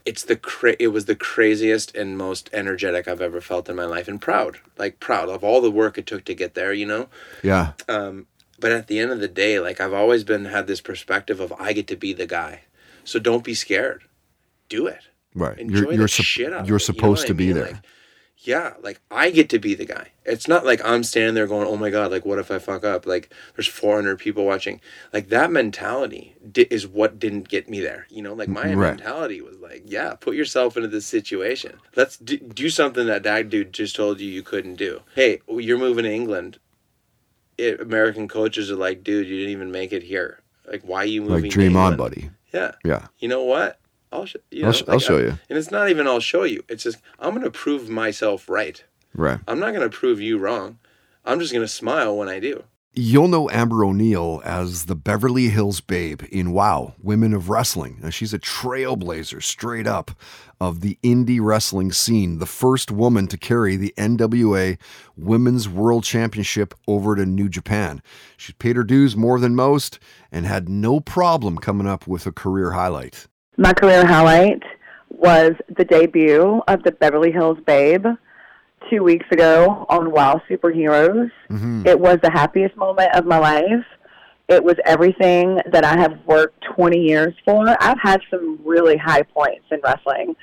it's 0.09 0.25
the 0.25 0.37
cra- 0.37 0.77
it 0.81 0.89
was 0.89 1.05
the 1.05 1.15
craziest 1.15 1.95
and 1.95 2.17
most 2.17 2.49
energetic 2.53 3.07
I've 3.07 3.21
ever 3.29 3.41
felt 3.41 3.69
in 3.69 3.77
my 3.77 3.85
life 3.85 4.09
and 4.09 4.21
proud 4.21 4.53
like 4.83 4.99
proud 5.01 5.29
of 5.29 5.45
all 5.45 5.61
the 5.61 5.71
work 5.71 5.99
it 5.99 6.07
took 6.07 6.25
to 6.25 6.35
get 6.35 6.55
there 6.55 6.73
you 6.73 6.87
know 6.87 7.09
Yeah. 7.43 7.73
um 7.89 8.27
but 8.61 8.73
at 8.73 8.87
the 8.89 8.99
end 8.99 9.11
of 9.13 9.21
the 9.21 9.29
day 9.29 9.61
like 9.61 9.81
I've 9.81 9.93
always 10.03 10.25
been 10.25 10.47
had 10.47 10.67
this 10.67 10.81
perspective 10.81 11.39
of 11.41 11.53
I 11.59 11.73
get 11.73 11.87
to 11.89 11.97
be 11.97 12.13
the 12.13 12.27
guy 12.27 12.63
so 13.05 13.19
don't 13.19 13.45
be 13.45 13.55
scared 13.55 14.03
do 14.69 14.87
it 14.87 15.03
Right. 15.35 15.59
Enjoy 15.59 15.81
you're 15.83 15.93
you're, 15.93 16.09
sup- 16.09 16.25
shit 16.27 16.53
out 16.53 16.67
you're 16.67 16.79
it, 16.79 16.89
you 16.89 16.95
know 16.95 16.99
supposed 17.01 17.27
to 17.29 17.35
I 17.35 17.37
be 17.37 17.47
mean? 17.49 17.55
there. 17.57 17.67
Like, 17.73 17.83
yeah 18.41 18.75
like 18.83 19.01
I 19.11 19.31
get 19.31 19.49
to 19.51 19.59
be 19.59 19.75
the 19.75 19.85
guy. 19.85 20.13
It's 20.25 20.47
not 20.47 20.65
like 20.65 20.81
I'm 20.85 21.03
standing 21.03 21.35
there 21.35 21.47
going 21.47 21.67
oh 21.67 21.77
my 21.77 21.91
god 21.91 22.11
like 22.11 22.25
what 22.25 22.39
if 22.39 22.51
I 22.51 22.59
fuck 22.59 22.85
up? 22.85 23.07
Like 23.07 23.33
there's 23.57 23.67
400 23.67 24.19
people 24.19 24.45
watching. 24.45 24.81
Like 25.13 25.29
that 25.31 25.51
mentality 25.51 26.37
di- 26.51 26.69
is 26.71 26.87
what 26.87 27.19
didn't 27.19 27.49
get 27.49 27.69
me 27.69 27.81
there 27.81 28.07
you 28.11 28.23
know? 28.23 28.35
Like 28.35 28.49
my 28.49 28.65
mm, 28.67 28.77
Right. 28.77 28.97
mentality 28.97 29.41
was 29.41 29.57
like 29.59 29.83
yeah 29.87 30.15
put 30.15 30.35
yourself 30.37 30.77
into 30.77 30.89
this 30.89 31.07
situation. 31.07 31.79
Let's 31.97 32.17
do, 32.17 32.37
do 32.39 32.71
something 32.71 33.07
that 33.07 33.25
that 33.25 33.51
dude 33.51 33.73
just 33.73 33.97
told 33.97 34.21
you 34.21 34.31
you 34.31 34.43
couldn't 34.43 34.77
do. 34.77 35.03
Hey 35.15 35.41
you're 35.49 35.79
moving 35.79 36.05
to 36.05 36.13
England. 36.13 36.59
It, 37.57 37.81
American 37.81 38.29
coaches 38.29 38.71
are 38.71 38.77
like 38.77 39.03
dude 39.03 39.27
you 39.27 39.37
didn't 39.37 39.53
even 39.53 39.73
make 39.73 39.93
it 39.93 40.05
here. 40.05 40.41
Like 40.67 40.83
why 40.83 40.99
are 40.99 41.07
you 41.07 41.23
moving 41.23 41.43
like 41.45 41.51
dream 41.51 41.77
on, 41.77 41.97
buddy. 41.97 42.31
yeah. 42.53 42.73
Yeah. 42.85 43.07
you 43.19 43.27
know 43.29 43.43
what 43.43 43.81
I'll 44.13 44.27
sh- 44.27 44.37
you 44.51 44.67
I'll 44.67 44.73
sh- 44.73 44.81
like, 44.83 44.89
I'll 44.91 44.99
show 44.99 45.19
I- 45.19 45.23
you. 45.23 45.39
and 45.49 45.59
it's 45.59 45.71
not 45.71 45.91
even 45.91 46.07
I'll 46.07 46.21
show 46.21 46.45
you 46.45 46.63
it's 46.69 46.83
just 46.85 46.99
I'm 47.19 47.35
gonna 47.35 47.51
prove 47.51 47.89
myself 47.89 48.49
right 48.49 48.83
Right. 49.15 49.41
I'm 49.49 49.59
not 49.59 49.75
going 49.75 49.89
to 49.89 49.97
prove 49.97 50.21
you 50.21 50.39
wrong. 50.39 50.79
I'm 51.25 51.41
just 51.41 51.53
going 51.53 51.65
to 51.65 51.69
smile 51.69 52.15
when 52.17 52.29
I 52.29 52.39
do. 52.39 52.63
You'll 52.93 53.27
know 53.27 53.49
Amber 53.51 53.83
O'Neill 53.85 54.43
as 54.45 54.85
the 54.85 54.95
Beverly 54.95 55.49
Hills 55.49 55.81
Babe 55.81 56.23
in 56.31 56.53
WOW, 56.53 56.95
Women 57.03 57.33
of 57.33 57.49
Wrestling. 57.49 57.99
Now, 58.03 58.11
she's 58.11 58.35
a 58.35 58.39
trailblazer, 58.39 59.43
straight 59.43 59.87
up, 59.87 60.11
of 60.61 60.83
the 60.83 60.99
indie 61.03 61.41
wrestling 61.43 61.91
scene, 61.91 62.39
the 62.39 62.47
first 62.47 62.91
woman 62.93 63.27
to 63.29 63.39
carry 63.39 63.77
the 63.77 63.95
NWA 63.97 64.79
Women's 65.17 65.69
World 65.69 66.05
Championship 66.05 66.75
over 66.87 67.17
to 67.17 67.25
New 67.25 67.49
Japan. 67.49 68.03
She's 68.37 68.55
paid 68.57 68.77
her 68.77 68.85
dues 68.85 69.17
more 69.17 69.41
than 69.41 69.57
most 69.57 69.99
and 70.31 70.45
had 70.47 70.69
no 70.69 71.01
problem 71.01 71.57
coming 71.59 71.87
up 71.89 72.07
with 72.07 72.27
a 72.27 72.33
career 72.33 72.73
highlight. 72.73 73.27
My 73.59 73.73
career 73.73 74.07
highlight 74.07 74.63
was 75.11 75.51
the 75.77 75.85
debut 75.85 76.63
of 76.69 76.85
the 76.85 76.93
Beverly 76.93 77.33
Hills 77.33 77.59
Babe 77.67 78.07
two 78.89 79.03
weeks 79.03 79.27
ago 79.33 79.85
on 79.89 80.13
WoW 80.13 80.41
Superheroes. 80.49 81.29
Mm-hmm. 81.51 81.85
It 81.85 81.99
was 81.99 82.19
the 82.23 82.31
happiest 82.31 82.77
moment 82.77 83.17
of 83.17 83.27
my 83.27 83.39
life. 83.39 83.85
It 84.49 84.63
was 84.63 84.77
everything 84.85 85.59
that 85.73 85.85
I 85.85 85.99
have 85.99 86.21
worked 86.25 86.65
20 86.77 87.01
years 87.01 87.35
for. 87.45 87.67
I've 87.83 87.99
had 88.01 88.21
some 88.31 88.61
really 88.65 88.97
high 88.97 89.23
points 89.23 89.67
in 89.73 89.81
wrestling. 89.83 90.37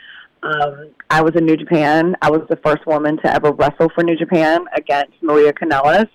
Um, 0.43 0.89
I 1.09 1.21
was 1.21 1.37
in 1.37 1.45
New 1.45 1.55
Japan. 1.55 2.17
I 2.21 2.29
was 2.29 2.41
the 2.49 2.57
first 2.57 2.85
woman 2.85 3.15
to 3.23 3.33
ever 3.33 3.53
wrestle 3.53 3.89
for 3.95 4.03
New 4.03 4.17
Japan 4.17 4.65
against 4.75 5.13
Maria 5.21 5.53
Kanellis. 5.53 6.09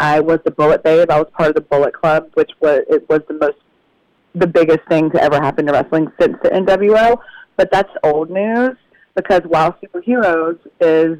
I 0.00 0.20
was 0.20 0.38
the 0.46 0.50
Bullet 0.50 0.82
Babe. 0.82 1.10
I 1.10 1.18
was 1.18 1.28
part 1.36 1.50
of 1.50 1.56
the 1.56 1.60
Bullet 1.60 1.92
Club, 1.92 2.30
which 2.34 2.50
was 2.60 2.84
it 2.88 3.06
was 3.10 3.20
the 3.28 3.34
most 3.34 3.58
the 4.34 4.46
biggest 4.46 4.80
thing 4.88 5.10
to 5.10 5.22
ever 5.22 5.36
happen 5.40 5.66
to 5.66 5.72
wrestling 5.72 6.12
since 6.20 6.36
the 6.42 6.50
NWO. 6.50 7.18
But 7.56 7.70
that's 7.72 7.90
old 8.04 8.30
news 8.30 8.76
because 9.14 9.42
WOW 9.44 9.74
Superheroes 9.82 10.58
is 10.80 11.18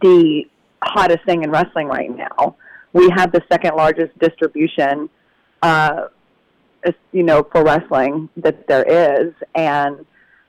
the 0.00 0.44
hottest 0.82 1.24
thing 1.26 1.42
in 1.42 1.50
wrestling 1.50 1.88
right 1.88 2.14
now. 2.14 2.56
We 2.92 3.10
have 3.10 3.32
the 3.32 3.42
second 3.52 3.76
largest 3.76 4.18
distribution, 4.18 5.10
uh, 5.62 6.06
you 7.12 7.22
know, 7.22 7.46
for 7.52 7.62
wrestling 7.62 8.30
that 8.38 8.66
there 8.66 8.84
is, 8.84 9.34
and 9.54 10.06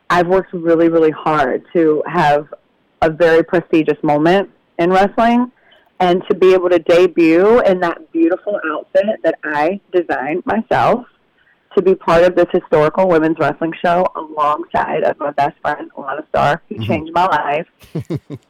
I've 0.10 0.28
worked 0.28 0.54
really, 0.54 0.88
really 0.88 1.12
hard 1.12 1.66
to 1.74 2.02
have 2.08 2.54
a 3.02 3.10
very 3.10 3.44
prestigious 3.44 4.02
moment 4.02 4.50
in 4.80 4.90
wrestling 4.90 5.52
and 6.00 6.24
to 6.30 6.36
be 6.36 6.54
able 6.54 6.70
to 6.70 6.80
debut 6.80 7.60
in 7.62 7.80
that 7.82 8.12
beautiful 8.12 8.60
outfit 8.72 9.20
that 9.24 9.40
I 9.44 9.82
designed 9.92 10.46
myself 10.46 11.06
to 11.76 11.82
be 11.82 11.96
part 11.96 12.24
of 12.24 12.36
this 12.36 12.48
historical 12.52 13.08
women's 13.08 13.38
wrestling 13.40 13.74
show 13.84 14.06
alongside 14.16 15.04
of 15.04 15.20
my 15.20 15.32
best 15.32 15.58
friend 15.62 15.92
Lana 15.98 16.26
Starr, 16.30 16.62
who 16.70 16.76
mm-hmm. 16.76 16.84
changed 16.86 17.14
my 17.14 17.26
life, 17.26 17.68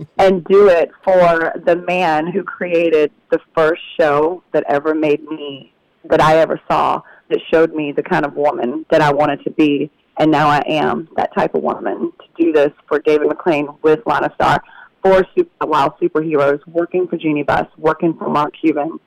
and 0.18 0.44
do 0.46 0.70
it 0.70 0.92
for 1.04 1.54
the 1.66 1.84
man 1.88 2.28
who 2.28 2.44
created 2.44 3.12
the 3.32 3.40
first 3.56 3.82
show 4.00 4.44
that 4.52 4.64
ever 4.68 4.94
made 4.94 5.24
me 5.24 5.74
that 6.10 6.22
I 6.22 6.38
ever 6.38 6.60
saw 6.70 7.02
that 7.30 7.40
showed 7.52 7.74
me 7.74 7.92
the 7.92 8.04
kind 8.04 8.26
of 8.26 8.36
woman 8.36 8.86
that 8.90 9.02
I 9.02 9.12
wanted 9.12 9.44
to 9.44 9.52
be 9.52 9.92
and 10.18 10.32
now 10.32 10.48
I 10.48 10.64
am 10.68 11.08
that 11.16 11.34
type 11.36 11.54
of 11.56 11.62
woman 11.62 12.12
to 12.20 12.44
do 12.44 12.52
this 12.52 12.72
for 12.88 13.00
David 13.00 13.28
McLane 13.30 13.78
with 13.84 14.00
Lana 14.06 14.32
Starr 14.36 14.64
for 15.04 15.24
super, 15.36 15.68
WOW 15.68 15.96
Superheroes, 16.02 16.66
working 16.68 17.08
for 17.08 17.18
Jeanie 17.18 17.44
Buss, 17.44 17.68
working 17.78 18.18
for 18.18 18.30
Mark 18.30 18.54
Cuban. 18.60 19.00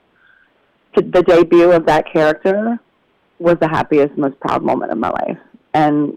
To, 0.97 1.03
the 1.03 1.23
debut 1.23 1.73
of 1.73 1.87
that 1.87 2.07
character 2.13 2.79
was 3.41 3.57
the 3.61 3.69
happiest, 3.69 4.17
most 4.17 4.39
proud 4.41 4.63
moment 4.63 4.93
of 4.93 4.99
my 4.99 5.11
life. 5.11 5.39
And 5.75 6.17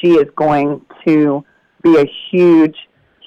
she 0.00 0.12
is 0.12 0.26
going 0.36 0.84
to 1.06 1.44
be 1.82 1.96
a 1.98 2.06
huge, 2.30 2.76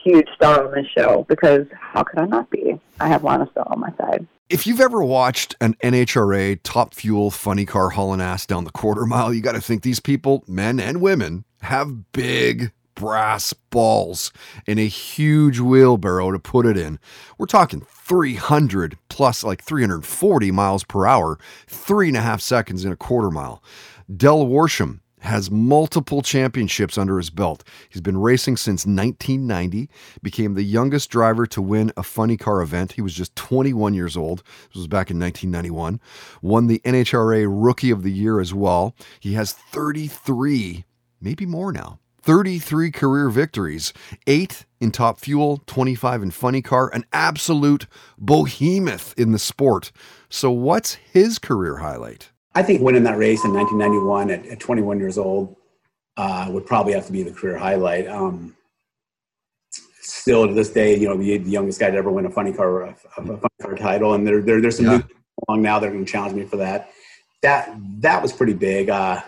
huge 0.03 0.27
star 0.35 0.67
on 0.67 0.73
this 0.73 0.87
show 0.97 1.25
because 1.29 1.65
how 1.79 2.03
could 2.03 2.19
I 2.19 2.25
not 2.25 2.49
be? 2.49 2.79
I 2.99 3.07
have 3.07 3.23
Lana 3.23 3.47
Starr 3.51 3.67
on 3.69 3.79
my 3.79 3.93
side. 3.97 4.27
If 4.49 4.65
you've 4.65 4.81
ever 4.81 5.03
watched 5.03 5.55
an 5.61 5.75
NHRA 5.83 6.59
top 6.63 6.95
fuel 6.95 7.29
funny 7.29 7.65
car 7.65 7.91
hauling 7.91 8.19
ass 8.19 8.47
down 8.47 8.63
the 8.63 8.71
quarter 8.71 9.05
mile, 9.05 9.31
you 9.31 9.41
got 9.41 9.51
to 9.51 9.61
think 9.61 9.83
these 9.83 9.99
people, 9.99 10.43
men 10.47 10.79
and 10.79 11.01
women, 11.01 11.45
have 11.61 12.11
big 12.13 12.71
brass 12.99 13.53
balls 13.53 14.33
and 14.67 14.77
a 14.77 14.87
huge 14.87 15.59
wheelbarrow 15.59 16.31
to 16.33 16.39
put 16.39 16.65
it 16.65 16.77
in. 16.77 16.99
We're 17.37 17.45
talking 17.45 17.81
300 17.81 18.97
plus 19.07 19.41
like 19.41 19.63
340 19.63 20.51
miles 20.51 20.83
per 20.83 21.07
hour, 21.07 21.39
three 21.65 22.09
and 22.09 22.17
a 22.17 22.21
half 22.21 22.41
seconds 22.41 22.83
in 22.83 22.91
a 22.91 22.97
quarter 22.97 23.31
mile. 23.31 23.63
Del 24.13 24.45
Worsham 24.45 24.99
has 25.21 25.49
multiple 25.49 26.21
championships 26.21 26.97
under 26.97 27.17
his 27.17 27.29
belt. 27.29 27.63
He's 27.89 28.01
been 28.01 28.17
racing 28.17 28.57
since 28.57 28.85
1990, 28.85 29.89
became 30.21 30.55
the 30.55 30.63
youngest 30.63 31.09
driver 31.09 31.45
to 31.47 31.61
win 31.61 31.93
a 31.95 32.03
funny 32.03 32.35
car 32.35 32.61
event. 32.61 32.93
He 32.93 33.01
was 33.01 33.13
just 33.13 33.33
21 33.37 33.93
years 33.93 34.17
old. 34.17 34.43
This 34.67 34.77
was 34.77 34.87
back 34.87 35.09
in 35.09 35.19
1991. 35.19 36.01
Won 36.41 36.67
the 36.67 36.81
NHRA 36.83 37.47
Rookie 37.49 37.91
of 37.91 38.03
the 38.03 38.11
Year 38.11 38.41
as 38.41 38.53
well. 38.53 38.93
He 39.21 39.33
has 39.35 39.53
33, 39.53 40.83
maybe 41.21 41.45
more 41.45 41.71
now. 41.71 41.99
33 42.29 42.91
career 42.91 43.27
victories, 43.29 43.91
8 44.27 44.67
in 44.79 44.91
Top 44.91 45.19
Fuel, 45.19 45.63
25 45.65 46.21
in 46.21 46.29
Funny 46.29 46.61
Car, 46.61 46.87
an 46.93 47.03
absolute 47.11 47.87
behemoth 48.23 49.15
in 49.17 49.31
the 49.31 49.39
sport. 49.39 49.91
So 50.29 50.51
what's 50.51 50.93
his 50.93 51.39
career 51.39 51.77
highlight? 51.77 52.29
I 52.53 52.61
think 52.61 52.83
winning 52.83 53.01
that 53.05 53.17
race 53.17 53.43
in 53.43 53.51
1991 53.51 54.29
at, 54.29 54.45
at 54.45 54.59
21 54.59 54.99
years 54.99 55.17
old 55.17 55.55
uh, 56.17 56.45
would 56.51 56.67
probably 56.67 56.93
have 56.93 57.07
to 57.07 57.11
be 57.11 57.23
the 57.23 57.31
career 57.31 57.57
highlight. 57.57 58.07
Um, 58.07 58.55
still 59.99 60.47
to 60.47 60.53
this 60.53 60.69
day, 60.69 60.95
you 60.95 61.07
know, 61.09 61.17
the, 61.17 61.39
the 61.39 61.49
youngest 61.49 61.79
guy 61.79 61.89
to 61.89 61.97
ever 61.97 62.11
win 62.11 62.27
a 62.27 62.29
funny 62.29 62.53
car 62.53 62.83
a, 62.83 62.95
a 63.17 63.23
funny 63.23 63.39
car 63.59 63.75
title, 63.75 64.13
and 64.13 64.27
there, 64.27 64.43
there 64.43 64.61
there's 64.61 64.77
some 64.77 64.85
Yeah. 64.85 64.97
new 64.97 65.03
along 65.47 65.63
now 65.63 65.79
that 65.79 65.87
are 65.87 65.91
going 65.91 66.05
to 66.05 66.11
challenge 66.11 66.35
me 66.35 66.45
for 66.45 66.57
that. 66.57 66.91
That 67.41 67.75
that 68.01 68.21
was 68.21 68.33
pretty 68.33 68.53
big. 68.53 68.91
Uh, 68.91 69.19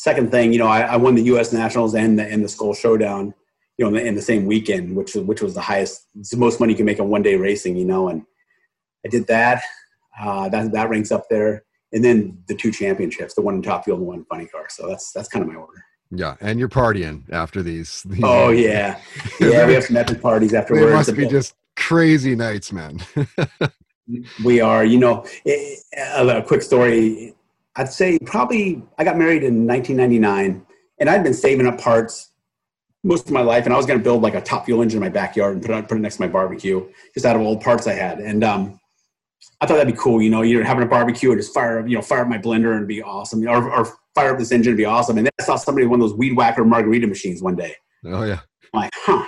second 0.00 0.30
thing, 0.30 0.50
you 0.50 0.58
know, 0.58 0.66
I, 0.66 0.80
I 0.80 0.96
won 0.96 1.14
the 1.14 1.24
U.S. 1.24 1.52
Nationals 1.52 1.94
and 1.94 2.18
the 2.18 2.26
and 2.26 2.42
the 2.42 2.48
Skoal 2.48 2.74
Showdown, 2.74 3.34
you 3.76 3.84
know, 3.84 3.88
in 3.88 3.94
the, 3.94 4.06
in 4.06 4.14
the 4.14 4.22
same 4.22 4.46
weekend, 4.46 4.96
which 4.96 5.14
was 5.14 5.24
which 5.24 5.42
was 5.42 5.54
the 5.54 5.60
highest, 5.60 6.06
the 6.30 6.38
most 6.38 6.58
money 6.58 6.72
you 6.72 6.76
can 6.78 6.86
make 6.86 6.98
in 6.98 7.08
one 7.10 7.22
day 7.22 7.36
racing, 7.36 7.76
you 7.76 7.84
know, 7.84 8.08
and 8.08 8.22
I 9.04 9.08
did 9.10 9.26
that. 9.26 9.62
Uh, 10.18 10.48
that 10.48 10.72
that 10.72 10.88
ranks 10.90 11.12
up 11.12 11.28
there, 11.28 11.64
and 11.92 12.02
then 12.04 12.42
the 12.48 12.54
two 12.54 12.72
championships, 12.72 13.34
the 13.34 13.42
one 13.42 13.54
in 13.54 13.62
Top 13.62 13.84
Fuel 13.84 13.96
and 13.96 14.02
the 14.04 14.08
one 14.08 14.18
in 14.18 14.24
Funny 14.24 14.46
Car. 14.46 14.66
So 14.70 14.88
that's 14.88 15.12
that's 15.12 15.28
kind 15.28 15.42
of 15.42 15.48
my 15.48 15.56
order. 15.56 15.84
Yeah, 16.10 16.36
and 16.40 16.58
you're 16.58 16.68
partying 16.68 17.22
after 17.30 17.62
these. 17.62 18.02
these 18.04 18.20
Oh 18.24 18.50
yeah, 18.50 19.00
yeah. 19.40 19.66
We 19.66 19.74
have 19.74 19.84
some 19.84 19.96
epic 19.96 20.20
parties 20.22 20.50
They 20.52 20.58
afterwards. 20.58 20.92
must 20.92 21.14
be 21.14 21.26
just 21.26 21.54
crazy 21.76 22.34
nights, 22.34 22.72
man. 22.72 23.00
we 24.44 24.60
are 24.60 24.84
you 24.84 24.98
know 24.98 25.24
eh, 25.46 25.76
a, 26.16 26.26
a 26.38 26.42
quick 26.42 26.62
story 26.62 27.34
i'd 27.80 27.92
say 27.92 28.18
probably 28.20 28.82
i 28.98 29.04
got 29.04 29.16
married 29.16 29.42
in 29.42 29.66
1999 29.66 30.64
and 30.98 31.10
i'd 31.10 31.22
been 31.22 31.34
saving 31.34 31.66
up 31.66 31.80
parts 31.80 32.30
most 33.02 33.26
of 33.26 33.32
my 33.32 33.40
life 33.40 33.64
and 33.64 33.74
i 33.74 33.76
was 33.76 33.86
going 33.86 33.98
to 33.98 34.02
build 34.02 34.22
like 34.22 34.34
a 34.34 34.40
top 34.40 34.64
fuel 34.64 34.82
engine 34.82 34.98
in 34.98 35.02
my 35.02 35.08
backyard 35.08 35.54
and 35.54 35.64
put 35.64 35.70
it, 35.70 35.88
put 35.88 35.96
it 35.96 36.00
next 36.00 36.16
to 36.16 36.22
my 36.22 36.28
barbecue 36.28 36.86
just 37.14 37.26
out 37.26 37.36
of 37.36 37.42
old 37.42 37.60
parts 37.60 37.86
i 37.86 37.92
had 37.92 38.18
and 38.18 38.44
um, 38.44 38.78
i 39.60 39.66
thought 39.66 39.74
that'd 39.74 39.92
be 39.92 39.98
cool 39.98 40.22
you 40.22 40.30
know 40.30 40.42
you're 40.42 40.64
having 40.64 40.84
a 40.84 40.86
barbecue 40.86 41.30
and 41.30 41.40
just 41.40 41.52
fire 41.52 41.80
up 41.80 41.88
you 41.88 41.96
know 41.96 42.02
fire 42.02 42.20
up 42.20 42.28
my 42.28 42.38
blender 42.38 42.76
and 42.76 42.86
be 42.86 43.02
awesome 43.02 43.46
or, 43.48 43.70
or 43.70 43.86
fire 44.14 44.32
up 44.32 44.38
this 44.38 44.52
engine 44.52 44.72
and 44.72 44.78
be 44.78 44.84
awesome 44.84 45.16
and 45.18 45.26
then 45.26 45.32
i 45.40 45.44
saw 45.44 45.56
somebody 45.56 45.86
one 45.86 46.00
of 46.00 46.08
those 46.08 46.16
weed 46.16 46.36
whacker 46.36 46.64
margarita 46.64 47.06
machines 47.06 47.42
one 47.42 47.56
day 47.56 47.74
oh 48.06 48.24
yeah. 48.24 48.40
I'm 48.72 48.82
like, 48.82 48.92
huh. 48.94 49.26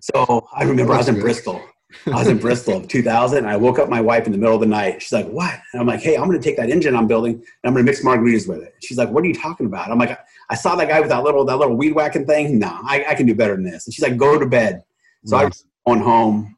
So 0.00 0.48
I 0.54 0.64
remember 0.64 0.94
I 0.94 0.98
was 0.98 1.08
in 1.08 1.16
good. 1.16 1.22
Bristol. 1.22 1.62
I 2.06 2.10
was 2.10 2.28
in 2.28 2.38
Bristol 2.38 2.74
in 2.74 2.88
2000. 2.88 3.38
And 3.38 3.48
I 3.48 3.56
woke 3.56 3.78
up 3.78 3.88
my 3.88 4.00
wife 4.00 4.26
in 4.26 4.32
the 4.32 4.38
middle 4.38 4.54
of 4.54 4.60
the 4.60 4.66
night. 4.66 5.02
She's 5.02 5.12
like, 5.12 5.28
what? 5.28 5.58
And 5.72 5.80
I'm 5.80 5.86
like, 5.86 6.00
hey, 6.00 6.16
I'm 6.16 6.24
going 6.24 6.38
to 6.38 6.44
take 6.44 6.56
that 6.56 6.70
engine 6.70 6.94
I'm 6.94 7.06
building 7.06 7.34
and 7.34 7.44
I'm 7.64 7.72
going 7.72 7.84
to 7.84 7.90
mix 7.90 8.04
margaritas 8.04 8.48
with 8.48 8.62
it. 8.62 8.74
She's 8.82 8.98
like, 8.98 9.10
what 9.10 9.24
are 9.24 9.26
you 9.26 9.34
talking 9.34 9.66
about? 9.66 9.90
I'm 9.90 9.98
like, 9.98 10.18
I 10.50 10.54
saw 10.54 10.76
that 10.76 10.88
guy 10.88 11.00
with 11.00 11.08
that 11.10 11.22
little, 11.22 11.44
that 11.46 11.56
little 11.56 11.76
weed 11.76 11.92
whacking 11.92 12.26
thing. 12.26 12.58
No, 12.58 12.78
I, 12.82 13.04
I 13.08 13.14
can 13.14 13.26
do 13.26 13.34
better 13.34 13.54
than 13.54 13.64
this. 13.64 13.86
And 13.86 13.94
she's 13.94 14.02
like, 14.02 14.16
go 14.16 14.38
to 14.38 14.46
bed. 14.46 14.82
So 15.24 15.36
I 15.36 15.44
was 15.46 15.64
going 15.86 16.00
home. 16.00 16.56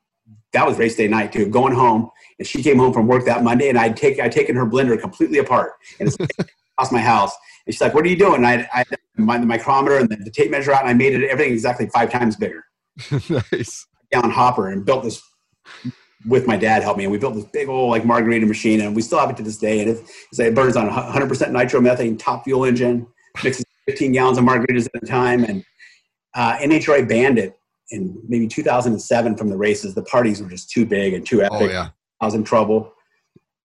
That 0.53 0.67
was 0.67 0.79
race 0.79 0.97
day 0.97 1.09
night 1.09 1.33
too, 1.33 1.47
going 1.47 1.75
home. 1.75 2.11
And 2.39 2.47
she 2.47 2.63
came 2.63 2.79
home 2.79 2.93
from 2.93 3.07
work 3.07 3.25
that 3.27 3.45
Monday 3.45 3.69
and 3.69 3.79
I'd 3.79 3.97
take, 3.97 4.19
I'd 4.19 4.33
taken 4.33 4.57
her 4.57 4.67
blender 4.67 5.01
completely 5.01 5.39
apart 5.39 5.73
and 5.99 6.09
it's 6.09 6.17
across 6.79 6.93
my 6.93 7.01
house. 7.01 7.33
And 7.67 7.75
she's 7.75 7.81
like, 7.81 7.95
what 7.95 8.05
are 8.05 8.09
you 8.09 8.17
doing? 8.17 8.45
And 8.45 8.47
I, 8.47 8.69
I 8.73 8.85
my, 9.17 9.39
the 9.39 9.47
micrometer 9.47 9.99
and 9.99 10.09
the, 10.09 10.17
the 10.17 10.31
tape 10.31 10.51
measure 10.51 10.73
out 10.73 10.81
and 10.81 10.91
I 10.91 10.95
made 10.95 11.13
it 11.13 11.29
everything 11.29 11.53
exactly 11.53 11.89
five 11.89 12.11
times 12.11 12.37
bigger 12.37 12.65
nice. 13.53 13.87
Down 14.13 14.31
hopper 14.31 14.69
and 14.69 14.85
built 14.85 15.05
this 15.05 15.23
with 16.27 16.47
my 16.47 16.57
dad 16.57 16.83
helped 16.83 16.99
me. 16.99 17.05
And 17.05 17.13
we 17.13 17.19
built 17.19 17.35
this 17.35 17.47
big 17.47 17.69
old 17.69 17.91
like 17.91 18.05
margarita 18.05 18.47
machine 18.47 18.81
and 18.81 18.95
we 18.95 19.03
still 19.03 19.19
have 19.19 19.31
it 19.31 19.37
to 19.39 19.43
this 19.43 19.57
day. 19.57 19.81
And 19.81 19.91
it, 19.91 20.05
it's, 20.31 20.39
it 20.39 20.55
burns 20.55 20.77
on 20.77 20.89
100% 20.89 21.29
nitromethane 21.29 22.19
top 22.19 22.45
fuel 22.45 22.65
engine 22.65 23.07
mixes 23.43 23.65
15 23.89 24.13
gallons 24.13 24.39
of 24.39 24.45
margaritas 24.45 24.87
at 24.95 25.03
a 25.03 25.07
time. 25.07 25.45
And 25.45 25.65
uh, 26.35 26.59
NHRA 26.59 27.09
banned 27.09 27.39
it 27.39 27.59
in 27.91 28.21
maybe 28.29 28.47
2007 28.47 29.37
from 29.37 29.49
the 29.49 29.57
races. 29.57 29.95
The 29.95 30.03
parties 30.03 30.43
were 30.43 30.49
just 30.49 30.71
too 30.71 30.87
big 30.87 31.15
and 31.15 31.27
too 31.27 31.43
epic. 31.43 31.59
Oh 31.61 31.69
yeah. 31.69 31.89
I 32.21 32.27
was 32.27 32.35
in 32.35 32.45
trouble. 32.45 32.93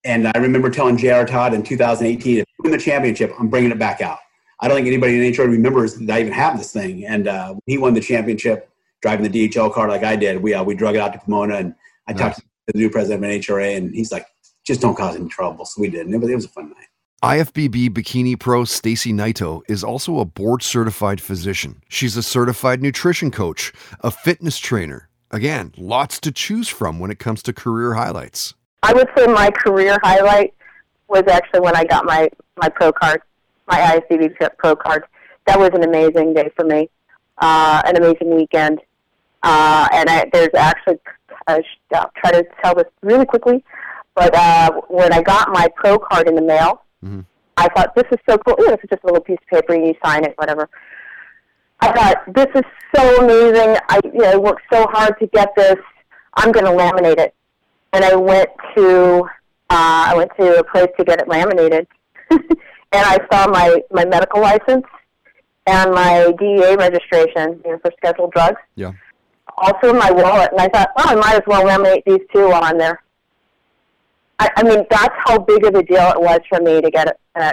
And 0.03 0.27
I 0.27 0.37
remember 0.37 0.69
telling 0.69 0.97
J.R. 0.97 1.25
Todd 1.25 1.53
in 1.53 1.63
2018 1.63 2.39
if 2.39 2.45
we 2.59 2.69
win 2.69 2.77
the 2.77 2.83
championship 2.83 3.33
I'm 3.39 3.49
bringing 3.49 3.71
it 3.71 3.79
back 3.79 4.01
out. 4.01 4.19
I 4.61 4.67
don't 4.67 4.77
think 4.77 4.87
anybody 4.87 5.15
in 5.15 5.33
NHRA 5.33 5.47
remembers 5.47 5.95
that 5.95 6.09
I 6.15 6.21
even 6.21 6.31
have 6.31 6.57
this 6.57 6.71
thing. 6.71 7.05
And 7.05 7.27
uh, 7.27 7.55
he 7.65 7.77
won 7.77 7.93
the 7.93 7.99
championship 7.99 8.69
driving 9.05 9.31
the 9.31 9.49
DHL 9.49 9.71
car 9.71 9.87
like 9.87 10.03
I 10.03 10.15
did 10.15 10.41
we, 10.41 10.55
uh, 10.55 10.63
we 10.63 10.73
drug 10.73 10.95
it 10.95 10.99
out 10.99 11.13
to 11.13 11.19
Pomona 11.19 11.57
and 11.57 11.75
I 12.07 12.13
talked 12.13 12.39
to 12.39 12.43
the 12.67 12.77
new 12.77 12.89
president 12.89 13.23
of 13.23 13.29
NHRA, 13.29 13.77
and 13.77 13.93
he's 13.93 14.11
like, 14.11 14.25
"Just 14.65 14.81
don't 14.81 14.95
cause 14.95 15.15
any 15.15 15.27
trouble." 15.29 15.65
So 15.65 15.81
we 15.81 15.89
did, 15.89 16.05
and 16.05 16.13
it 16.13 16.17
was, 16.17 16.29
it 16.29 16.35
was 16.35 16.45
a 16.45 16.49
fun 16.49 16.69
night. 16.69 16.87
IFBB 17.23 17.89
bikini 17.89 18.39
pro 18.39 18.65
Stacy 18.65 19.13
Naito 19.13 19.61
is 19.67 19.83
also 19.83 20.19
a 20.19 20.25
board 20.25 20.61
certified 20.61 21.21
physician. 21.21 21.81
She's 21.89 22.17
a 22.17 22.23
certified 22.23 22.81
nutrition 22.81 23.31
coach, 23.31 23.73
a 24.01 24.11
fitness 24.11 24.59
trainer. 24.59 25.09
Again, 25.31 25.73
lots 25.77 26.19
to 26.21 26.31
choose 26.31 26.69
from 26.69 26.99
when 26.99 27.09
it 27.09 27.19
comes 27.19 27.41
to 27.43 27.53
career 27.53 27.95
highlights. 27.95 28.53
I 28.83 28.93
would 28.93 29.09
say 29.17 29.25
my 29.27 29.49
career 29.49 29.97
highlight 30.03 30.53
was 31.07 31.23
actually 31.29 31.61
when 31.61 31.75
I 31.75 31.83
got 31.83 32.05
my 32.05 32.29
my 32.57 32.69
pro 32.69 32.91
card, 32.91 33.21
my 33.67 34.01
IFBB 34.09 34.35
pro 34.57 34.75
card. 34.75 35.05
That 35.47 35.59
was 35.59 35.69
an 35.73 35.83
amazing 35.83 36.33
day 36.33 36.49
for 36.55 36.65
me, 36.65 36.89
uh, 37.39 37.81
an 37.85 37.97
amazing 37.97 38.35
weekend. 38.35 38.81
Uh, 39.45 39.87
and 39.93 40.09
I, 40.09 40.25
there's 40.33 40.49
actually, 40.57 40.97
I 41.47 41.61
I'll 41.93 42.11
try 42.17 42.31
to 42.31 42.43
tell 42.63 42.73
this 42.73 42.85
really 43.03 43.25
quickly, 43.25 43.63
but 44.15 44.33
uh, 44.35 44.71
when 44.89 45.13
I 45.13 45.21
got 45.21 45.49
my 45.53 45.67
pro 45.75 45.99
card 45.99 46.27
in 46.27 46.35
the 46.35 46.41
mail, 46.41 46.81
I 47.57 47.67
thought 47.69 47.93
this 47.95 48.05
is 48.11 48.17
so 48.27 48.37
cool. 48.39 48.55
You 48.57 48.67
know, 48.67 48.73
it's 48.73 48.89
just 48.89 49.03
a 49.03 49.05
little 49.05 49.21
piece 49.21 49.37
of 49.43 49.47
paper. 49.47 49.75
You 49.75 49.93
sign 50.03 50.23
it, 50.25 50.33
whatever. 50.37 50.67
I 51.79 51.91
thought 51.91 52.33
this 52.33 52.47
is 52.55 52.63
so 52.95 53.23
amazing. 53.23 53.77
I 53.87 53.99
you 54.03 54.21
know 54.21 54.39
worked 54.39 54.63
so 54.73 54.87
hard 54.87 55.13
to 55.19 55.27
get 55.27 55.49
this. 55.55 55.77
I'm 56.37 56.51
going 56.51 56.65
to 56.65 56.71
laminate 56.71 57.19
it, 57.19 57.35
and 57.93 58.03
I 58.03 58.15
went 58.15 58.49
to 58.75 59.27
uh, 59.69 60.09
I 60.09 60.13
went 60.15 60.31
to 60.39 60.59
a 60.59 60.63
place 60.63 60.89
to 60.97 61.05
get 61.05 61.21
it 61.21 61.27
laminated, 61.27 61.87
and 62.31 62.41
I 62.93 63.19
saw 63.31 63.47
my 63.47 63.79
my 63.91 64.05
medical 64.05 64.41
license 64.41 64.85
and 65.67 65.91
my 65.91 66.31
DEA 66.39 66.75
registration 66.77 67.61
you 67.65 67.71
know, 67.71 67.79
for 67.79 67.91
scheduled 67.97 68.31
drugs 68.31 68.61
Yeah. 68.75 68.91
Also 69.57 69.89
in 69.89 69.97
my 69.97 70.11
wallet, 70.11 70.51
and 70.51 70.59
I 70.59 70.67
thought, 70.67 70.91
well, 70.95 71.05
I 71.07 71.15
might 71.15 71.35
as 71.35 71.43
well 71.47 71.63
laminate 71.63 72.03
these 72.05 72.25
two 72.33 72.49
while 72.49 72.63
I'm 72.63 72.77
there. 72.77 73.01
I, 74.39 74.49
I 74.57 74.63
mean, 74.63 74.85
that's 74.89 75.15
how 75.25 75.39
big 75.39 75.65
of 75.65 75.75
a 75.75 75.83
deal 75.83 76.11
it 76.11 76.19
was 76.19 76.39
for 76.49 76.59
me 76.59 76.81
to 76.81 76.91
get 76.91 77.07
it, 77.07 77.19
uh, 77.35 77.51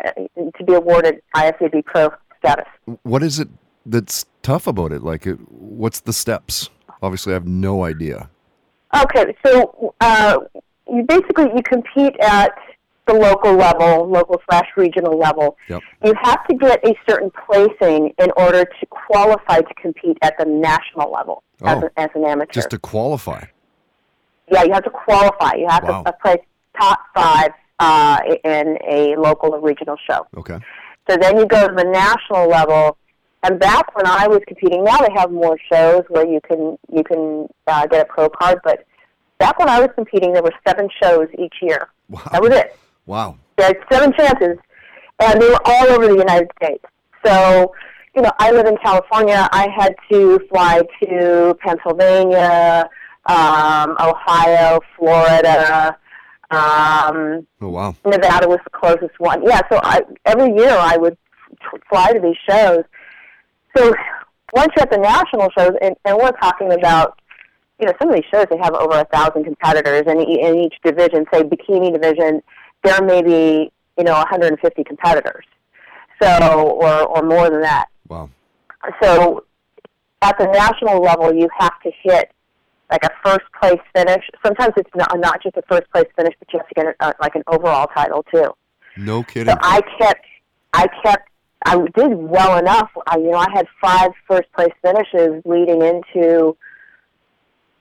to 0.58 0.64
be 0.64 0.74
awarded 0.74 1.22
IFBB 1.36 1.84
Pro 1.84 2.10
status. 2.38 2.66
What 3.04 3.22
is 3.22 3.38
it 3.38 3.48
that's 3.86 4.26
tough 4.42 4.66
about 4.66 4.92
it? 4.92 5.02
Like, 5.02 5.26
it, 5.26 5.38
what's 5.50 6.00
the 6.00 6.12
steps? 6.12 6.70
Obviously, 7.02 7.32
I 7.32 7.34
have 7.34 7.46
no 7.46 7.84
idea. 7.84 8.30
Okay, 8.94 9.34
so 9.44 9.94
uh, 10.00 10.38
you 10.88 11.04
basically 11.08 11.46
you 11.54 11.62
compete 11.62 12.14
at 12.20 12.52
the 13.06 13.14
local 13.14 13.54
level, 13.54 14.08
local 14.08 14.40
slash 14.48 14.68
regional 14.76 15.18
level. 15.18 15.56
Yep. 15.68 15.82
You 16.04 16.14
have 16.22 16.46
to 16.46 16.54
get 16.54 16.84
a 16.86 16.94
certain 17.08 17.32
placing 17.46 18.12
in 18.18 18.30
order 18.36 18.64
to 18.64 18.86
qualify 18.86 19.60
to 19.60 19.74
compete 19.80 20.18
at 20.22 20.34
the 20.38 20.44
national 20.44 21.10
level 21.10 21.42
as, 21.64 21.82
Oh, 21.82 21.86
a, 21.96 22.00
as 22.00 22.10
an 22.14 22.24
amateur. 22.24 22.52
Just 22.52 22.70
to 22.70 22.78
qualify. 22.78 23.44
yeah, 24.50 24.64
you 24.64 24.72
have 24.72 24.84
to 24.84 24.90
qualify. 24.90 25.54
You 25.56 25.66
have 25.68 25.84
Wow. 25.84 26.02
to 26.02 26.12
place 26.22 26.40
top 26.78 26.98
five 27.14 27.50
uh, 27.78 28.18
in 28.44 28.78
a 28.88 29.16
local 29.16 29.54
or 29.54 29.60
regional 29.60 29.96
show. 30.08 30.26
Okay. 30.36 30.58
So 31.08 31.16
then 31.16 31.38
you 31.38 31.46
go 31.46 31.66
to 31.68 31.74
the 31.74 31.84
national 31.84 32.48
level, 32.48 32.96
and 33.42 33.58
back 33.58 33.94
when 33.96 34.06
I 34.06 34.28
was 34.28 34.40
competing, 34.46 34.84
now 34.84 34.98
they 34.98 35.12
have 35.16 35.32
more 35.32 35.56
shows 35.72 36.02
where 36.08 36.26
you 36.26 36.40
can 36.48 36.78
you 36.92 37.02
can 37.02 37.48
uh, 37.66 37.86
get 37.86 38.02
a 38.02 38.04
pro 38.04 38.28
card. 38.28 38.60
But 38.62 38.86
back 39.38 39.58
when 39.58 39.68
I 39.68 39.80
was 39.80 39.88
competing, 39.96 40.32
there 40.32 40.42
were 40.42 40.54
seven 40.66 40.88
shows 41.02 41.26
each 41.38 41.54
year. 41.60 41.88
Wow. 42.08 42.22
That 42.30 42.42
was 42.42 42.50
it. 42.52 42.76
Wow. 43.06 43.36
They 43.56 43.64
had 43.64 43.76
seven 43.90 44.12
chances, 44.12 44.58
and 45.18 45.42
they 45.42 45.48
were 45.48 45.58
all 45.64 45.86
over 45.88 46.06
the 46.06 46.16
United 46.16 46.50
States. 46.62 46.84
So, 47.26 47.74
you 48.14 48.22
know, 48.22 48.30
I 48.38 48.50
live 48.50 48.66
in 48.66 48.76
California. 48.78 49.48
I 49.52 49.68
had 49.76 49.94
to 50.10 50.38
fly 50.50 50.82
to 51.02 51.56
Pennsylvania, 51.60 52.88
um, 53.26 53.96
Ohio, 54.00 54.80
Florida. 54.96 55.96
Um, 56.50 57.46
Oh, 57.60 57.70
wow. 57.70 57.96
Nevada 58.04 58.46
was 58.48 58.58
the 58.64 58.70
closest 58.70 59.18
one. 59.18 59.42
Yeah, 59.44 59.60
so 59.70 59.80
I, 59.82 60.02
every 60.26 60.54
year 60.54 60.70
I 60.70 60.96
would 60.98 61.16
fly 61.88 62.12
to 62.12 62.20
these 62.20 62.36
shows. 62.48 62.84
So 63.76 63.94
once 64.52 64.72
you're 64.76 64.82
at 64.82 64.90
the 64.90 64.98
national 64.98 65.48
shows, 65.56 65.72
and, 65.80 65.94
and 66.04 66.18
we're 66.18 66.32
talking 66.32 66.72
about, 66.72 67.18
you 67.80 67.86
know, 67.86 67.94
some 67.98 68.10
of 68.10 68.14
these 68.14 68.24
shows 68.30 68.46
they 68.50 68.58
have 68.58 68.74
over 68.74 69.00
a 69.00 69.04
thousand 69.06 69.44
competitors, 69.44 70.02
and 70.06 70.20
in 70.20 70.56
each 70.58 70.74
division, 70.84 71.24
say 71.32 71.42
bikini 71.42 71.92
division, 71.92 72.42
there 72.84 73.00
may 73.02 73.22
be 73.22 73.72
you 73.98 74.04
know 74.04 74.12
150 74.12 74.84
competitors, 74.84 75.44
so 76.22 76.70
or 76.70 77.02
or 77.06 77.22
more 77.22 77.50
than 77.50 77.60
that. 77.62 77.86
Wow. 78.08 78.30
So 79.02 79.44
at 80.22 80.38
the 80.38 80.46
national 80.46 81.02
level, 81.02 81.34
you 81.34 81.48
have 81.58 81.80
to 81.82 81.90
hit 82.02 82.30
like 82.90 83.04
a 83.04 83.10
first 83.24 83.46
place 83.60 83.80
finish. 83.94 84.24
Sometimes 84.44 84.74
it's 84.76 84.90
not 84.94 85.18
not 85.18 85.42
just 85.42 85.56
a 85.56 85.62
first 85.68 85.90
place 85.92 86.06
finish, 86.16 86.34
but 86.38 86.52
you 86.52 86.58
have 86.58 86.68
to 86.68 86.74
get 86.74 86.96
a, 87.00 87.14
like 87.20 87.34
an 87.34 87.42
overall 87.46 87.88
title 87.94 88.24
too. 88.32 88.52
No 88.96 89.22
kidding. 89.22 89.52
So 89.52 89.58
I 89.62 89.80
kept, 89.98 90.26
I 90.74 90.86
kept, 91.02 91.28
I 91.64 91.76
did 91.96 92.14
well 92.14 92.58
enough. 92.58 92.90
I, 93.06 93.16
you 93.16 93.30
know, 93.30 93.38
I 93.38 93.50
had 93.54 93.66
five 93.80 94.10
first 94.28 94.52
place 94.52 94.72
finishes 94.82 95.42
leading 95.46 95.80
into 95.80 96.56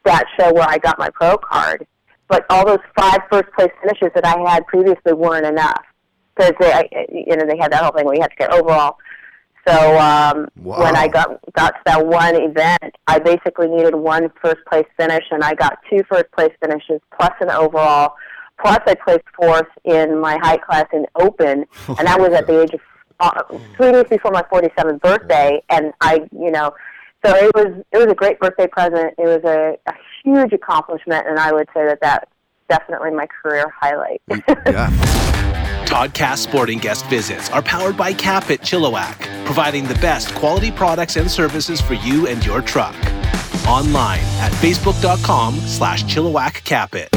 that 0.06 0.24
show 0.40 0.54
where 0.54 0.68
I 0.68 0.78
got 0.78 0.98
my 0.98 1.10
pro 1.10 1.38
card. 1.38 1.86
But 2.30 2.46
all 2.50 2.66
those 2.66 2.80
five 2.98 3.20
first 3.30 3.52
place 3.58 3.72
finishes 3.82 4.10
that 4.16 4.26
I 4.26 4.40
had 4.50 4.66
previously 4.68 5.12
weren't 5.14 5.46
enough 5.46 5.84
because 6.36 6.54
they, 6.60 6.72
I- 6.72 6.90
you 7.12 7.36
know, 7.36 7.46
they 7.46 7.58
had 7.58 7.72
that 7.72 7.82
whole 7.84 7.92
thing 7.92 8.06
where 8.06 8.16
you 8.16 8.22
had 8.22 8.32
to 8.32 8.36
get 8.38 8.52
overall. 8.54 8.98
So 9.68 10.00
um, 10.00 10.48
when 10.80 10.96
I 10.96 11.08
got 11.08 11.40
got 11.54 11.70
to 11.76 11.80
that 11.86 12.06
one 12.08 12.36
event, 12.36 12.96
I 13.08 13.20
basically 13.20 13.68
needed 13.68 13.94
one 13.94 14.32
first 14.42 14.58
place 14.70 14.88
finish, 14.98 15.24
and 15.30 15.44
I 15.44 15.54
got 15.54 15.78
two 15.88 16.02
first 16.10 16.32
place 16.32 16.52
finishes 16.60 17.00
plus 17.16 17.32
an 17.42 17.52
overall. 17.52 18.16
Plus, 18.60 18.80
I 18.88 18.96
placed 18.96 19.24
fourth 19.36 19.68
in 19.86 20.20
my 20.20 20.38
height 20.42 20.62
class 20.64 20.86
in 20.94 21.06
open, 21.16 21.66
and 21.88 22.08
that 22.08 22.20
was 22.20 22.32
at 22.34 22.48
the 22.48 22.62
age 22.64 22.74
of 22.74 22.80
uh, 23.20 23.44
three 23.78 23.92
days 23.92 24.06
before 24.10 24.32
my 24.32 24.42
47th 24.44 25.00
birthday. 25.02 25.62
And 25.70 25.94
I, 26.02 26.28
you 26.32 26.50
know, 26.52 26.74
so 27.24 27.36
it 27.36 27.52
was 27.54 27.84
it 27.92 27.98
was 27.98 28.08
a 28.08 28.16
great 28.16 28.40
birthday 28.40 28.66
present. 28.68 29.14
It 29.20 29.26
was 29.26 29.42
a, 29.46 29.78
a 29.88 29.94
huge 30.24 30.54
accomplishment, 30.54 31.28
and 31.28 31.38
I 31.38 31.52
would 31.52 31.68
say 31.74 31.86
that 31.86 32.00
that's 32.02 32.26
definitely 32.68 33.12
my 33.12 33.28
career 33.28 33.72
highlight. 33.80 34.22
Toddcast 35.92 36.38
sporting 36.38 36.78
guest 36.78 37.06
visits 37.08 37.50
are 37.50 37.62
powered 37.62 37.98
by 37.98 38.14
Capit 38.14 38.62
Chilliwack, 38.62 39.20
providing 39.44 39.84
the 39.84 39.96
best 39.96 40.34
quality 40.34 40.72
products 40.72 41.18
and 41.18 41.30
services 41.30 41.82
for 41.82 41.96
you 41.96 42.28
and 42.28 42.46
your 42.46 42.62
truck. 42.62 42.96
Online 43.68 44.24
at 44.40 44.54
facebook.com 44.54 45.56
slash 45.56 46.06
Chilliwack 46.06 46.64
Capit. 46.64 47.10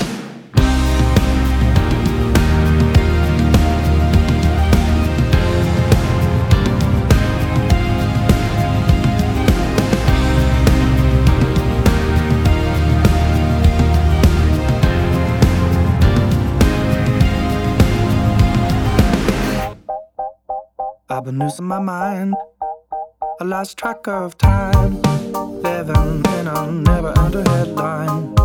I've 21.24 21.30
been 21.30 21.38
losing 21.38 21.64
my 21.64 21.78
mind. 21.78 22.34
I 23.40 23.44
lost 23.44 23.78
track 23.78 24.06
of 24.06 24.36
time. 24.36 25.00
Living 25.62 26.22
in 26.36 26.46
a 26.46 26.70
never 26.70 27.18
under 27.18 27.42
headline. 27.48 28.43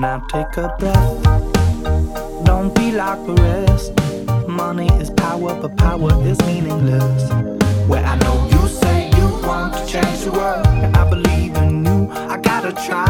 Now 0.00 0.18
take 0.28 0.56
a 0.56 0.74
breath. 0.78 1.22
Don't 2.46 2.74
be 2.74 2.90
like 2.90 3.22
the 3.26 3.34
rest. 3.34 4.48
Money 4.48 4.88
is 4.98 5.10
power, 5.10 5.54
but 5.60 5.76
power 5.76 6.10
is 6.26 6.40
meaningless. 6.46 7.30
Where 7.86 8.02
I 8.02 8.16
know 8.16 8.48
you 8.50 8.66
say 8.66 9.10
you 9.10 9.26
want 9.46 9.74
to 9.74 9.86
change 9.86 10.20
the 10.24 10.32
world. 10.32 10.66
I 10.96 11.04
believe 11.10 11.54
in 11.56 11.84
you. 11.84 12.10
I 12.10 12.38
gotta 12.38 12.72
try. 12.72 13.04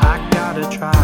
I 0.00 0.28
gotta 0.32 0.66
try. 0.74 1.03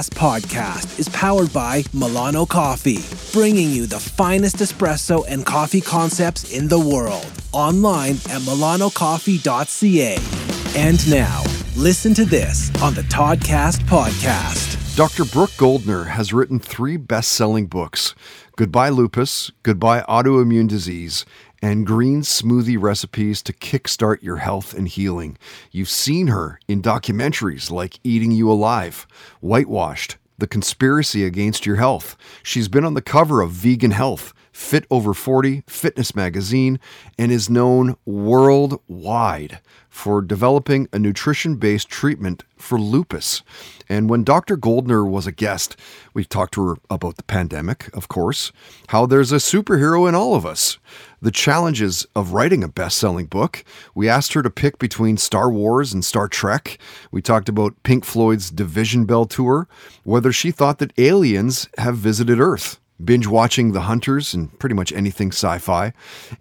Toddcast 0.00 0.14
podcast 0.14 0.98
is 0.98 1.08
powered 1.10 1.52
by 1.52 1.84
Milano 1.92 2.46
Coffee, 2.46 3.00
bringing 3.32 3.70
you 3.70 3.86
the 3.86 4.00
finest 4.00 4.56
espresso 4.56 5.24
and 5.28 5.44
coffee 5.44 5.82
concepts 5.82 6.52
in 6.56 6.68
the 6.68 6.78
world. 6.78 7.26
Online 7.52 8.14
at 8.14 8.40
milanocoffee.ca. 8.42 10.18
And 10.80 11.10
now, 11.10 11.42
listen 11.76 12.14
to 12.14 12.24
this 12.24 12.70
on 12.80 12.94
the 12.94 13.02
Toddcast 13.02 13.80
podcast. 13.80 14.96
Dr. 14.96 15.24
Brooke 15.26 15.56
Goldner 15.58 16.04
has 16.04 16.32
written 16.32 16.58
three 16.58 16.96
best 16.96 17.32
selling 17.32 17.66
books 17.66 18.14
Goodbye 18.56 18.90
Lupus, 18.90 19.50
Goodbye 19.62 20.00
Autoimmune 20.02 20.68
Disease, 20.68 21.24
and 21.62 21.86
Green 21.86 22.22
Smoothie 22.22 22.80
Recipes 22.80 23.42
to 23.42 23.52
Kickstart 23.52 24.22
Your 24.22 24.36
Health 24.36 24.72
and 24.74 24.88
Healing. 24.88 25.36
You've 25.70 25.88
seen 25.88 26.28
her 26.28 26.58
in 26.68 26.82
documentaries 26.82 27.70
like 27.70 28.00
Eating 28.02 28.32
You 28.32 28.50
Alive, 28.50 29.06
Whitewashed, 29.40 30.16
The 30.38 30.46
Conspiracy 30.46 31.24
Against 31.24 31.66
Your 31.66 31.76
Health. 31.76 32.16
She's 32.42 32.68
been 32.68 32.84
on 32.84 32.94
the 32.94 33.02
cover 33.02 33.40
of 33.40 33.50
Vegan 33.50 33.90
Health. 33.90 34.32
Fit 34.52 34.84
Over 34.90 35.14
40 35.14 35.62
Fitness 35.66 36.14
Magazine 36.14 36.80
and 37.18 37.30
is 37.30 37.48
known 37.48 37.96
worldwide 38.04 39.60
for 39.88 40.22
developing 40.22 40.88
a 40.92 40.98
nutrition 40.98 41.56
based 41.56 41.88
treatment 41.88 42.44
for 42.56 42.78
lupus. 42.78 43.42
And 43.88 44.08
when 44.08 44.22
Dr. 44.22 44.56
Goldner 44.56 45.04
was 45.04 45.26
a 45.26 45.32
guest, 45.32 45.76
we 46.14 46.24
talked 46.24 46.54
to 46.54 46.66
her 46.66 46.76
about 46.88 47.16
the 47.16 47.24
pandemic, 47.24 47.90
of 47.94 48.08
course, 48.08 48.52
how 48.88 49.06
there's 49.06 49.32
a 49.32 49.36
superhero 49.36 50.08
in 50.08 50.14
all 50.14 50.34
of 50.34 50.46
us, 50.46 50.78
the 51.20 51.32
challenges 51.32 52.06
of 52.14 52.32
writing 52.32 52.62
a 52.62 52.68
best 52.68 52.98
selling 52.98 53.26
book. 53.26 53.64
We 53.94 54.08
asked 54.08 54.32
her 54.34 54.42
to 54.42 54.50
pick 54.50 54.78
between 54.78 55.16
Star 55.16 55.50
Wars 55.50 55.92
and 55.92 56.04
Star 56.04 56.28
Trek. 56.28 56.78
We 57.10 57.20
talked 57.20 57.48
about 57.48 57.82
Pink 57.82 58.04
Floyd's 58.04 58.50
Division 58.50 59.04
Bell 59.04 59.26
tour, 59.26 59.66
whether 60.04 60.32
she 60.32 60.50
thought 60.50 60.78
that 60.78 60.98
aliens 60.98 61.68
have 61.78 61.96
visited 61.96 62.40
Earth 62.40 62.79
binge 63.04 63.26
watching 63.26 63.72
The 63.72 63.82
Hunters 63.82 64.34
and 64.34 64.56
pretty 64.58 64.74
much 64.74 64.92
anything 64.92 65.28
sci 65.32 65.58
fi. 65.58 65.92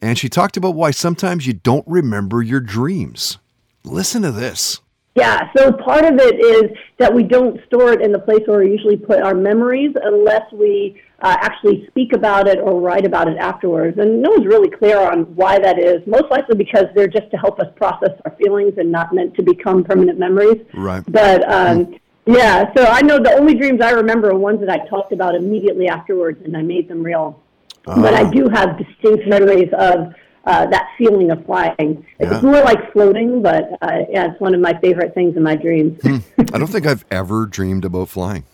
And 0.01 0.17
she 0.17 0.29
talked 0.29 0.57
about 0.57 0.75
why 0.75 0.91
sometimes 0.91 1.47
you 1.47 1.53
don't 1.53 1.87
remember 1.87 2.41
your 2.41 2.59
dreams. 2.59 3.37
Listen 3.83 4.21
to 4.23 4.31
this. 4.31 4.81
Yeah, 5.15 5.49
so 5.57 5.71
part 5.73 6.05
of 6.05 6.17
it 6.19 6.39
is 6.39 6.77
that 6.97 7.13
we 7.13 7.23
don't 7.23 7.59
store 7.65 7.91
it 7.91 8.01
in 8.01 8.11
the 8.11 8.19
place 8.19 8.41
where 8.45 8.59
we 8.59 8.71
usually 8.71 8.95
put 8.95 9.21
our 9.21 9.33
memories 9.33 9.93
unless 10.01 10.43
we 10.53 11.01
uh, 11.21 11.35
actually 11.41 11.85
speak 11.87 12.13
about 12.13 12.47
it 12.47 12.59
or 12.59 12.79
write 12.79 13.05
about 13.05 13.27
it 13.27 13.37
afterwards. 13.37 13.97
And 13.97 14.21
no 14.21 14.29
one's 14.29 14.45
really 14.45 14.69
clear 14.69 14.99
on 14.99 15.23
why 15.35 15.59
that 15.59 15.77
is, 15.79 16.05
most 16.07 16.31
likely 16.31 16.55
because 16.55 16.85
they're 16.95 17.07
just 17.07 17.29
to 17.31 17.37
help 17.37 17.59
us 17.59 17.67
process 17.75 18.11
our 18.23 18.35
feelings 18.41 18.73
and 18.77 18.91
not 18.91 19.13
meant 19.13 19.35
to 19.35 19.43
become 19.43 19.83
permanent 19.83 20.19
memories. 20.19 20.63
Right. 20.73 21.03
But 21.07 21.43
um, 21.51 21.95
yeah, 22.25 22.73
so 22.75 22.85
I 22.85 23.01
know 23.01 23.19
the 23.19 23.33
only 23.33 23.55
dreams 23.55 23.81
I 23.81 23.91
remember 23.91 24.29
are 24.29 24.37
ones 24.37 24.59
that 24.59 24.69
I 24.69 24.85
talked 24.87 25.11
about 25.11 25.35
immediately 25.35 25.87
afterwards 25.87 26.41
and 26.43 26.55
I 26.55 26.61
made 26.61 26.87
them 26.87 27.03
real. 27.03 27.41
But 27.85 28.13
I 28.13 28.29
do 28.29 28.47
have 28.49 28.77
distinct 28.77 29.27
memories 29.27 29.69
of 29.73 30.13
uh, 30.45 30.65
that 30.67 30.89
feeling 30.97 31.31
of 31.31 31.45
flying. 31.45 32.05
Yeah. 32.19 32.33
It's 32.33 32.43
more 32.43 32.61
like 32.61 32.91
floating, 32.93 33.41
but 33.41 33.71
uh, 33.81 33.99
yeah, 34.09 34.31
it's 34.31 34.39
one 34.39 34.53
of 34.53 34.61
my 34.61 34.79
favorite 34.79 35.13
things 35.13 35.35
in 35.37 35.43
my 35.43 35.55
dreams. 35.55 35.99
Hmm. 36.01 36.17
I 36.53 36.57
don't 36.57 36.67
think 36.67 36.85
I've 36.85 37.05
ever 37.11 37.45
dreamed 37.45 37.85
about 37.85 38.09
flying. 38.09 38.45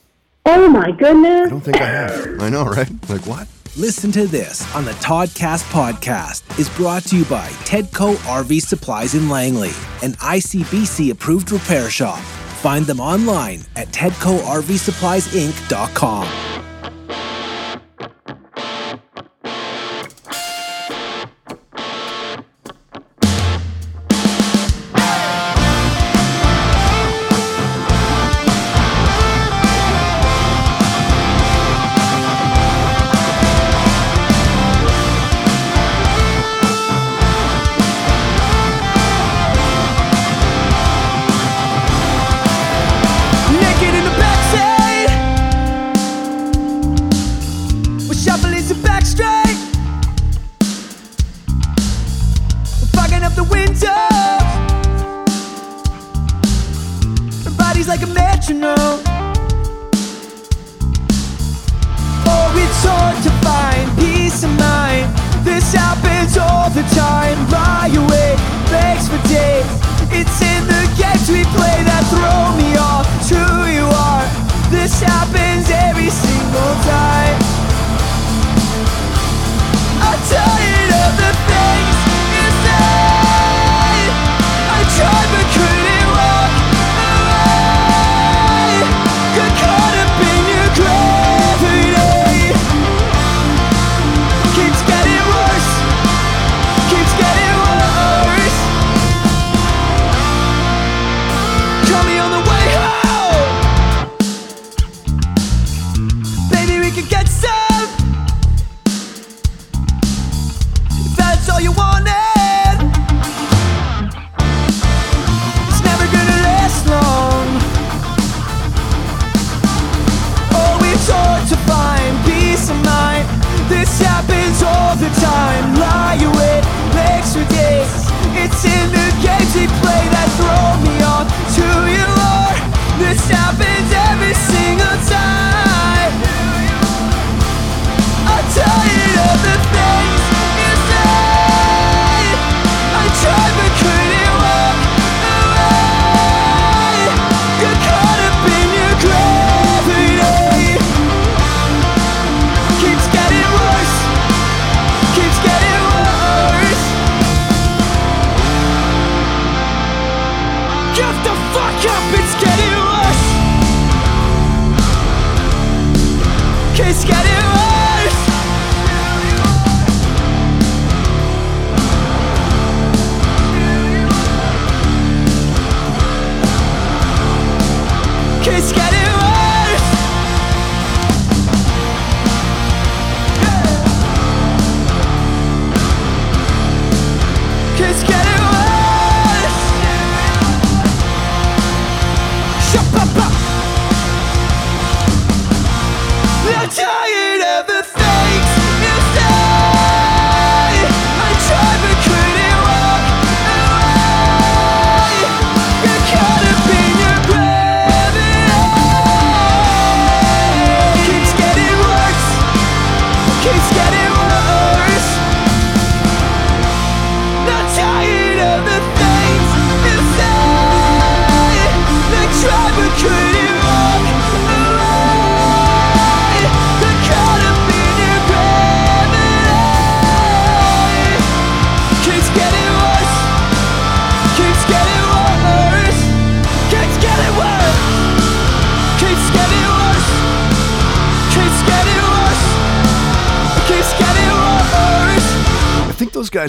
Oh 0.45 0.69
my 0.69 0.91
goodness! 0.91 1.47
I 1.47 1.49
don't 1.49 1.61
think 1.61 1.81
I 1.81 1.87
have. 1.87 2.39
I 2.39 2.49
know, 2.49 2.65
right? 2.65 2.89
Like, 3.09 3.25
what? 3.25 3.47
Listen 3.77 4.11
to 4.13 4.27
this 4.27 4.73
on 4.75 4.85
the 4.85 4.91
Toddcast 4.91 5.69
podcast 5.71 6.59
is 6.59 6.69
brought 6.69 7.03
to 7.05 7.17
you 7.17 7.25
by 7.25 7.49
Tedco 7.65 8.15
RV 8.15 8.61
Supplies 8.61 9.15
in 9.15 9.27
Langley, 9.27 9.71
an 10.03 10.13
ICBC 10.13 11.11
approved 11.11 11.51
repair 11.51 11.89
shop. 11.89 12.19
Find 12.65 12.87
them 12.87 12.99
online 12.99 13.61
at 13.75 13.89
TedcoRVSuppliesInc.com. 13.89 16.74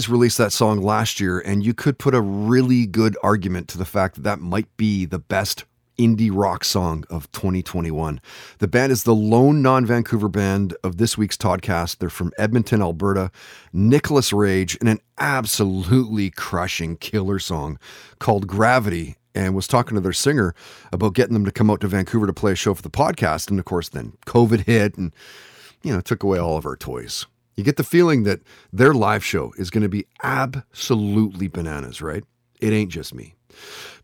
released 0.09 0.37
that 0.37 0.51
song 0.51 0.81
last 0.81 1.19
year, 1.19 1.39
and 1.39 1.65
you 1.65 1.73
could 1.73 1.97
put 1.97 2.15
a 2.15 2.21
really 2.21 2.85
good 2.85 3.17
argument 3.23 3.67
to 3.69 3.77
the 3.77 3.85
fact 3.85 4.15
that 4.15 4.23
that 4.23 4.39
might 4.39 4.75
be 4.77 5.05
the 5.05 5.19
best 5.19 5.65
indie 5.97 6.29
rock 6.31 6.63
song 6.63 7.03
of 7.09 7.31
2021. 7.31 8.21
The 8.59 8.67
band 8.67 8.91
is 8.91 9.03
the 9.03 9.15
lone 9.15 9.61
non 9.61 9.85
Vancouver 9.85 10.29
band 10.29 10.75
of 10.83 10.97
this 10.97 11.17
week's 11.17 11.37
Toddcast. 11.37 11.97
They're 11.97 12.09
from 12.09 12.31
Edmonton, 12.37 12.81
Alberta. 12.81 13.31
Nicholas 13.73 14.31
Rage, 14.31 14.77
and 14.79 14.89
an 14.89 14.99
absolutely 15.17 16.29
crushing 16.29 16.97
killer 16.97 17.39
song 17.39 17.79
called 18.19 18.47
Gravity. 18.47 19.17
And 19.35 19.53
was 19.53 19.67
talking 19.67 19.93
to 19.93 20.01
their 20.01 20.13
singer 20.13 20.55
about 20.91 21.13
getting 21.13 21.35
them 21.35 21.45
to 21.45 21.51
come 21.51 21.69
out 21.69 21.81
to 21.81 21.87
Vancouver 21.87 22.25
to 22.25 22.33
play 22.33 22.53
a 22.53 22.55
show 22.55 22.73
for 22.73 22.81
the 22.81 22.89
podcast. 22.89 23.51
And 23.51 23.59
of 23.59 23.65
course, 23.65 23.87
then 23.87 24.13
COVID 24.25 24.61
hit 24.61 24.97
and, 24.97 25.13
you 25.83 25.93
know, 25.93 26.01
took 26.01 26.23
away 26.23 26.39
all 26.39 26.57
of 26.57 26.65
our 26.65 26.75
toys. 26.75 27.27
You 27.57 27.63
get 27.63 27.77
the 27.77 27.83
feeling 27.83 28.21
that 28.23 28.41
their 28.71 28.93
live 28.93 29.25
show 29.25 29.51
is 29.57 29.71
going 29.71 29.81
to 29.81 29.89
be 29.89 30.05
absolutely 30.21 31.47
bananas, 31.47 32.03
right? 32.03 32.23
It 32.59 32.71
ain't 32.71 32.91
just 32.91 33.15
me. 33.15 33.33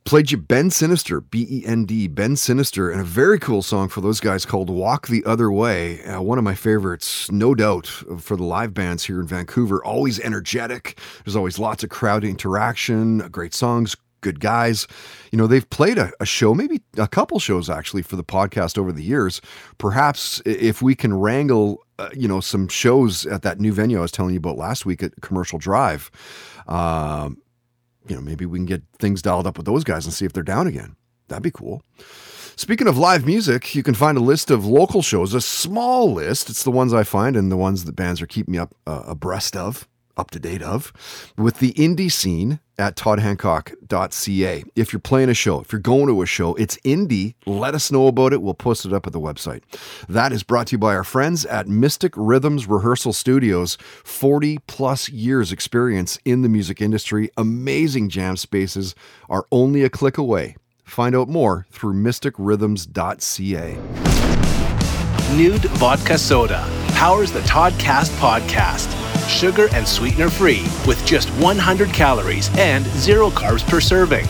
Played 0.05 0.31
you 0.31 0.37
Ben 0.37 0.69
Sinister, 0.69 1.21
B 1.21 1.47
E 1.49 1.65
N 1.65 1.85
D, 1.85 2.07
Ben 2.07 2.35
Sinister, 2.35 2.91
and 2.91 2.99
a 2.99 3.05
very 3.05 3.39
cool 3.39 3.61
song 3.61 3.87
for 3.87 4.01
those 4.01 4.19
guys 4.19 4.43
called 4.43 4.69
Walk 4.69 5.07
the 5.07 5.23
Other 5.23 5.49
Way. 5.51 6.03
Uh, 6.03 6.21
one 6.21 6.37
of 6.37 6.43
my 6.43 6.55
favorites, 6.55 7.31
no 7.31 7.55
doubt, 7.55 7.87
for 7.87 8.35
the 8.35 8.43
live 8.43 8.73
bands 8.73 9.05
here 9.05 9.21
in 9.21 9.27
Vancouver. 9.27 9.85
Always 9.85 10.19
energetic. 10.19 10.99
There's 11.23 11.35
always 11.35 11.57
lots 11.57 11.83
of 11.83 11.89
crowd 11.89 12.25
interaction, 12.25 13.19
great 13.29 13.53
songs, 13.53 13.95
good 14.23 14.39
guys. 14.39 14.87
You 15.31 15.37
know, 15.37 15.45
they've 15.45 15.69
played 15.69 15.99
a, 15.99 16.11
a, 16.19 16.25
show, 16.25 16.55
maybe 16.55 16.81
a 16.97 17.07
couple 17.07 17.37
shows 17.39 17.69
actually, 17.69 18.01
for 18.01 18.15
the 18.15 18.23
podcast 18.23 18.77
over 18.77 18.91
the 18.91 19.03
years. 19.03 19.41
Perhaps 19.77 20.41
if 20.45 20.81
we 20.81 20.95
can 20.95 21.13
wrangle, 21.13 21.83
uh, 21.99 22.09
you 22.13 22.27
know, 22.27 22.39
some 22.39 22.67
shows 22.67 23.27
at 23.27 23.43
that 23.43 23.59
new 23.59 23.71
venue 23.71 23.99
I 23.99 24.01
was 24.01 24.11
telling 24.11 24.33
you 24.33 24.39
about 24.39 24.57
last 24.57 24.85
week 24.85 25.03
at 25.03 25.13
Commercial 25.21 25.59
Drive. 25.59 26.09
Um, 26.67 27.37
you 28.07 28.15
know, 28.15 28.21
maybe 28.21 28.45
we 28.45 28.57
can 28.57 28.65
get 28.65 28.81
things 28.99 29.21
dialed 29.21 29.45
up 29.45 29.57
with 29.57 29.65
those 29.65 29.83
guys 29.83 30.05
and 30.05 30.13
see 30.13 30.25
if 30.25 30.33
they're 30.33 30.43
down 30.43 30.67
again. 30.67 30.95
That'd 31.27 31.43
be 31.43 31.51
cool. 31.51 31.83
Speaking 32.55 32.87
of 32.87 32.97
live 32.97 33.25
music, 33.25 33.73
you 33.73 33.81
can 33.81 33.95
find 33.95 34.17
a 34.17 34.21
list 34.21 34.51
of 34.51 34.65
local 34.65 35.01
shows, 35.01 35.33
a 35.33 35.41
small 35.41 36.13
list. 36.13 36.49
It's 36.49 36.63
the 36.63 36.71
ones 36.71 36.93
I 36.93 37.03
find 37.03 37.35
and 37.35 37.51
the 37.51 37.57
ones 37.57 37.85
that 37.85 37.95
bands 37.95 38.21
are 38.21 38.27
keeping 38.27 38.51
me 38.51 38.59
up 38.59 38.75
uh, 38.85 39.03
abreast 39.07 39.55
of, 39.55 39.87
up 40.17 40.31
to 40.31 40.39
date 40.39 40.61
of, 40.61 40.93
with 41.37 41.59
the 41.59 41.73
indie 41.73 42.11
scene 42.11 42.59
at 42.77 42.95
toddhancock.ca. 42.95 44.63
If 44.75 44.93
you're 44.93 44.99
playing 44.99 45.29
a 45.29 45.33
show, 45.33 45.59
if 45.61 45.71
you're 45.71 45.81
going 45.81 46.07
to 46.07 46.21
a 46.21 46.25
show, 46.25 46.55
it's 46.55 46.77
indie. 46.77 47.35
Let 47.45 47.75
us 47.75 47.91
know 47.91 48.07
about 48.07 48.33
it. 48.33 48.41
We'll 48.41 48.53
post 48.53 48.85
it 48.85 48.93
up 48.93 49.05
at 49.07 49.13
the 49.13 49.19
website. 49.19 49.61
That 50.07 50.31
is 50.31 50.43
brought 50.43 50.67
to 50.67 50.73
you 50.73 50.77
by 50.77 50.95
our 50.95 51.03
friends 51.03 51.45
at 51.45 51.67
Mystic 51.67 52.13
Rhythms 52.15 52.67
Rehearsal 52.67 53.13
Studios. 53.13 53.77
40 54.03 54.59
plus 54.67 55.09
years 55.09 55.51
experience 55.51 56.19
in 56.25 56.41
the 56.41 56.49
music 56.49 56.81
industry. 56.81 57.29
Amazing 57.37 58.09
jam 58.09 58.37
spaces 58.37 58.95
are 59.29 59.45
only 59.51 59.83
a 59.83 59.89
click 59.89 60.17
away. 60.17 60.55
Find 60.83 61.15
out 61.15 61.29
more 61.29 61.65
through 61.71 61.93
mysticrhythms.ca. 61.93 63.77
Nude 65.35 65.65
Vodka 65.65 66.17
Soda 66.17 66.67
powers 66.89 67.31
the 67.31 67.39
Toddcast 67.41 68.15
podcast 68.19 69.02
sugar 69.27 69.67
and 69.73 69.87
sweetener 69.87 70.29
free, 70.29 70.65
with 70.87 71.05
just 71.05 71.29
100 71.41 71.89
calories 71.89 72.49
and 72.57 72.85
zero 72.97 73.29
carbs 73.29 73.67
per 73.67 73.79
serving. 73.79 74.25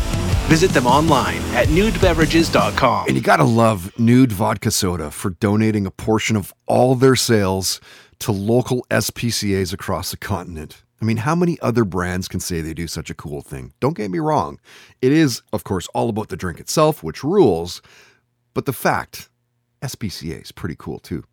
Visit 0.48 0.72
them 0.72 0.86
online 0.86 1.39
at 1.56 1.68
nudebeverages.com. 1.68 3.08
And 3.08 3.16
you 3.16 3.22
gotta 3.22 3.44
love 3.44 3.98
Nude 3.98 4.32
Vodka 4.32 4.72
Soda 4.72 5.10
for 5.10 5.32
donating 5.32 5.86
a 5.86 5.91
portion 5.91 6.36
of 6.36 6.54
all 6.66 6.96
their 6.96 7.16
sales 7.16 7.80
to 8.20 8.32
local 8.32 8.86
SPCAs 8.89 9.74
across 9.74 10.12
the 10.12 10.18
continent. 10.18 10.84
I 11.02 11.06
mean, 11.06 11.18
how 11.18 11.36
many 11.36 11.60
other 11.60 11.84
brands 11.84 12.30
can 12.30 12.39
say 12.39 12.62
they 12.62 12.74
do 12.74 12.88
such 12.88 13.10
a 13.10 13.14
cool 13.14 13.41
thing? 13.41 13.74
Don't 13.82 13.98
get 13.98 14.10
me 14.10 14.20
wrong. 14.20 14.60
It 15.02 15.12
is, 15.12 15.41
of 15.52 15.66
course, 15.66 15.88
all 15.94 16.08
about 16.08 16.30
the 16.30 16.38
drink 16.38 16.62
itself, 16.62 17.04
which 17.04 17.26
rules, 17.26 17.82
but 18.54 18.66
the 18.66 18.72
fact, 18.72 19.30
SPCA 19.82 20.41
is 20.41 20.54
pretty 20.54 20.76
cool 20.78 21.00
too. 21.00 21.26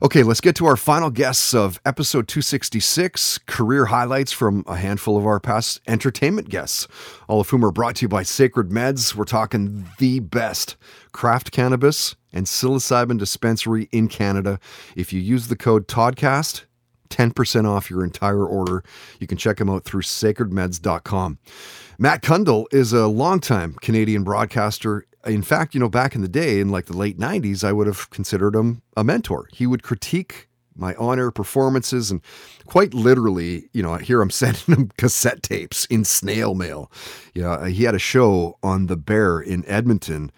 Okay, 0.00 0.22
let's 0.22 0.40
get 0.40 0.54
to 0.56 0.66
our 0.66 0.76
final 0.76 1.10
guests 1.10 1.52
of 1.52 1.80
episode 1.84 2.28
266 2.28 3.38
career 3.46 3.86
highlights 3.86 4.30
from 4.30 4.62
a 4.68 4.76
handful 4.76 5.16
of 5.16 5.26
our 5.26 5.40
past 5.40 5.80
entertainment 5.88 6.48
guests, 6.48 6.86
all 7.26 7.40
of 7.40 7.50
whom 7.50 7.64
are 7.64 7.72
brought 7.72 7.96
to 7.96 8.02
you 8.02 8.08
by 8.08 8.22
Sacred 8.22 8.68
Meds. 8.68 9.16
We're 9.16 9.24
talking 9.24 9.88
the 9.98 10.20
best 10.20 10.76
craft 11.10 11.50
cannabis 11.50 12.14
and 12.32 12.46
psilocybin 12.46 13.18
dispensary 13.18 13.88
in 13.90 14.06
Canada. 14.06 14.60
If 14.94 15.12
you 15.12 15.20
use 15.20 15.48
the 15.48 15.56
code 15.56 15.88
TODCAST, 15.88 16.62
10% 17.10 17.66
off 17.66 17.90
your 17.90 18.04
entire 18.04 18.46
order. 18.46 18.84
You 19.18 19.26
can 19.26 19.36
check 19.36 19.56
them 19.56 19.68
out 19.68 19.82
through 19.84 20.02
sacredmeds.com. 20.02 21.38
Matt 21.98 22.22
Cundill 22.22 22.66
is 22.70 22.92
a 22.92 23.08
longtime 23.08 23.74
Canadian 23.80 24.22
broadcaster 24.22 25.04
in 25.26 25.42
fact, 25.42 25.74
you 25.74 25.80
know, 25.80 25.88
back 25.88 26.14
in 26.14 26.22
the 26.22 26.28
day, 26.28 26.60
in 26.60 26.68
like 26.68 26.86
the 26.86 26.96
late 26.96 27.18
90s, 27.18 27.64
I 27.64 27.72
would 27.72 27.86
have 27.86 28.10
considered 28.10 28.54
him 28.54 28.82
a 28.96 29.04
mentor. 29.04 29.48
He 29.52 29.66
would 29.66 29.82
critique 29.82 30.48
my 30.76 30.94
honor 30.94 31.30
performances 31.30 32.10
and 32.10 32.22
quite 32.66 32.94
literally, 32.94 33.68
you 33.72 33.82
know, 33.82 33.96
here 33.96 34.22
I'm 34.22 34.30
sending 34.30 34.74
him 34.74 34.90
cassette 34.96 35.42
tapes 35.42 35.84
in 35.86 36.04
snail 36.04 36.54
mail. 36.54 36.90
Yeah, 37.34 37.68
he 37.68 37.84
had 37.84 37.94
a 37.94 38.00
show 38.00 38.58
on 38.62 38.86
the 38.86 38.96
Bear 38.96 39.40
in 39.40 39.64
Edmonton 39.66 40.30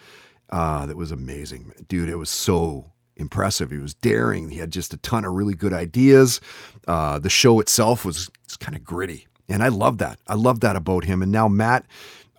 uh, 0.49 0.87
that 0.87 0.97
was 0.97 1.13
amazing. 1.13 1.73
Dude, 1.89 2.09
it 2.09 2.17
was 2.17 2.31
so 2.31 2.91
impressive. 3.17 3.71
He 3.71 3.79
was 3.79 3.95
daring. 3.95 4.49
He 4.49 4.59
had 4.59 4.73
just 4.73 4.95
a 4.95 4.97
ton 4.97 5.25
of 5.25 5.35
really 5.35 5.55
good 5.55 5.73
ideas. 5.73 6.41
Uh, 6.89 7.19
the 7.19 7.31
show 7.31 7.61
itself 7.61 8.05
was, 8.05 8.31
was 8.47 8.57
kind 8.57 8.77
of 8.77 8.83
gritty. 8.83 9.27
And 9.49 9.63
I 9.63 9.69
love 9.69 9.99
that. 9.99 10.19
I 10.27 10.35
love 10.35 10.61
that 10.61 10.77
about 10.77 11.05
him. 11.05 11.23
And 11.23 11.31
now 11.31 11.49
Matt 11.49 11.85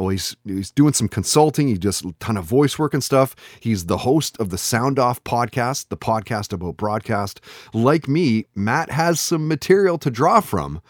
well, 0.02 0.10
he's 0.10 0.36
he's 0.46 0.72
doing 0.72 0.94
some 0.94 1.08
consulting. 1.08 1.68
He 1.68 1.76
does 1.78 2.04
a 2.04 2.12
ton 2.14 2.38
of 2.38 2.46
voice 2.46 2.80
work 2.80 2.94
and 2.94 3.04
stuff. 3.04 3.36
He's 3.60 3.86
the 3.86 3.98
host 4.00 4.38
of 4.40 4.50
the 4.50 4.58
Sound 4.58 4.98
Off 5.00 5.24
podcast, 5.24 5.90
the 5.90 5.98
podcast 5.98 6.52
about 6.54 6.78
broadcast. 6.78 7.40
Like 7.74 8.08
me, 8.08 8.46
Matt 8.56 8.90
has 8.92 9.20
some 9.20 9.48
material 9.48 9.98
to 10.00 10.10
draw 10.10 10.42
from 10.42 10.82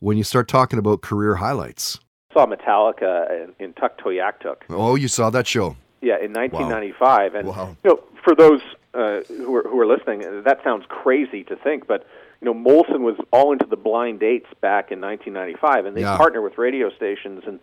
when 0.00 0.16
you 0.16 0.24
start 0.24 0.48
talking 0.48 0.78
about 0.78 1.00
career 1.00 1.36
highlights. 1.36 1.98
saw 2.32 2.46
Metallica 2.46 3.44
in, 3.44 3.54
in 3.58 3.72
Tuktoyaktuk. 3.72 4.56
Oh, 4.70 4.94
you 4.94 5.08
saw 5.08 5.30
that 5.30 5.46
show? 5.46 5.76
Yeah, 6.00 6.18
in 6.22 6.32
1995. 6.32 7.32
Wow. 7.32 7.38
And 7.38 7.48
wow. 7.48 7.76
you 7.82 7.90
know, 7.90 8.00
for 8.22 8.34
those 8.34 8.60
uh, 8.94 9.20
who 9.28 9.54
are 9.56 9.62
who 9.62 9.80
are 9.80 9.86
listening, 9.86 10.20
that 10.44 10.60
sounds 10.62 10.84
crazy 10.88 11.42
to 11.44 11.56
think, 11.56 11.86
but 11.86 12.06
you 12.40 12.44
know, 12.44 12.54
Molson 12.54 13.00
was 13.00 13.16
all 13.32 13.52
into 13.52 13.66
the 13.66 13.76
blind 13.76 14.20
dates 14.20 14.46
back 14.60 14.92
in 14.92 15.00
1995, 15.00 15.86
and 15.86 15.96
they 15.96 16.02
Yeah. 16.02 16.16
partner 16.16 16.40
with 16.40 16.56
radio 16.56 16.88
stations 16.90 17.42
and 17.46 17.58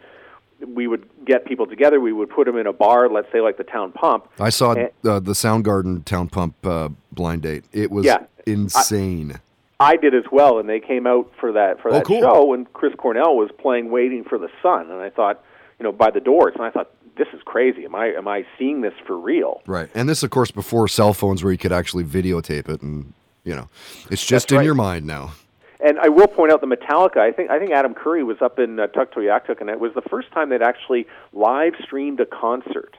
we 0.66 0.88
would 0.88 1.08
get 1.26 1.46
people 1.46 1.66
together. 1.68 2.00
We 2.00 2.14
would 2.14 2.30
put 2.30 2.46
them 2.46 2.58
in 2.58 2.68
a 2.68 2.74
bar, 2.74 3.10
let's 3.10 3.32
say 3.32 3.42
like 3.42 3.58
the 3.58 3.64
Town 3.64 3.92
Pump. 3.92 4.28
I 4.40 4.50
saw 4.50 4.74
And- 4.74 4.90
uh, 5.08 5.20
the 5.20 5.34
Soundgarden 5.34 6.06
Town 6.06 6.28
Pump 6.30 6.56
uh, 6.66 6.90
blind 7.12 7.42
date. 7.42 7.66
It 7.74 7.92
was 7.92 8.06
Yeah. 8.06 8.24
insane. 8.46 9.40
I 9.80 9.98
did 9.98 10.16
as 10.16 10.24
well, 10.32 10.58
and 10.60 10.70
they 10.70 10.80
came 10.80 11.06
out 11.06 11.30
for 11.40 11.52
that 11.52 11.82
for 11.82 11.90
Oh, 11.90 11.96
that 11.96 12.06
cool. 12.06 12.22
show, 12.22 12.54
and 12.54 12.72
Chris 12.74 12.94
Cornell 12.96 13.36
was 13.36 13.50
playing 13.58 13.92
"Waiting 13.92 14.24
for 14.24 14.38
the 14.38 14.48
Sun," 14.64 14.90
and 14.90 15.02
I 15.02 15.10
thought, 15.10 15.42
you 15.80 15.84
know, 15.84 15.92
by 15.92 16.12
the 16.12 16.22
doors, 16.22 16.54
and 16.56 16.64
I 16.64 16.70
thought, 16.70 16.90
this 17.18 17.28
is 17.34 17.42
crazy. 17.44 17.84
Am 17.84 17.94
I 17.96 18.08
am 18.14 18.28
I 18.28 18.46
seeing 18.58 18.82
this 18.82 18.94
for 19.06 19.18
real? 19.18 19.62
right. 19.68 19.90
And 19.94 20.08
this, 20.08 20.24
of 20.24 20.30
course, 20.30 20.52
before 20.52 20.88
cell 20.88 21.14
phones 21.14 21.44
where 21.44 21.52
you 21.52 21.58
could 21.58 21.74
actually 21.74 22.04
videotape 22.06 22.70
it. 22.70 22.82
And, 22.82 23.12
you 23.44 23.54
know, 23.56 23.68
it's 24.10 24.26
just 24.26 24.46
That's 24.48 24.52
in 24.54 24.58
right. 24.60 24.66
your 24.66 24.76
mind 24.76 25.06
now. 25.06 25.32
And 25.80 26.00
I 26.00 26.10
will 26.10 26.28
point 26.28 26.52
out 26.52 26.62
the 26.62 26.68
Metallica. 26.68 27.18
I 27.18 27.32
think 27.32 27.50
I 27.50 27.60
think 27.60 27.72
Adam 27.72 27.94
Curry 27.94 28.24
was 28.24 28.42
up 28.42 28.60
in 28.60 28.80
uh, 28.80 28.88
Tuktoyaktuk, 28.88 29.62
and 29.62 29.70
it 29.70 29.80
was 29.80 29.94
the 29.94 30.02
first 30.02 30.32
time 30.32 30.50
they'd 30.50 30.62
actually 30.62 31.06
live 31.34 31.74
streamed 31.84 32.20
a 32.20 32.26
concert. 32.26 32.98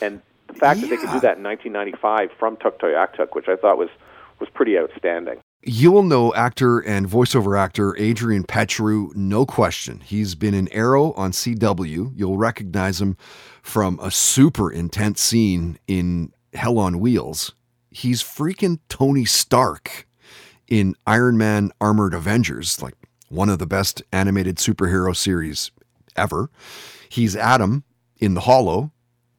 And 0.00 0.22
the 0.46 0.54
fact 0.54 0.80
that 0.80 0.90
they 0.90 0.96
could 0.96 1.10
do 1.10 1.20
that 1.20 1.38
in 1.38 1.42
1995 1.42 2.30
from 2.38 2.56
Tuktoyaktuk, 2.56 3.34
which 3.34 3.48
I 3.48 3.56
thought 3.56 3.78
was 3.78 3.90
was 4.40 4.48
pretty 4.50 4.78
outstanding. 4.78 5.40
You 5.66 5.92
will 5.92 6.02
know 6.02 6.34
actor 6.34 6.78
and 6.78 7.08
voiceover 7.08 7.58
actor 7.58 7.96
Adrian 7.96 8.44
Petriw, 8.44 9.14
no 9.14 9.46
question. 9.46 10.00
He's 10.00 10.34
been 10.34 10.52
in 10.52 10.68
Arrow 10.68 11.12
on 11.12 11.32
CW. 11.32 12.12
You'll 12.14 12.36
recognize 12.36 13.00
him 13.00 13.16
from 13.62 13.98
a 14.02 14.10
super 14.10 14.70
intense 14.70 15.22
scene 15.22 15.78
in 15.86 16.32
Hell 16.52 16.78
on 16.78 17.00
Wheels. 17.00 17.52
He's 17.90 18.22
freaking 18.22 18.80
Tony 18.88 19.24
Stark 19.24 20.06
in 20.74 20.96
Iron 21.06 21.38
Man 21.38 21.70
Armored 21.80 22.14
Adventures, 22.14 22.82
like 22.82 22.94
one 23.28 23.48
of 23.48 23.60
the 23.60 23.66
best 23.66 24.02
animated 24.10 24.56
superhero 24.56 25.14
series 25.14 25.70
ever. 26.16 26.50
He's 27.08 27.36
Adam 27.36 27.84
in 28.18 28.34
The 28.34 28.40
Hollow, 28.40 28.90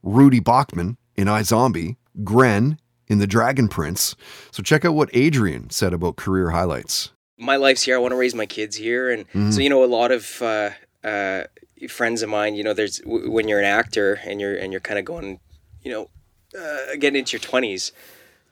Rudy 0.02 0.40
Bachman 0.40 0.96
in 1.18 1.28
iZombie, 1.28 1.98
Gren 2.24 2.80
in 3.10 3.20
The 3.20 3.28
Dragon 3.28 3.68
Prince. 3.68 4.16
So 4.52 4.64
check 4.64 4.86
out 4.86 4.94
what 4.96 5.10
Adrian 5.12 5.70
said 5.72 5.94
about 5.94 6.16
career 6.16 6.52
highlights. 6.52 7.12
my 7.38 7.58
life's 7.58 7.82
here. 7.84 7.96
I 7.96 7.98
want 7.98 8.14
to 8.14 8.18
raise 8.18 8.34
my 8.34 8.46
kids 8.46 8.78
here, 8.78 9.12
and 9.12 9.30
Mhm. 9.34 9.54
so 9.54 9.60
you 9.60 9.68
know, 9.70 9.84
a 9.84 9.92
lot 10.00 10.14
of 10.14 10.42
uh, 10.42 10.70
uh, 11.04 11.44
friends 11.90 12.22
of 12.22 12.30
mine. 12.30 12.56
You 12.56 12.64
know, 12.64 12.74
there's 12.74 13.00
w- 13.00 13.30
when 13.30 13.50
you're 13.50 13.60
an 13.60 13.66
actor 13.66 14.22
and 14.26 14.40
you're 14.40 14.56
and 14.56 14.72
you're 14.72 14.80
kind 14.80 14.98
of 14.98 15.04
going, 15.04 15.42
you 15.84 15.92
know, 15.92 16.10
uh, 16.58 16.96
getting 16.98 17.20
into 17.20 17.34
your 17.36 17.42
twenties. 17.42 17.92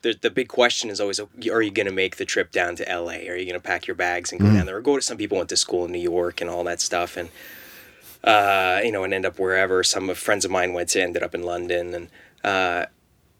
The, 0.04 0.16
the 0.20 0.30
big 0.30 0.48
question 0.48 0.90
is 0.90 1.00
always, 1.00 1.18
are 1.18 1.62
you 1.62 1.70
going 1.70 1.86
to 1.86 1.92
make 1.92 2.16
the 2.16 2.24
trip 2.26 2.52
down 2.52 2.76
to 2.76 2.84
LA? 2.84 3.12
Are 3.30 3.36
you 3.36 3.46
going 3.46 3.54
to 3.54 3.60
pack 3.60 3.86
your 3.86 3.94
bags 3.96 4.30
and 4.30 4.40
go 4.40 4.46
Mhm. 4.46 4.54
down 4.54 4.66
there? 4.66 4.76
Or 4.76 4.80
go 4.82 4.96
to 4.96 5.02
some 5.02 5.16
people 5.16 5.38
went 5.38 5.48
to 5.48 5.56
school 5.56 5.84
in 5.86 5.92
New 5.92 5.98
York 5.98 6.40
and 6.40 6.48
all 6.50 6.62
that 6.64 6.80
stuff, 6.80 7.16
and 7.16 7.30
uh, 8.22 8.80
you 8.84 8.92
know, 8.92 9.04
and 9.04 9.12
end 9.12 9.26
up 9.26 9.38
wherever. 9.38 9.82
Some 9.84 10.08
of 10.08 10.16
friends 10.18 10.44
of 10.44 10.50
mine 10.50 10.72
went 10.72 10.88
to, 10.90 11.02
ended 11.02 11.22
up 11.22 11.34
in 11.34 11.42
London, 11.42 11.94
and 11.94 12.08
uh, 12.44 12.86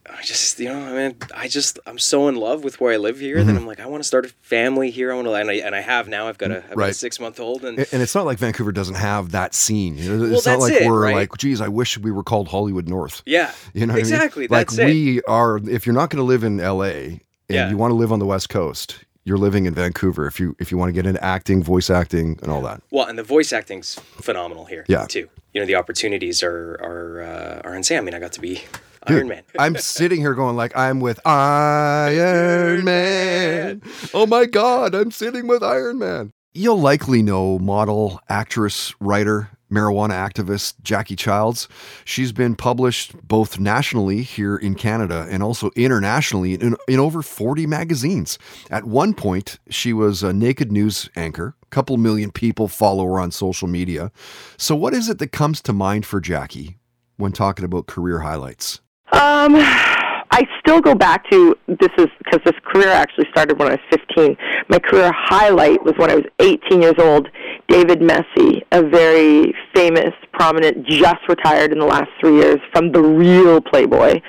I 0.09 0.23
just, 0.23 0.61
you 0.61 0.69
know, 0.69 0.79
I 0.79 0.93
mean, 1.09 1.17
I 1.35 1.49
just, 1.49 1.79
I'm 1.87 1.99
so 1.99 2.29
in 2.29 2.37
love 2.37 2.63
with 2.63 2.79
where 2.81 2.93
I 2.93 2.99
live 2.99 3.19
here 3.21 3.43
that 3.43 3.51
Mhm. 3.53 3.57
I'm 3.57 3.67
like, 3.67 3.81
I 3.81 3.87
want 3.87 4.03
to 4.03 4.07
start 4.07 4.27
a 4.27 4.29
family 4.43 4.91
here. 4.91 5.11
I 5.11 5.15
want 5.15 5.27
to, 5.29 5.33
and 5.35 5.51
I, 5.51 5.55
and 5.55 5.75
I 5.75 5.81
have 5.81 6.09
now. 6.09 6.29
I've 6.29 6.37
got 6.37 6.51
a, 6.51 6.63
I've 6.71 6.77
got 6.77 6.91
a 6.91 6.95
six 6.95 7.19
month 7.19 7.41
old, 7.41 7.65
and 7.65 7.79
And 7.91 8.03
it's 8.03 8.15
not 8.15 8.27
like 8.27 8.39
Vancouver 8.39 8.71
doesn't 8.71 8.97
have 8.97 9.31
that 9.33 9.55
scene. 9.55 9.97
You 9.97 10.13
know, 10.17 10.23
Well, 10.25 10.35
it's 10.35 10.47
not 10.47 10.59
like 10.59 10.75
it, 10.75 10.87
we're 10.87 11.03
right? 11.05 11.15
like, 11.15 11.31
geez, 11.39 11.61
I 11.63 11.69
wish 11.69 11.97
we 11.99 12.11
were 12.11 12.23
called 12.23 12.49
Hollywood 12.49 12.87
North. 12.89 13.23
Yeah, 13.25 13.51
You 13.73 13.87
know 13.87 13.95
what 13.95 14.01
exactly, 14.01 14.43
I 14.43 14.49
mean? 14.49 14.49
Like 14.51 14.69
that's 14.69 14.79
it. 14.79 14.85
we 14.87 15.23
are 15.23 15.57
if 15.69 15.87
you're 15.87 15.95
not 15.95 16.11
going 16.11 16.19
to 16.21 16.25
live 16.25 16.45
in 16.45 16.59
LA 16.59 16.85
and 16.85 17.21
Yeah. 17.49 17.71
you 17.71 17.77
want 17.79 17.91
to 17.91 17.97
live 17.97 18.13
on 18.13 18.19
the 18.19 18.27
West 18.27 18.51
Coast, 18.51 18.99
you're 19.25 19.39
living 19.39 19.65
in 19.65 19.75
Vancouver 19.75 20.27
if 20.27 20.39
you 20.39 20.55
if 20.59 20.71
you 20.71 20.77
want 20.77 20.91
to 20.91 20.93
get 20.93 21.07
into 21.07 21.25
acting, 21.25 21.63
voice 21.63 21.89
acting 21.89 22.39
and 22.43 22.51
all 22.53 22.61
that. 22.61 22.83
Well, 22.91 23.07
and 23.07 23.19
the 23.19 23.23
voice 23.23 23.55
acting's 23.55 23.95
phenomenal 24.21 24.67
here. 24.67 24.85
Yeah. 24.87 25.07
Too. 25.07 25.31
You 25.55 25.63
know, 25.63 25.67
the 25.67 25.77
opportunities 25.77 26.43
are 26.43 26.75
are 26.83 27.23
uh, 27.23 27.69
are 27.69 27.75
insane. 27.75 27.97
I 27.97 28.01
mean, 28.03 28.13
I 28.15 28.19
got 28.19 28.33
to 28.33 28.41
be 28.43 28.63
Dude, 29.07 29.17
Iron 29.17 29.29
Man. 29.29 29.43
I'm 29.59 29.77
sitting 29.77 30.21
here 30.21 30.35
going 30.35 30.57
like 30.57 30.77
I'm 30.77 31.01
with 31.01 31.21
Iron 31.27 32.85
Man. 32.85 33.83
Oh 34.13 34.27
my 34.27 34.47
god, 34.47 34.95
I'm 34.95 35.11
sitting 35.11 35.47
with 35.47 35.63
Iron 35.63 35.99
Man. 35.99 36.33
You'll 36.53 36.81
likely 36.81 37.21
know 37.23 37.59
model, 37.59 38.21
actress, 38.29 38.95
writer, 39.01 39.51
marijuana 39.75 40.13
activist 40.13 40.75
Jackie 40.83 41.17
Childs. 41.17 41.69
She's 42.05 42.33
been 42.33 42.55
published 42.55 43.15
both 43.27 43.59
nationally 43.59 44.23
here 44.23 44.57
in 44.57 44.75
Canada 44.75 45.27
and 45.29 45.43
also 45.43 45.71
internationally 45.77 46.55
in, 46.55 46.77
in 46.89 47.01
over 47.01 47.23
40 47.23 47.67
magazines. 47.67 48.39
At 48.71 48.85
one 48.85 49.15
point, 49.15 49.59
she 49.69 49.93
was 49.93 50.23
a 50.23 50.33
naked 50.33 50.71
news 50.71 51.11
anchor. 51.17 51.57
A 51.63 51.67
couple 51.67 51.97
million 51.97 52.31
people 52.31 52.69
follow 52.69 53.05
her 53.07 53.21
on 53.21 53.33
social 53.33 53.69
media. 53.69 54.13
So, 54.57 54.77
what 54.77 54.95
is 54.95 55.09
it 55.09 55.19
that 55.19 55.33
comes 55.33 55.61
to 55.63 55.73
mind 55.73 56.07
for 56.07 56.21
Jackie 56.21 56.79
when 57.17 57.33
talking 57.33 57.65
about 57.65 57.87
career 57.87 58.21
highlights? 58.21 58.81
Um, 59.15 59.55
I 60.35 60.43
still 60.59 60.81
go 60.81 60.97
back 60.97 61.31
to 61.31 61.57
this 61.69 61.91
is 61.97 62.09
because 62.19 62.41
this 62.45 62.57
career 62.65 62.89
actually 62.89 63.27
started 63.31 63.57
when 63.61 63.69
I 63.69 63.73
was 63.73 63.81
15. 63.91 64.37
My 64.69 64.81
career 64.81 65.13
highlight 65.15 65.85
was 65.85 65.95
when 65.97 66.11
I 66.11 66.17
was 66.17 66.25
18 66.41 66.83
years 66.83 66.97
old. 66.99 67.29
David 67.69 68.01
Mecey, 68.01 68.63
a 68.73 68.83
very 68.83 69.55
famous, 69.73 70.13
prominent, 70.33 70.85
just 70.85 71.29
retired 71.29 71.71
in 71.71 71.79
the 71.79 71.87
last 71.87 72.11
three 72.19 72.35
years 72.39 72.59
from 72.73 72.91
the 72.91 73.01
real 73.01 73.61
Playboy. 73.61 74.21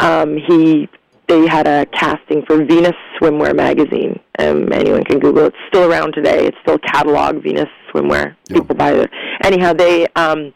Um, 0.00 0.36
he 0.36 0.88
they 1.28 1.46
had 1.46 1.66
a 1.66 1.86
casting 1.86 2.44
for 2.46 2.62
Venus 2.62 2.94
Swimwear 3.18 3.56
magazine. 3.56 4.20
Um, 4.38 4.70
anyone 4.72 5.02
can 5.04 5.18
Google 5.18 5.46
it. 5.46 5.54
It's 5.54 5.56
still 5.68 5.90
around 5.90 6.12
today. 6.12 6.46
It's 6.46 6.56
still 6.62 6.78
catalog 6.78 7.42
Venus 7.42 7.70
Swimwear. 7.90 8.36
People 8.50 8.76
buy 8.76 8.92
it. 8.92 9.10
Anyhow, 9.42 9.72
they 9.72 10.06
um, 10.08 10.52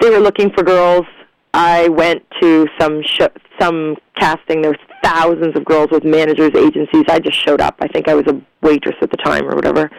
they 0.00 0.10
were 0.10 0.18
looking 0.18 0.50
for 0.50 0.64
girls. 0.64 1.06
I 1.54 1.88
went 1.88 2.22
to 2.40 2.68
some 2.78 3.02
sh- 3.02 3.22
some 3.58 3.96
casting. 4.16 4.62
There 4.62 4.72
was 4.72 4.80
thousands 5.02 5.56
of 5.56 5.64
girls 5.64 5.88
with 5.90 6.04
managers, 6.04 6.50
agencies. 6.54 7.04
I 7.08 7.18
just 7.18 7.38
showed 7.38 7.60
up. 7.60 7.76
I 7.80 7.88
think 7.88 8.08
I 8.08 8.14
was 8.14 8.26
a 8.26 8.40
waitress 8.62 8.96
at 9.00 9.10
the 9.10 9.16
time 9.16 9.44
or 9.44 9.54
whatever, 9.54 9.90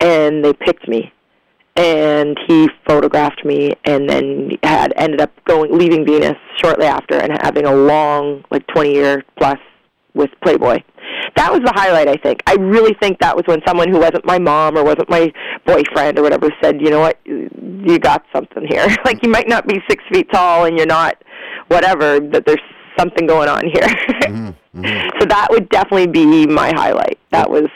and 0.00 0.44
they 0.44 0.52
picked 0.52 0.88
me. 0.88 1.12
And 1.76 2.38
he 2.46 2.68
photographed 2.86 3.44
me, 3.44 3.74
and 3.84 4.08
then 4.08 4.52
had 4.62 4.92
ended 4.96 5.20
up 5.20 5.32
going 5.44 5.76
leaving 5.76 6.04
Venus 6.06 6.36
shortly 6.62 6.86
after, 6.86 7.16
and 7.18 7.32
having 7.42 7.66
a 7.66 7.74
long, 7.74 8.44
like 8.50 8.66
twenty 8.68 8.92
year 8.94 9.24
plus 9.36 9.58
with 10.14 10.30
Playboy. 10.42 10.82
That 11.36 11.52
was 11.52 11.62
the 11.64 11.72
highlight, 11.74 12.08
I 12.08 12.16
think. 12.16 12.42
I 12.46 12.54
really 12.54 12.94
think 13.00 13.18
that 13.18 13.34
was 13.34 13.44
when 13.46 13.60
someone 13.66 13.88
who 13.88 13.98
wasn't 13.98 14.24
my 14.24 14.38
mom 14.38 14.76
or 14.76 14.84
wasn't 14.84 15.10
my 15.10 15.32
boyfriend 15.66 16.18
or 16.18 16.22
whatever 16.22 16.48
said, 16.62 16.80
you 16.80 16.90
know 16.90 17.00
what, 17.00 17.18
you 17.24 17.98
got 17.98 18.24
something 18.32 18.66
here. 18.68 18.86
like 19.04 19.22
you 19.22 19.30
might 19.30 19.48
not 19.48 19.66
be 19.66 19.80
six 19.88 20.02
feet 20.12 20.30
tall 20.32 20.66
and 20.66 20.76
you're 20.76 20.86
not 20.86 21.16
whatever, 21.68 22.20
but 22.20 22.46
there's 22.46 22.60
something 22.96 23.26
going 23.26 23.48
on 23.48 23.64
here. 23.64 23.88
Mm-hmm. 24.24 24.80
Mm-hmm. 24.80 25.08
so 25.20 25.26
that 25.26 25.48
would 25.50 25.68
definitely 25.68 26.06
be 26.06 26.46
my 26.46 26.72
highlight. 26.74 27.18
That 27.30 27.50
was 27.50 27.68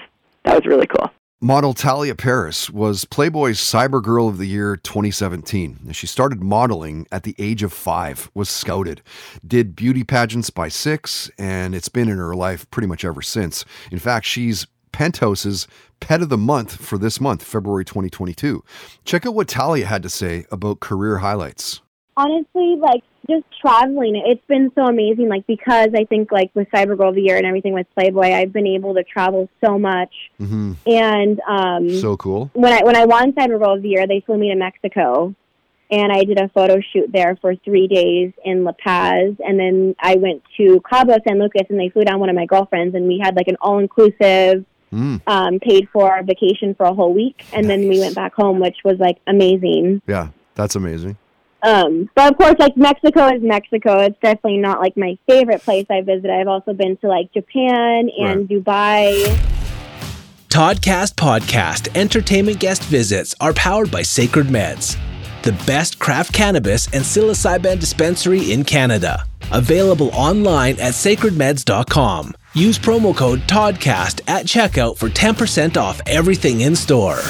that 0.44 0.54
was 0.54 0.66
really 0.66 0.86
cool. 0.86 1.10
Model 1.40 1.72
Talia 1.72 2.16
Paris 2.16 2.68
was 2.68 3.04
Playboy's 3.04 3.60
Cyber 3.60 4.02
Girl 4.02 4.26
of 4.26 4.38
the 4.38 4.46
Year 4.46 4.74
2017. 4.74 5.92
She 5.92 6.08
started 6.08 6.42
modeling 6.42 7.06
at 7.12 7.22
the 7.22 7.36
age 7.38 7.62
of 7.62 7.72
five, 7.72 8.28
was 8.34 8.48
scouted, 8.48 9.02
did 9.46 9.76
beauty 9.76 10.02
pageants 10.02 10.50
by 10.50 10.66
six, 10.66 11.30
and 11.38 11.76
it's 11.76 11.88
been 11.88 12.08
in 12.08 12.18
her 12.18 12.34
life 12.34 12.68
pretty 12.72 12.88
much 12.88 13.04
ever 13.04 13.22
since. 13.22 13.64
In 13.92 14.00
fact, 14.00 14.26
she's 14.26 14.66
Penthouse's 14.90 15.68
Pet 16.00 16.22
of 16.22 16.28
the 16.28 16.36
Month 16.36 16.74
for 16.74 16.98
this 16.98 17.20
month, 17.20 17.44
February 17.44 17.84
2022. 17.84 18.64
Check 19.04 19.24
out 19.24 19.34
what 19.36 19.46
Talia 19.46 19.86
had 19.86 20.02
to 20.02 20.08
say 20.08 20.44
about 20.50 20.80
career 20.80 21.18
highlights. 21.18 21.82
honestly, 22.16 22.74
like 22.80 23.04
just 23.28 23.44
traveling, 23.60 24.16
it's 24.26 24.44
been 24.46 24.70
so 24.74 24.86
amazing. 24.86 25.28
Like 25.28 25.46
because 25.46 25.90
I 25.94 26.04
think 26.04 26.32
like 26.32 26.50
with 26.54 26.68
Cyber 26.70 26.96
Girl 26.96 27.10
of 27.10 27.14
the 27.14 27.22
Year 27.22 27.36
and 27.36 27.46
everything 27.46 27.72
with 27.74 27.86
Playboy, 27.94 28.32
I've 28.32 28.52
been 28.52 28.66
able 28.66 28.94
to 28.94 29.04
travel 29.04 29.48
so 29.64 29.78
much. 29.78 30.12
hmm 30.38 30.72
And 30.86 31.40
um, 31.48 31.90
So 32.00 32.16
cool. 32.16 32.50
when 32.54 32.72
I 32.72 32.82
when 32.82 32.96
I 32.96 33.04
won 33.04 33.32
Cyber 33.32 33.58
Girl 33.58 33.74
of 33.74 33.82
the 33.82 33.88
Year, 33.90 34.06
they 34.06 34.20
flew 34.20 34.38
me 34.38 34.48
to 34.50 34.56
Mexico, 34.56 35.34
and 35.90 36.12
I 36.12 36.24
did 36.24 36.38
a 36.38 36.48
photo 36.48 36.80
shoot 36.92 37.10
there 37.12 37.36
for 37.40 37.54
three 37.56 37.86
days 37.86 38.32
in 38.44 38.64
La 38.64 38.72
Paz, 38.72 39.34
and 39.46 39.58
then 39.58 39.94
I 40.00 40.16
went 40.16 40.42
to 40.56 40.80
Cabo 40.88 41.16
San 41.26 41.38
Lucas, 41.38 41.66
and 41.68 41.78
they 41.78 41.90
flew 41.90 42.04
down 42.04 42.20
one 42.20 42.30
of 42.30 42.36
my 42.36 42.46
girlfriends, 42.46 42.94
and 42.94 43.06
we 43.06 43.20
had 43.22 43.36
like 43.36 43.48
an 43.48 43.56
all 43.60 43.78
inclusive. 43.78 44.64
Mm. 44.90 45.20
Um, 45.26 45.60
paid 45.60 45.86
for 45.92 46.18
vacation 46.22 46.74
for 46.74 46.86
a 46.86 46.94
whole 46.94 47.12
week, 47.12 47.44
and 47.52 47.68
then 47.68 47.90
we 47.90 48.00
went 48.00 48.14
back 48.14 48.32
home, 48.32 48.58
which 48.58 48.78
was 48.86 48.98
like 48.98 49.18
amazing. 49.26 50.00
Yeah, 50.06 50.30
that's 50.54 50.76
amazing. 50.76 51.18
Um, 51.62 52.08
but 52.14 52.30
of 52.30 52.38
course, 52.38 52.54
like 52.58 52.76
Mexico 52.76 53.26
is 53.34 53.42
Mexico. 53.42 53.98
It's 54.00 54.18
definitely 54.22 54.58
not 54.58 54.80
like 54.80 54.96
my 54.96 55.18
favorite 55.26 55.62
place 55.62 55.86
I 55.90 56.02
visited. 56.02 56.30
I've 56.30 56.48
also 56.48 56.72
been 56.72 56.96
to 56.98 57.08
like 57.08 57.32
Japan 57.32 58.10
and 58.18 58.48
Dubai. 58.48 59.36
Toddcast 60.48 61.14
Podcast 61.14 61.94
entertainment 61.96 62.58
guest 62.58 62.82
visits 62.84 63.34
are 63.40 63.52
powered 63.52 63.90
by 63.90 64.02
Sacred 64.02 64.46
Meds, 64.46 64.96
the 65.42 65.52
best 65.66 65.98
craft 65.98 66.32
cannabis 66.32 66.86
and 66.94 67.04
psilocybin 67.04 67.78
dispensary 67.78 68.52
in 68.52 68.64
Canada. 68.64 69.24
Available 69.52 70.10
online 70.12 70.74
at 70.80 70.94
sacredmeds.com. 70.94 72.34
Use 72.54 72.78
promo 72.78 73.16
code 73.16 73.40
TODCAST 73.40 74.22
at 74.26 74.46
checkout 74.46 74.96
for 74.96 75.08
10% 75.08 75.76
off 75.76 76.00
everything 76.06 76.62
in 76.62 76.74
store. 76.74 77.20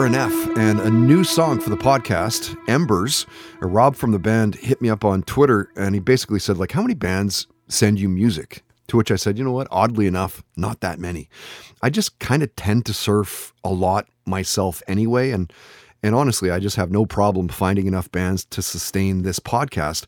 RNF, 0.00 0.56
and 0.56 0.80
a 0.80 0.88
new 0.90 1.22
song 1.22 1.60
for 1.60 1.68
the 1.68 1.76
podcast, 1.76 2.56
Embers. 2.70 3.26
Uh, 3.62 3.66
Rob 3.66 3.94
from 3.94 4.12
the 4.12 4.18
band 4.18 4.54
hit 4.54 4.80
me 4.80 4.88
up 4.88 5.04
on 5.04 5.22
Twitter, 5.24 5.70
and 5.76 5.94
he 5.94 6.00
basically 6.00 6.38
said, 6.38 6.56
like, 6.56 6.72
how 6.72 6.80
many 6.80 6.94
bands 6.94 7.46
send 7.68 8.00
you 8.00 8.08
music? 8.08 8.64
To 8.88 8.96
which 8.96 9.10
I 9.10 9.16
said, 9.16 9.36
you 9.36 9.44
know 9.44 9.52
what? 9.52 9.68
Oddly 9.70 10.06
enough, 10.06 10.42
not 10.56 10.80
that 10.80 10.98
many. 10.98 11.28
I 11.82 11.90
just 11.90 12.18
kind 12.18 12.42
of 12.42 12.56
tend 12.56 12.86
to 12.86 12.94
surf 12.94 13.52
a 13.62 13.68
lot 13.68 14.08
myself 14.24 14.82
anyway, 14.88 15.32
and 15.32 15.52
and 16.02 16.14
honestly, 16.14 16.50
I 16.50 16.60
just 16.60 16.76
have 16.76 16.90
no 16.90 17.04
problem 17.04 17.48
finding 17.48 17.86
enough 17.86 18.10
bands 18.10 18.46
to 18.46 18.62
sustain 18.62 19.20
this 19.20 19.38
podcast. 19.38 20.06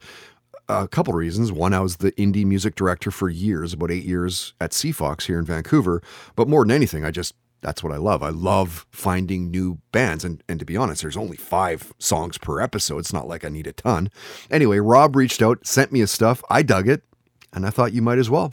A 0.70 0.88
couple 0.88 1.12
reasons. 1.12 1.52
One, 1.52 1.74
I 1.74 1.80
was 1.80 1.98
the 1.98 2.12
indie 2.12 2.46
music 2.46 2.76
director 2.76 3.10
for 3.10 3.28
years, 3.28 3.74
about 3.74 3.90
eight 3.90 4.04
years 4.04 4.54
at 4.58 4.70
CFOX 4.70 5.26
here 5.26 5.38
in 5.38 5.44
Vancouver. 5.44 6.02
But 6.34 6.48
more 6.48 6.64
than 6.64 6.70
anything, 6.70 7.04
I 7.04 7.10
just 7.10 7.34
that's 7.62 7.82
what 7.82 7.92
I 7.92 7.96
love. 7.96 8.22
I 8.22 8.28
love 8.28 8.86
finding 8.90 9.50
new 9.50 9.78
bands. 9.92 10.24
And, 10.24 10.42
and 10.48 10.58
to 10.58 10.66
be 10.66 10.76
honest, 10.76 11.02
there's 11.02 11.16
only 11.16 11.36
five 11.36 11.92
songs 11.98 12.36
per 12.36 12.60
episode. 12.60 12.98
It's 12.98 13.12
not 13.12 13.28
like 13.28 13.44
I 13.44 13.48
need 13.48 13.66
a 13.66 13.72
ton. 13.72 14.10
Anyway, 14.50 14.78
Rob 14.78 15.16
reached 15.16 15.40
out, 15.40 15.66
sent 15.66 15.92
me 15.92 16.00
his 16.00 16.10
stuff. 16.10 16.42
I 16.50 16.62
dug 16.62 16.88
it, 16.88 17.02
and 17.52 17.64
I 17.64 17.70
thought 17.70 17.92
you 17.92 18.02
might 18.02 18.18
as 18.18 18.28
well. 18.28 18.50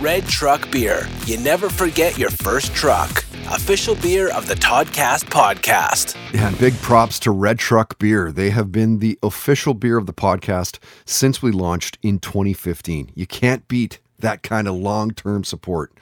Red 0.00 0.26
Truck 0.26 0.70
Beer. 0.70 1.08
You 1.26 1.38
never 1.38 1.68
forget 1.68 2.16
your 2.16 2.30
first 2.30 2.72
truck. 2.72 3.24
Official 3.50 3.96
beer 3.96 4.32
of 4.32 4.46
the 4.46 4.54
Toddcast 4.54 5.24
podcast. 5.24 6.14
Yeah, 6.32 6.48
and 6.48 6.58
big 6.58 6.74
props 6.74 7.18
to 7.20 7.32
Red 7.32 7.58
Truck 7.58 7.98
Beer. 7.98 8.30
They 8.30 8.50
have 8.50 8.70
been 8.70 9.00
the 9.00 9.18
official 9.24 9.74
beer 9.74 9.96
of 9.98 10.06
the 10.06 10.12
podcast 10.12 10.78
since 11.04 11.42
we 11.42 11.50
launched 11.50 11.98
in 12.00 12.20
2015. 12.20 13.10
You 13.16 13.26
can't 13.26 13.66
beat 13.66 13.98
that 14.18 14.42
kind 14.42 14.66
of 14.66 14.74
long 14.74 15.10
term 15.10 15.44
support. 15.44 15.92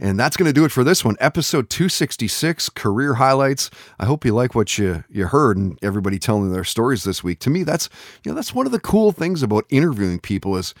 And 0.00 0.18
that's 0.18 0.36
going 0.36 0.48
to 0.48 0.52
do 0.52 0.64
it 0.64 0.72
for 0.72 0.84
this 0.84 1.04
one, 1.04 1.16
episode 1.20 1.70
266, 1.70 2.70
career 2.70 3.14
highlights. 3.14 3.70
I 3.98 4.06
hope 4.06 4.24
you 4.24 4.34
like 4.34 4.54
what 4.54 4.78
you, 4.78 5.04
you 5.08 5.26
heard 5.26 5.56
and 5.56 5.78
everybody 5.82 6.18
telling 6.18 6.50
their 6.52 6.64
stories 6.64 7.04
this 7.04 7.22
week. 7.22 7.38
To 7.40 7.50
me, 7.50 7.62
that's 7.62 7.88
you 8.24 8.30
know 8.30 8.34
that's 8.34 8.54
one 8.54 8.66
of 8.66 8.72
the 8.72 8.80
cool 8.80 9.12
things 9.12 9.42
about 9.42 9.66
interviewing 9.70 10.20
people 10.20 10.56
is 10.56 10.74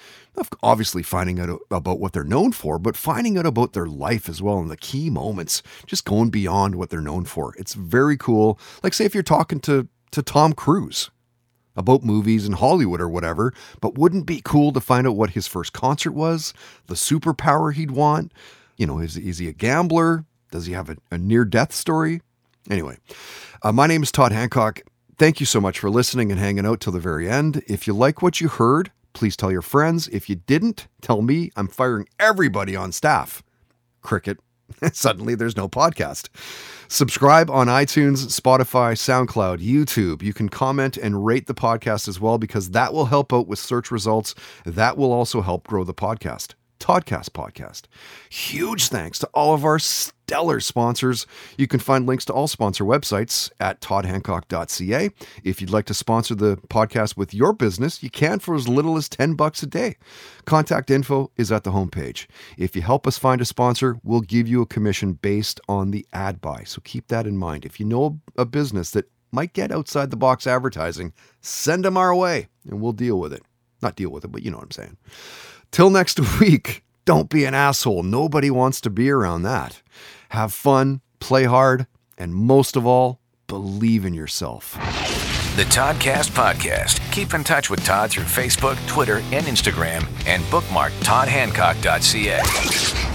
obviously 0.62 1.02
finding 1.02 1.40
out 1.40 1.60
about 1.70 1.98
what 1.98 2.12
they're 2.12 2.24
known 2.24 2.52
for, 2.52 2.78
but 2.78 2.96
finding 2.96 3.36
out 3.36 3.46
about 3.46 3.72
their 3.72 3.86
life 3.86 4.28
as 4.28 4.40
well 4.40 4.58
and 4.58 4.70
the 4.70 4.76
key 4.76 5.10
moments, 5.10 5.62
just 5.86 6.04
going 6.04 6.30
beyond 6.30 6.76
what 6.76 6.90
they're 6.90 7.00
known 7.00 7.24
for. 7.24 7.54
It's 7.58 7.74
very 7.74 8.16
cool. 8.16 8.58
Like 8.82 8.94
say 8.94 9.04
if 9.04 9.14
you're 9.14 9.22
talking 9.22 9.60
to 9.60 9.88
to 10.12 10.22
Tom 10.22 10.54
Cruise, 10.54 11.10
about 11.78 12.04
movies 12.04 12.44
and 12.44 12.56
Hollywood 12.56 13.00
or 13.00 13.08
whatever, 13.08 13.54
but 13.80 13.96
wouldn't 13.96 14.26
be 14.26 14.42
cool 14.44 14.72
to 14.72 14.80
find 14.80 15.06
out 15.06 15.16
what 15.16 15.30
his 15.30 15.46
first 15.46 15.72
concert 15.72 16.12
was, 16.12 16.52
the 16.88 16.94
superpower 16.94 17.72
he'd 17.72 17.92
want? 17.92 18.32
You 18.76 18.86
know, 18.86 18.98
is, 18.98 19.16
is 19.16 19.38
he 19.38 19.48
a 19.48 19.52
gambler? 19.52 20.26
Does 20.50 20.66
he 20.66 20.72
have 20.72 20.90
a, 20.90 20.96
a 21.10 21.16
near 21.16 21.44
death 21.44 21.72
story? 21.72 22.20
Anyway, 22.68 22.98
uh, 23.62 23.72
my 23.72 23.86
name 23.86 24.02
is 24.02 24.12
Todd 24.12 24.32
Hancock. 24.32 24.82
Thank 25.16 25.40
you 25.40 25.46
so 25.46 25.60
much 25.60 25.78
for 25.78 25.88
listening 25.88 26.30
and 26.30 26.38
hanging 26.38 26.66
out 26.66 26.80
till 26.80 26.92
the 26.92 27.00
very 27.00 27.28
end. 27.28 27.62
If 27.66 27.86
you 27.86 27.94
like 27.94 28.22
what 28.22 28.40
you 28.40 28.48
heard, 28.48 28.90
please 29.12 29.36
tell 29.36 29.50
your 29.50 29.62
friends. 29.62 30.08
If 30.08 30.28
you 30.28 30.36
didn't, 30.36 30.88
tell 31.00 31.22
me. 31.22 31.50
I'm 31.56 31.68
firing 31.68 32.06
everybody 32.20 32.76
on 32.76 32.92
staff. 32.92 33.42
Cricket. 34.02 34.38
Suddenly 34.92 35.34
there's 35.34 35.56
no 35.56 35.68
podcast. 35.68 36.28
Subscribe 36.88 37.50
on 37.50 37.66
iTunes, 37.66 38.26
Spotify, 38.28 38.92
SoundCloud, 38.92 39.58
YouTube. 39.58 40.22
You 40.22 40.32
can 40.32 40.48
comment 40.48 40.96
and 40.96 41.24
rate 41.24 41.46
the 41.46 41.54
podcast 41.54 42.08
as 42.08 42.20
well 42.20 42.38
because 42.38 42.70
that 42.70 42.92
will 42.94 43.06
help 43.06 43.32
out 43.32 43.46
with 43.46 43.58
search 43.58 43.90
results. 43.90 44.34
That 44.64 44.96
will 44.96 45.12
also 45.12 45.42
help 45.42 45.66
grow 45.66 45.84
the 45.84 45.94
podcast. 45.94 46.54
Toddcast 46.80 47.30
Podcast. 47.30 47.82
Huge 48.30 48.88
thanks 48.88 49.18
to 49.18 49.26
all 49.34 49.54
of 49.54 49.64
our 49.64 49.78
stellar 50.28 50.60
sponsors. 50.60 51.26
You 51.56 51.66
can 51.66 51.80
find 51.80 52.06
links 52.06 52.26
to 52.26 52.34
all 52.34 52.48
sponsor 52.48 52.84
websites 52.84 53.50
at 53.60 53.80
toddhancock.ca. 53.80 55.10
If 55.42 55.62
you'd 55.62 55.70
like 55.70 55.86
to 55.86 55.94
sponsor 55.94 56.34
the 56.34 56.58
podcast 56.68 57.16
with 57.16 57.32
your 57.32 57.54
business, 57.54 58.02
you 58.02 58.10
can 58.10 58.38
for 58.38 58.54
as 58.54 58.68
little 58.68 58.98
as 58.98 59.08
10 59.08 59.36
bucks 59.36 59.62
a 59.62 59.66
day. 59.66 59.96
Contact 60.44 60.90
info 60.90 61.30
is 61.38 61.50
at 61.50 61.64
the 61.64 61.70
homepage. 61.70 62.26
If 62.58 62.76
you 62.76 62.82
help 62.82 63.06
us 63.06 63.16
find 63.16 63.40
a 63.40 63.46
sponsor, 63.46 63.96
we'll 64.04 64.20
give 64.20 64.46
you 64.46 64.60
a 64.60 64.66
commission 64.66 65.14
based 65.14 65.62
on 65.66 65.92
the 65.92 66.06
ad 66.12 66.42
buy. 66.42 66.64
So 66.64 66.82
keep 66.84 67.08
that 67.08 67.26
in 67.26 67.38
mind. 67.38 67.64
If 67.64 67.80
you 67.80 67.86
know 67.86 68.20
a 68.36 68.44
business 68.44 68.90
that 68.90 69.10
might 69.32 69.54
get 69.54 69.72
outside 69.72 70.10
the 70.10 70.16
box 70.18 70.46
advertising, 70.46 71.14
send 71.40 71.86
them 71.86 71.96
our 71.96 72.14
way 72.14 72.48
and 72.68 72.82
we'll 72.82 72.92
deal 72.92 73.18
with 73.18 73.32
it. 73.32 73.42
Not 73.80 73.96
deal 73.96 74.10
with 74.10 74.26
it, 74.26 74.32
but 74.32 74.42
you 74.42 74.50
know 74.50 74.58
what 74.58 74.64
I'm 74.64 74.72
saying. 74.72 74.98
Till 75.70 75.88
next 75.88 76.20
week, 76.40 76.84
don't 77.08 77.30
be 77.30 77.46
an 77.46 77.54
asshole. 77.54 78.02
Nobody 78.02 78.50
wants 78.50 78.82
to 78.82 78.90
be 78.90 79.08
around 79.08 79.40
that. 79.44 79.80
Have 80.28 80.52
fun, 80.52 81.00
play 81.20 81.44
hard, 81.44 81.86
and 82.16 82.34
most 82.34 82.76
of 82.76 82.86
all, 82.86 83.20
believe 83.46 84.04
in 84.04 84.14
yourself. 84.14 84.72
The 85.56 85.64
Toddcast 85.64 86.30
Podcast. 86.30 87.00
Keep 87.12 87.34
in 87.34 87.42
touch 87.42 87.70
with 87.70 87.84
Todd 87.84 88.10
through 88.10 88.24
Facebook, 88.24 88.76
Twitter, 88.86 89.18
and 89.32 89.46
Instagram, 89.46 90.06
and 90.26 90.48
bookmark 90.50 90.92
toddhancock.ca. 91.00 93.07